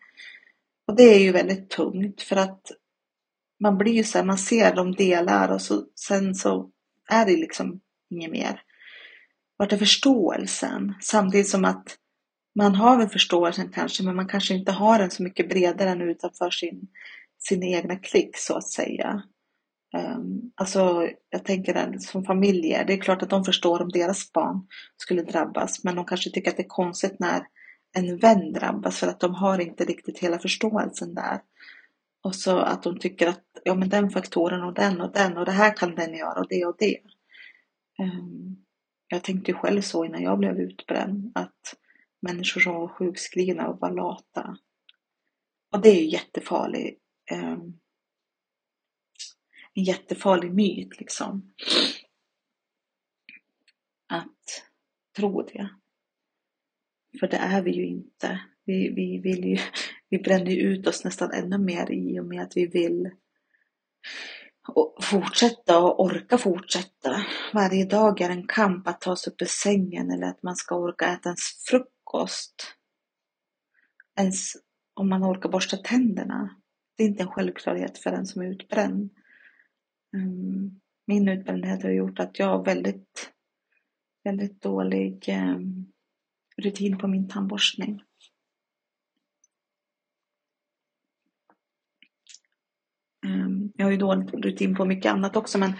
Och 0.87 0.95
det 0.95 1.03
är 1.03 1.19
ju 1.19 1.31
väldigt 1.31 1.69
tungt 1.69 2.21
för 2.21 2.35
att 2.35 2.71
man 3.59 3.77
blir 3.77 3.93
ju 3.93 4.03
så 4.03 4.17
här, 4.17 4.25
man 4.25 4.37
ser 4.37 4.75
de 4.75 4.91
delar 4.91 5.51
och 5.51 5.61
så, 5.61 5.83
sen 5.95 6.35
så 6.35 6.69
är 7.09 7.25
det 7.25 7.31
liksom 7.31 7.79
inget 8.09 8.31
mer. 8.31 8.61
Vart 9.57 9.73
är 9.73 9.77
förståelsen? 9.77 10.93
Samtidigt 11.01 11.49
som 11.49 11.65
att 11.65 11.97
man 12.55 12.75
har 12.75 12.97
väl 12.97 13.09
förståelsen 13.09 13.71
kanske, 13.71 14.03
men 14.03 14.15
man 14.15 14.27
kanske 14.27 14.53
inte 14.53 14.71
har 14.71 14.99
den 14.99 15.11
så 15.11 15.23
mycket 15.23 15.49
bredare 15.49 15.89
än 15.89 16.01
utanför 16.01 16.49
sin, 16.49 16.87
sin 17.39 17.63
egna 17.63 17.95
klick 17.95 18.37
så 18.37 18.57
att 18.57 18.67
säga. 18.67 19.23
Ehm, 19.93 20.51
alltså, 20.55 21.09
jag 21.29 21.45
tänker 21.45 21.75
att 21.75 22.01
som 22.01 22.23
familjer, 22.23 22.85
det 22.85 22.93
är 22.93 23.01
klart 23.01 23.23
att 23.23 23.29
de 23.29 23.43
förstår 23.43 23.81
om 23.81 23.89
deras 23.89 24.31
barn 24.31 24.67
skulle 24.97 25.23
drabbas, 25.23 25.83
men 25.83 25.95
de 25.95 26.05
kanske 26.05 26.29
tycker 26.29 26.51
att 26.51 26.57
det 26.57 26.63
är 26.63 26.67
konstigt 26.67 27.19
när 27.19 27.43
en 27.93 28.17
vän 28.17 28.53
drabbas 28.53 28.99
för 28.99 29.07
att 29.07 29.19
de 29.19 29.33
har 29.35 29.59
inte 29.59 29.85
riktigt 29.85 30.19
hela 30.19 30.39
förståelsen 30.39 31.15
där. 31.15 31.41
Och 32.23 32.35
så 32.35 32.57
att 32.57 32.83
de 32.83 32.99
tycker 32.99 33.27
att 33.27 33.43
ja, 33.63 33.75
men 33.75 33.89
den 33.89 34.09
faktoren 34.09 34.63
och 34.63 34.73
den 34.73 35.01
och 35.01 35.11
den 35.13 35.37
och 35.37 35.45
det 35.45 35.51
här 35.51 35.77
kan 35.77 35.95
den 35.95 36.13
göra 36.13 36.39
och 36.39 36.47
det 36.49 36.65
och 36.65 36.75
det. 36.79 36.97
Ehm, 37.99 38.55
jag 39.07 39.23
tänkte 39.23 39.51
ju 39.51 39.57
själv 39.57 39.81
så 39.81 40.05
innan 40.05 40.23
jag 40.23 40.39
blev 40.39 40.59
utbränd 40.59 41.31
att 41.35 41.75
människor 42.21 42.61
som 42.61 42.73
var 42.73 42.87
sjukskrivna 42.87 43.67
och 43.67 43.79
var 43.79 43.91
lata. 43.91 44.57
Och 45.73 45.81
det 45.81 45.89
är 45.89 46.01
ju 46.01 46.09
jättefarligt. 46.09 47.01
Um, 47.31 47.80
en 49.73 49.83
jättefarlig 49.83 50.53
myt 50.53 50.99
liksom. 50.99 51.53
Att 54.07 54.63
tro 55.15 55.41
det. 55.41 55.69
För 57.19 57.27
det 57.27 57.37
är 57.37 57.61
vi 57.61 57.71
ju 57.71 57.85
inte. 57.85 58.41
Vi, 58.63 58.89
vi, 58.89 59.17
vill 59.17 59.45
ju, 59.45 59.57
vi 60.09 60.17
bränner 60.17 60.55
ut 60.55 60.87
oss 60.87 61.03
nästan 61.03 61.31
ännu 61.31 61.57
mer 61.57 61.91
i 61.91 62.19
och 62.19 62.25
med 62.25 62.41
att 62.41 62.57
vi 62.57 62.65
vill 62.67 63.11
fortsätta 65.01 65.79
och 65.79 65.99
orka 65.99 66.37
fortsätta. 66.37 67.25
Varje 67.53 67.85
dag 67.85 68.21
är 68.21 68.29
en 68.29 68.47
kamp 68.47 68.87
att 68.87 69.01
ta 69.01 69.15
sig 69.15 69.33
upp 69.33 69.41
ur 69.41 69.45
sängen 69.45 70.11
eller 70.11 70.27
att 70.27 70.43
man 70.43 70.55
ska 70.55 70.75
orka 70.75 71.05
äta 71.05 71.29
ens 71.29 71.63
frukost. 71.69 72.75
Ens 74.19 74.53
om 74.93 75.09
man 75.09 75.23
orkar 75.23 75.49
borsta 75.49 75.77
tänderna. 75.77 76.55
Det 76.97 77.03
är 77.03 77.07
inte 77.07 77.23
en 77.23 77.31
självklarhet 77.31 77.97
för 77.97 78.11
den 78.11 78.25
som 78.25 78.41
är 78.41 78.45
utbränd. 78.45 79.09
Ehm, 80.13 80.79
min 81.05 81.27
utbrändhet 81.27 81.83
har 81.83 81.89
gjort 81.89 82.19
att 82.19 82.39
jag 82.39 82.47
har 82.47 82.63
väldigt, 82.63 83.31
väldigt 84.23 84.61
dålig 84.61 85.23
ehm, 85.27 85.85
rutin 86.57 86.97
på 86.97 87.07
min 87.07 87.27
tandborstning. 87.27 88.01
Ehm, 93.25 93.71
jag 93.75 93.85
har 93.85 93.91
ju 93.91 93.97
dålig 93.97 94.45
rutin 94.45 94.75
på 94.75 94.85
mycket 94.85 95.11
annat 95.11 95.35
också 95.35 95.57
men 95.57 95.73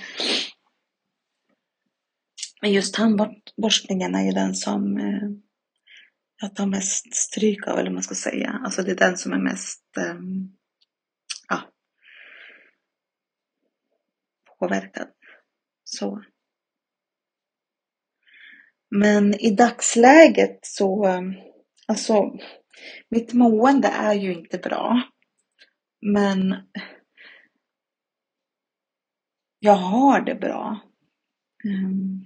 just 2.64 2.96
tandborstningen 2.96 4.16
är 4.16 4.24
ju 4.24 4.32
den 4.32 4.56
som 4.56 4.98
eh, 4.98 5.30
jag 6.42 6.56
tar 6.56 6.66
mest 6.66 7.16
stryk 7.16 7.68
av 7.68 7.74
eller 7.74 7.90
vad 7.90 7.94
man 7.94 8.04
ska 8.04 8.16
säga. 8.16 8.62
Alltså 8.64 8.84
det 8.84 8.92
är 8.92 8.96
den 8.96 9.18
som 9.18 9.34
är 9.34 9.40
mest 9.40 9.84
ja, 11.50 11.62
påverkad. 14.62 15.08
Så. 15.84 16.24
Men 18.96 19.34
i 19.34 19.56
dagsläget 19.56 20.60
så, 20.62 21.08
alltså 21.88 22.32
mitt 23.10 23.34
mående 23.34 23.88
är 23.88 24.14
ju 24.14 24.34
inte 24.34 24.58
bra. 24.58 25.02
Men 26.02 26.56
jag 29.60 29.76
har 29.76 30.22
det 30.22 30.36
bra. 30.36 30.80
Mm. 31.64 32.26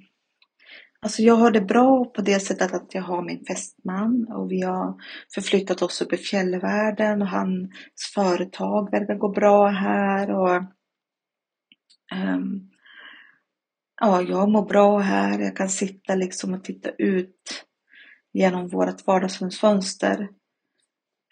Alltså 0.99 1.21
jag 1.21 1.35
har 1.35 1.51
det 1.51 1.61
bra 1.61 2.05
på 2.05 2.21
det 2.21 2.39
sättet 2.39 2.73
att 2.73 2.95
jag 2.95 3.01
har 3.01 3.21
min 3.21 3.45
fästman 3.45 4.27
och 4.31 4.51
vi 4.51 4.61
har 4.61 4.95
förflyttat 5.33 5.81
oss 5.81 6.01
upp 6.01 6.13
i 6.13 6.17
fjällvärlden 6.17 7.21
och 7.21 7.27
hans 7.27 7.69
företag 8.15 8.91
verkar 8.91 9.15
gå 9.15 9.29
bra 9.29 9.67
här 9.67 10.31
och 10.31 10.63
um, 12.23 12.71
ja, 14.01 14.21
jag 14.21 14.49
mår 14.49 14.65
bra 14.65 14.99
här. 14.99 15.39
Jag 15.39 15.55
kan 15.55 15.69
sitta 15.69 16.15
liksom 16.15 16.53
och 16.53 16.63
titta 16.63 16.89
ut 16.89 17.65
genom 18.33 18.67
vårt 18.67 19.07
vardagsrumsfönster. 19.07 20.29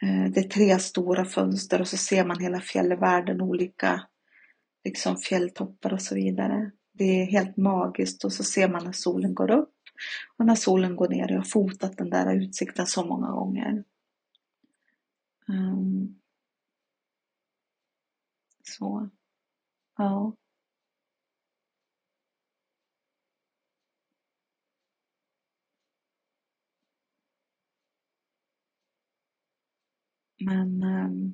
Uh, 0.03 0.31
det 0.31 0.39
är 0.39 0.49
tre 0.49 0.79
stora 0.79 1.25
fönster 1.25 1.81
och 1.81 1.87
så 1.87 1.97
ser 1.97 2.25
man 2.25 2.39
hela 2.39 2.61
fjällvärlden, 2.61 3.41
olika 3.41 4.07
liksom 4.83 5.17
fjälltoppar 5.17 5.93
och 5.93 6.01
så 6.01 6.15
vidare. 6.15 6.71
Det 6.91 7.21
är 7.21 7.25
helt 7.25 7.57
magiskt 7.57 8.23
och 8.23 8.33
så 8.33 8.43
ser 8.43 8.69
man 8.69 8.85
när 8.85 8.91
solen 8.91 9.33
går 9.33 9.51
upp 9.51 9.69
och 10.37 10.45
när 10.45 10.55
solen 10.55 10.95
går 10.95 11.09
ner. 11.09 11.29
Jag 11.29 11.37
har 11.37 11.43
fotat 11.43 11.97
den 11.97 12.09
där 12.09 12.35
utsikten 12.35 12.87
så 12.87 13.05
många 13.05 13.31
gånger. 13.31 13.83
Um, 15.47 16.19
så, 18.63 19.09
ja. 19.97 20.33
Men 30.45 30.83
um, 30.83 31.33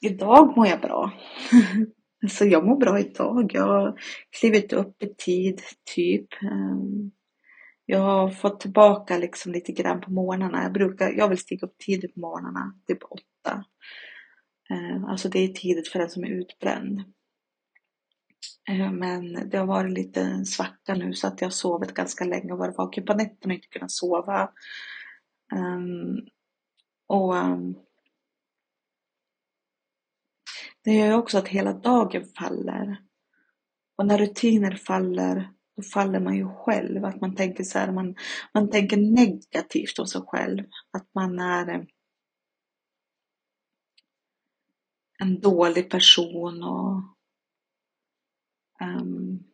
idag 0.00 0.56
mår 0.56 0.66
jag 0.66 0.80
bra. 0.80 1.12
alltså 2.22 2.44
jag 2.44 2.66
mår 2.66 2.76
bra 2.76 3.00
idag. 3.00 3.50
Jag 3.54 3.66
har 3.66 4.00
klivit 4.40 4.72
upp 4.72 5.02
i 5.02 5.14
tid, 5.14 5.62
typ. 5.94 6.28
Um, 6.42 7.10
jag 7.86 8.00
har 8.00 8.30
fått 8.30 8.60
tillbaka 8.60 9.18
liksom 9.18 9.52
lite 9.52 9.72
grann 9.72 10.00
på 10.00 10.10
morgnarna. 10.10 10.62
Jag, 10.62 10.72
brukar, 10.72 11.10
jag 11.10 11.28
vill 11.28 11.38
stiga 11.38 11.66
upp 11.66 11.78
tidigt 11.78 12.14
på 12.14 12.20
morgnarna, 12.20 12.74
typ 12.86 12.98
åtta. 13.02 13.64
Ehm, 14.70 15.04
alltså 15.04 15.28
det 15.28 15.38
är 15.38 15.48
tidigt 15.48 15.88
för 15.88 15.98
den 15.98 16.10
som 16.10 16.24
är 16.24 16.28
utbränd. 16.28 17.02
Men 18.92 19.50
det 19.50 19.58
har 19.58 19.66
varit 19.66 19.92
lite 19.92 20.44
svacka 20.44 20.94
nu 20.94 21.12
så 21.12 21.26
att 21.26 21.40
jag 21.40 21.46
har 21.46 21.52
sovit 21.52 21.94
ganska 21.94 22.24
länge 22.24 22.52
och 22.52 22.58
varit 22.58 22.78
vaken 22.78 23.04
på 23.04 23.14
nätterna 23.14 23.52
och 23.52 23.56
inte 23.56 23.68
kunnat 23.68 23.90
sova. 23.90 24.50
Um, 25.54 26.28
och 27.08 27.34
um, 27.34 27.78
det 30.84 30.94
gör 30.94 31.06
ju 31.06 31.14
också 31.14 31.38
att 31.38 31.48
hela 31.48 31.72
dagen 31.72 32.24
faller. 32.24 33.02
Och 33.96 34.06
när 34.06 34.18
rutiner 34.18 34.76
faller, 34.76 35.52
då 35.76 35.82
faller 35.82 36.20
man 36.20 36.36
ju 36.36 36.48
själv. 36.48 37.04
Att 37.04 37.20
man 37.20 37.34
tänker 37.34 37.64
så 37.64 37.78
här, 37.78 37.92
man, 37.92 38.14
man 38.54 38.70
tänker 38.70 38.96
negativt 38.96 39.98
om 39.98 40.06
sig 40.06 40.22
själv. 40.26 40.64
Att 40.90 41.14
man 41.14 41.38
är 41.38 41.68
ehm, 41.68 41.86
en 45.18 45.40
dålig 45.40 45.90
person 45.90 46.62
och 46.62 47.02
um, 48.80 49.44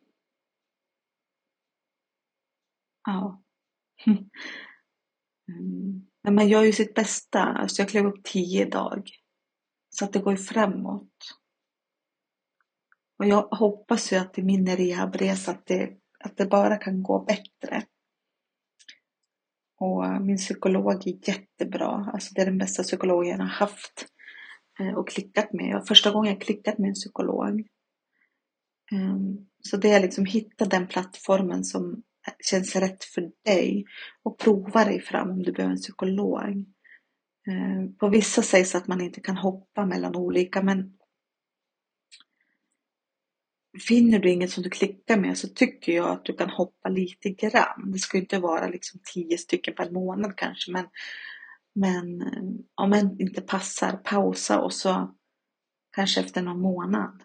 ja. 3.05 3.41
Mm. 5.47 6.07
Men 6.25 6.35
man 6.35 6.47
gör 6.47 6.63
ju 6.63 6.71
sitt 6.71 6.93
bästa. 6.93 7.39
Alltså 7.39 7.81
jag 7.81 7.89
klev 7.89 8.05
upp 8.05 8.23
tio 8.23 8.65
idag. 8.65 9.09
Så 9.89 10.05
att 10.05 10.13
det 10.13 10.19
går 10.19 10.33
ju 10.33 10.37
framåt. 10.37 11.11
Och 13.19 13.25
jag 13.25 13.41
hoppas 13.41 14.13
ju 14.13 14.17
att 14.17 14.37
i 14.37 14.43
min 14.43 14.75
rehabresa 14.75 15.51
att 15.51 15.65
det, 15.65 15.91
att 16.19 16.37
det 16.37 16.45
bara 16.45 16.77
kan 16.77 17.03
gå 17.03 17.19
bättre. 17.19 17.83
Och 19.79 20.05
eh, 20.05 20.19
min 20.19 20.37
psykolog 20.37 21.07
är 21.07 21.29
jättebra. 21.29 22.09
Alltså 22.13 22.33
det 22.33 22.41
är 22.41 22.45
den 22.45 22.57
bästa 22.57 22.83
psykologen 22.83 23.39
jag 23.39 23.45
har 23.45 23.45
haft 23.45 24.05
eh, 24.79 24.93
och 24.93 25.09
klickat 25.09 25.53
med. 25.53 25.83
Första 25.87 26.11
gången 26.11 26.33
jag 26.33 26.41
klickat 26.41 26.77
med 26.77 26.87
en 26.87 26.93
psykolog. 26.93 27.67
Ehm, 28.91 29.47
så 29.63 29.77
det 29.77 29.91
är 29.91 29.99
liksom 29.99 30.25
hitta 30.25 30.65
den 30.65 30.87
plattformen 30.87 31.63
som 31.63 32.03
känns 32.39 32.75
rätt 32.75 33.03
för 33.03 33.31
dig 33.45 33.85
och 34.23 34.39
prova 34.39 34.85
dig 34.85 35.01
fram 35.01 35.29
om 35.29 35.43
du 35.43 35.51
behöver 35.51 35.73
en 35.73 35.81
psykolog. 35.81 36.65
Eh, 37.47 37.97
på 37.99 38.09
vissa 38.09 38.41
sägs 38.41 38.75
att 38.75 38.87
man 38.87 39.01
inte 39.01 39.21
kan 39.21 39.37
hoppa 39.37 39.85
mellan 39.85 40.15
olika 40.15 40.61
men 40.61 40.93
finner 43.87 44.19
du 44.19 44.29
inget 44.29 44.51
som 44.51 44.63
du 44.63 44.69
klickar 44.69 45.17
med 45.17 45.37
så 45.37 45.47
tycker 45.47 45.93
jag 45.93 46.09
att 46.09 46.25
du 46.25 46.33
kan 46.33 46.49
hoppa 46.49 46.89
lite 46.89 47.29
grann. 47.29 47.91
Det 47.91 47.99
ska 47.99 48.17
inte 48.17 48.39
vara 48.39 48.67
liksom 48.67 48.99
tio 49.13 49.37
stycken 49.37 49.73
per 49.75 49.89
månad 49.89 50.35
kanske 50.37 50.71
men, 50.71 50.85
men 51.75 52.21
eh, 52.21 52.43
om 52.75 52.93
en 52.93 53.21
inte 53.21 53.41
passar, 53.41 53.97
pausa 53.97 54.61
och 54.61 54.73
så 54.73 55.15
kanske 55.95 56.21
efter 56.21 56.41
någon 56.41 56.61
månad. 56.61 57.21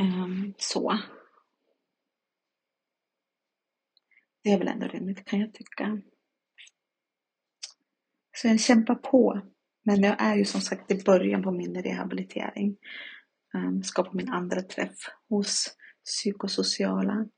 Um, 0.00 0.54
så. 0.58 0.98
Det 4.42 4.50
är 4.50 4.58
väl 4.58 4.68
ändå 4.68 4.86
rimligt 4.86 5.24
kan 5.24 5.40
jag 5.40 5.54
tycka. 5.54 6.00
Så 8.36 8.48
jag 8.48 8.60
kämpar 8.60 8.94
på. 8.94 9.40
Men 9.82 10.02
jag 10.02 10.16
är 10.18 10.36
ju 10.36 10.44
som 10.44 10.60
sagt 10.60 10.90
i 10.90 11.02
början 11.02 11.42
på 11.42 11.50
min 11.50 11.82
rehabilitering. 11.82 12.76
Ehm, 13.54 13.66
um, 13.66 13.82
ska 13.82 14.04
på 14.04 14.16
min 14.16 14.28
andra 14.28 14.62
träff 14.62 14.98
hos 15.28 15.76
psykosociala. 16.04 17.28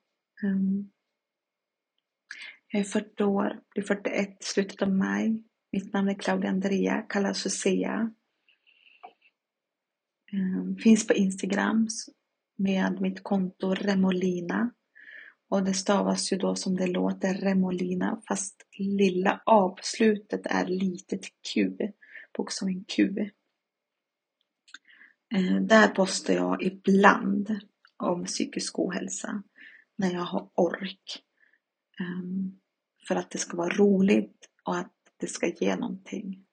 Um, 0.42 0.92
jag 2.68 2.80
är 2.80 2.84
40 2.84 3.24
år, 3.24 3.60
blir 3.74 3.84
41 3.84 4.28
i 4.40 4.44
slutet 4.44 4.82
av 4.82 4.90
maj. 4.92 5.44
Mitt 5.72 5.92
namn 5.92 6.08
är 6.08 6.14
Claudia 6.14 6.50
Andrea, 6.50 7.02
kallas 7.02 7.42
för 7.42 7.50
Sea. 7.50 8.14
Um, 10.32 10.76
finns 10.76 11.06
på 11.06 11.14
Instagram 11.14 11.88
med 12.60 13.00
mitt 13.00 13.22
konto 13.22 13.74
Remolina. 13.74 14.70
Och 15.48 15.64
det 15.64 15.74
stavas 15.74 16.32
ju 16.32 16.36
då 16.36 16.54
som 16.54 16.76
det 16.76 16.86
låter 16.86 17.34
Remolina 17.34 18.22
fast 18.28 18.66
lilla 18.78 19.42
A 19.46 19.68
på 19.68 19.82
slutet 19.82 20.46
är 20.46 20.66
litet 20.66 21.20
Q, 21.52 21.76
bokstaven 22.36 22.84
Q. 22.84 23.30
Eh, 25.34 25.56
där 25.60 25.88
postar 25.88 26.34
jag 26.34 26.62
ibland 26.62 27.60
om 27.96 28.24
psykisk 28.24 28.78
ohälsa 28.78 29.42
när 29.96 30.12
jag 30.12 30.24
har 30.24 30.50
ork. 30.54 31.22
Ehm, 32.00 32.60
för 33.08 33.16
att 33.16 33.30
det 33.30 33.38
ska 33.38 33.56
vara 33.56 33.74
roligt 33.74 34.48
och 34.64 34.76
att 34.76 34.94
det 35.16 35.26
ska 35.26 35.48
ge 35.48 35.76
någonting. 35.76 36.46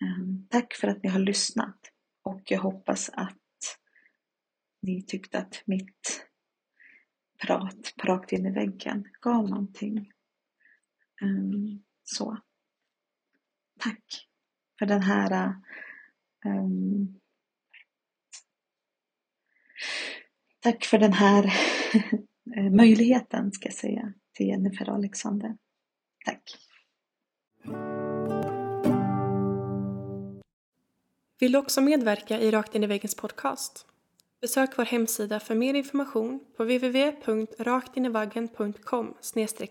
Ehm, 0.00 0.46
tack 0.50 0.74
för 0.74 0.88
att 0.88 1.02
ni 1.02 1.08
har 1.08 1.20
lyssnat 1.20 1.92
och 2.28 2.42
jag 2.44 2.60
hoppas 2.60 3.10
att 3.12 3.78
ni 4.82 5.02
tyckte 5.02 5.38
att 5.38 5.62
mitt 5.64 6.26
prat 7.42 7.94
rakt 8.02 8.32
in 8.32 8.46
i 8.46 8.50
väggen 8.50 9.08
gav 9.20 9.48
någonting. 9.48 10.12
Um, 11.22 11.84
så. 12.04 12.38
Tack 13.78 14.28
för 14.78 14.86
den 14.86 15.02
här 15.02 15.54
um, 16.44 17.20
Tack 20.60 20.84
för 20.84 20.98
den 20.98 21.12
här 21.12 21.44
eh, 22.56 22.70
möjligheten 22.70 23.52
ska 23.52 23.68
jag 23.68 23.74
säga 23.74 24.12
till 24.32 24.46
Jennifer 24.46 24.90
Alexander. 24.90 25.56
Tack. 26.24 26.42
Vill 31.40 31.52
du 31.52 31.58
också 31.58 31.80
medverka 31.80 32.40
i 32.40 32.50
Rakt 32.50 32.74
in 32.74 32.84
i 32.84 32.86
väggens 32.86 33.14
podcast? 33.14 33.86
Besök 34.40 34.78
vår 34.78 34.84
hemsida 34.84 35.40
för 35.40 35.54
mer 35.54 35.74
information 35.74 36.40
på 36.56 36.62
www.raktinivaggen.com 36.62 39.14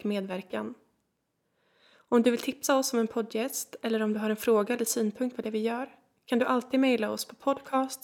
medverkan. 0.05 0.73
Om 2.09 2.21
du 2.21 2.31
vill 2.31 2.39
tipsa 2.39 2.77
oss 2.77 2.93
om 2.93 2.99
en 2.99 3.07
poddgäst 3.07 3.75
eller 3.81 4.01
om 4.01 4.13
du 4.13 4.19
har 4.19 4.29
en 4.29 4.35
fråga 4.35 4.75
eller 4.75 4.85
synpunkt 4.85 5.35
på 5.35 5.41
det 5.41 5.49
vi 5.49 5.59
gör 5.59 5.89
kan 6.25 6.39
du 6.39 6.45
alltid 6.45 6.79
mejla 6.79 7.11
oss 7.11 7.25
på 7.25 7.35
podcast 7.35 8.03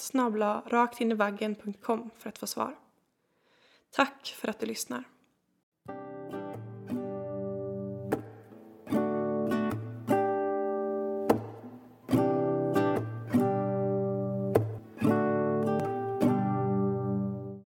raktinivaggen.com 0.67 2.09
för 2.17 2.29
att 2.29 2.37
få 2.37 2.47
svar. 2.47 2.79
Tack 3.91 4.35
för 4.37 4.47
att 4.47 4.59
du 4.59 4.65
lyssnar. 4.65 5.03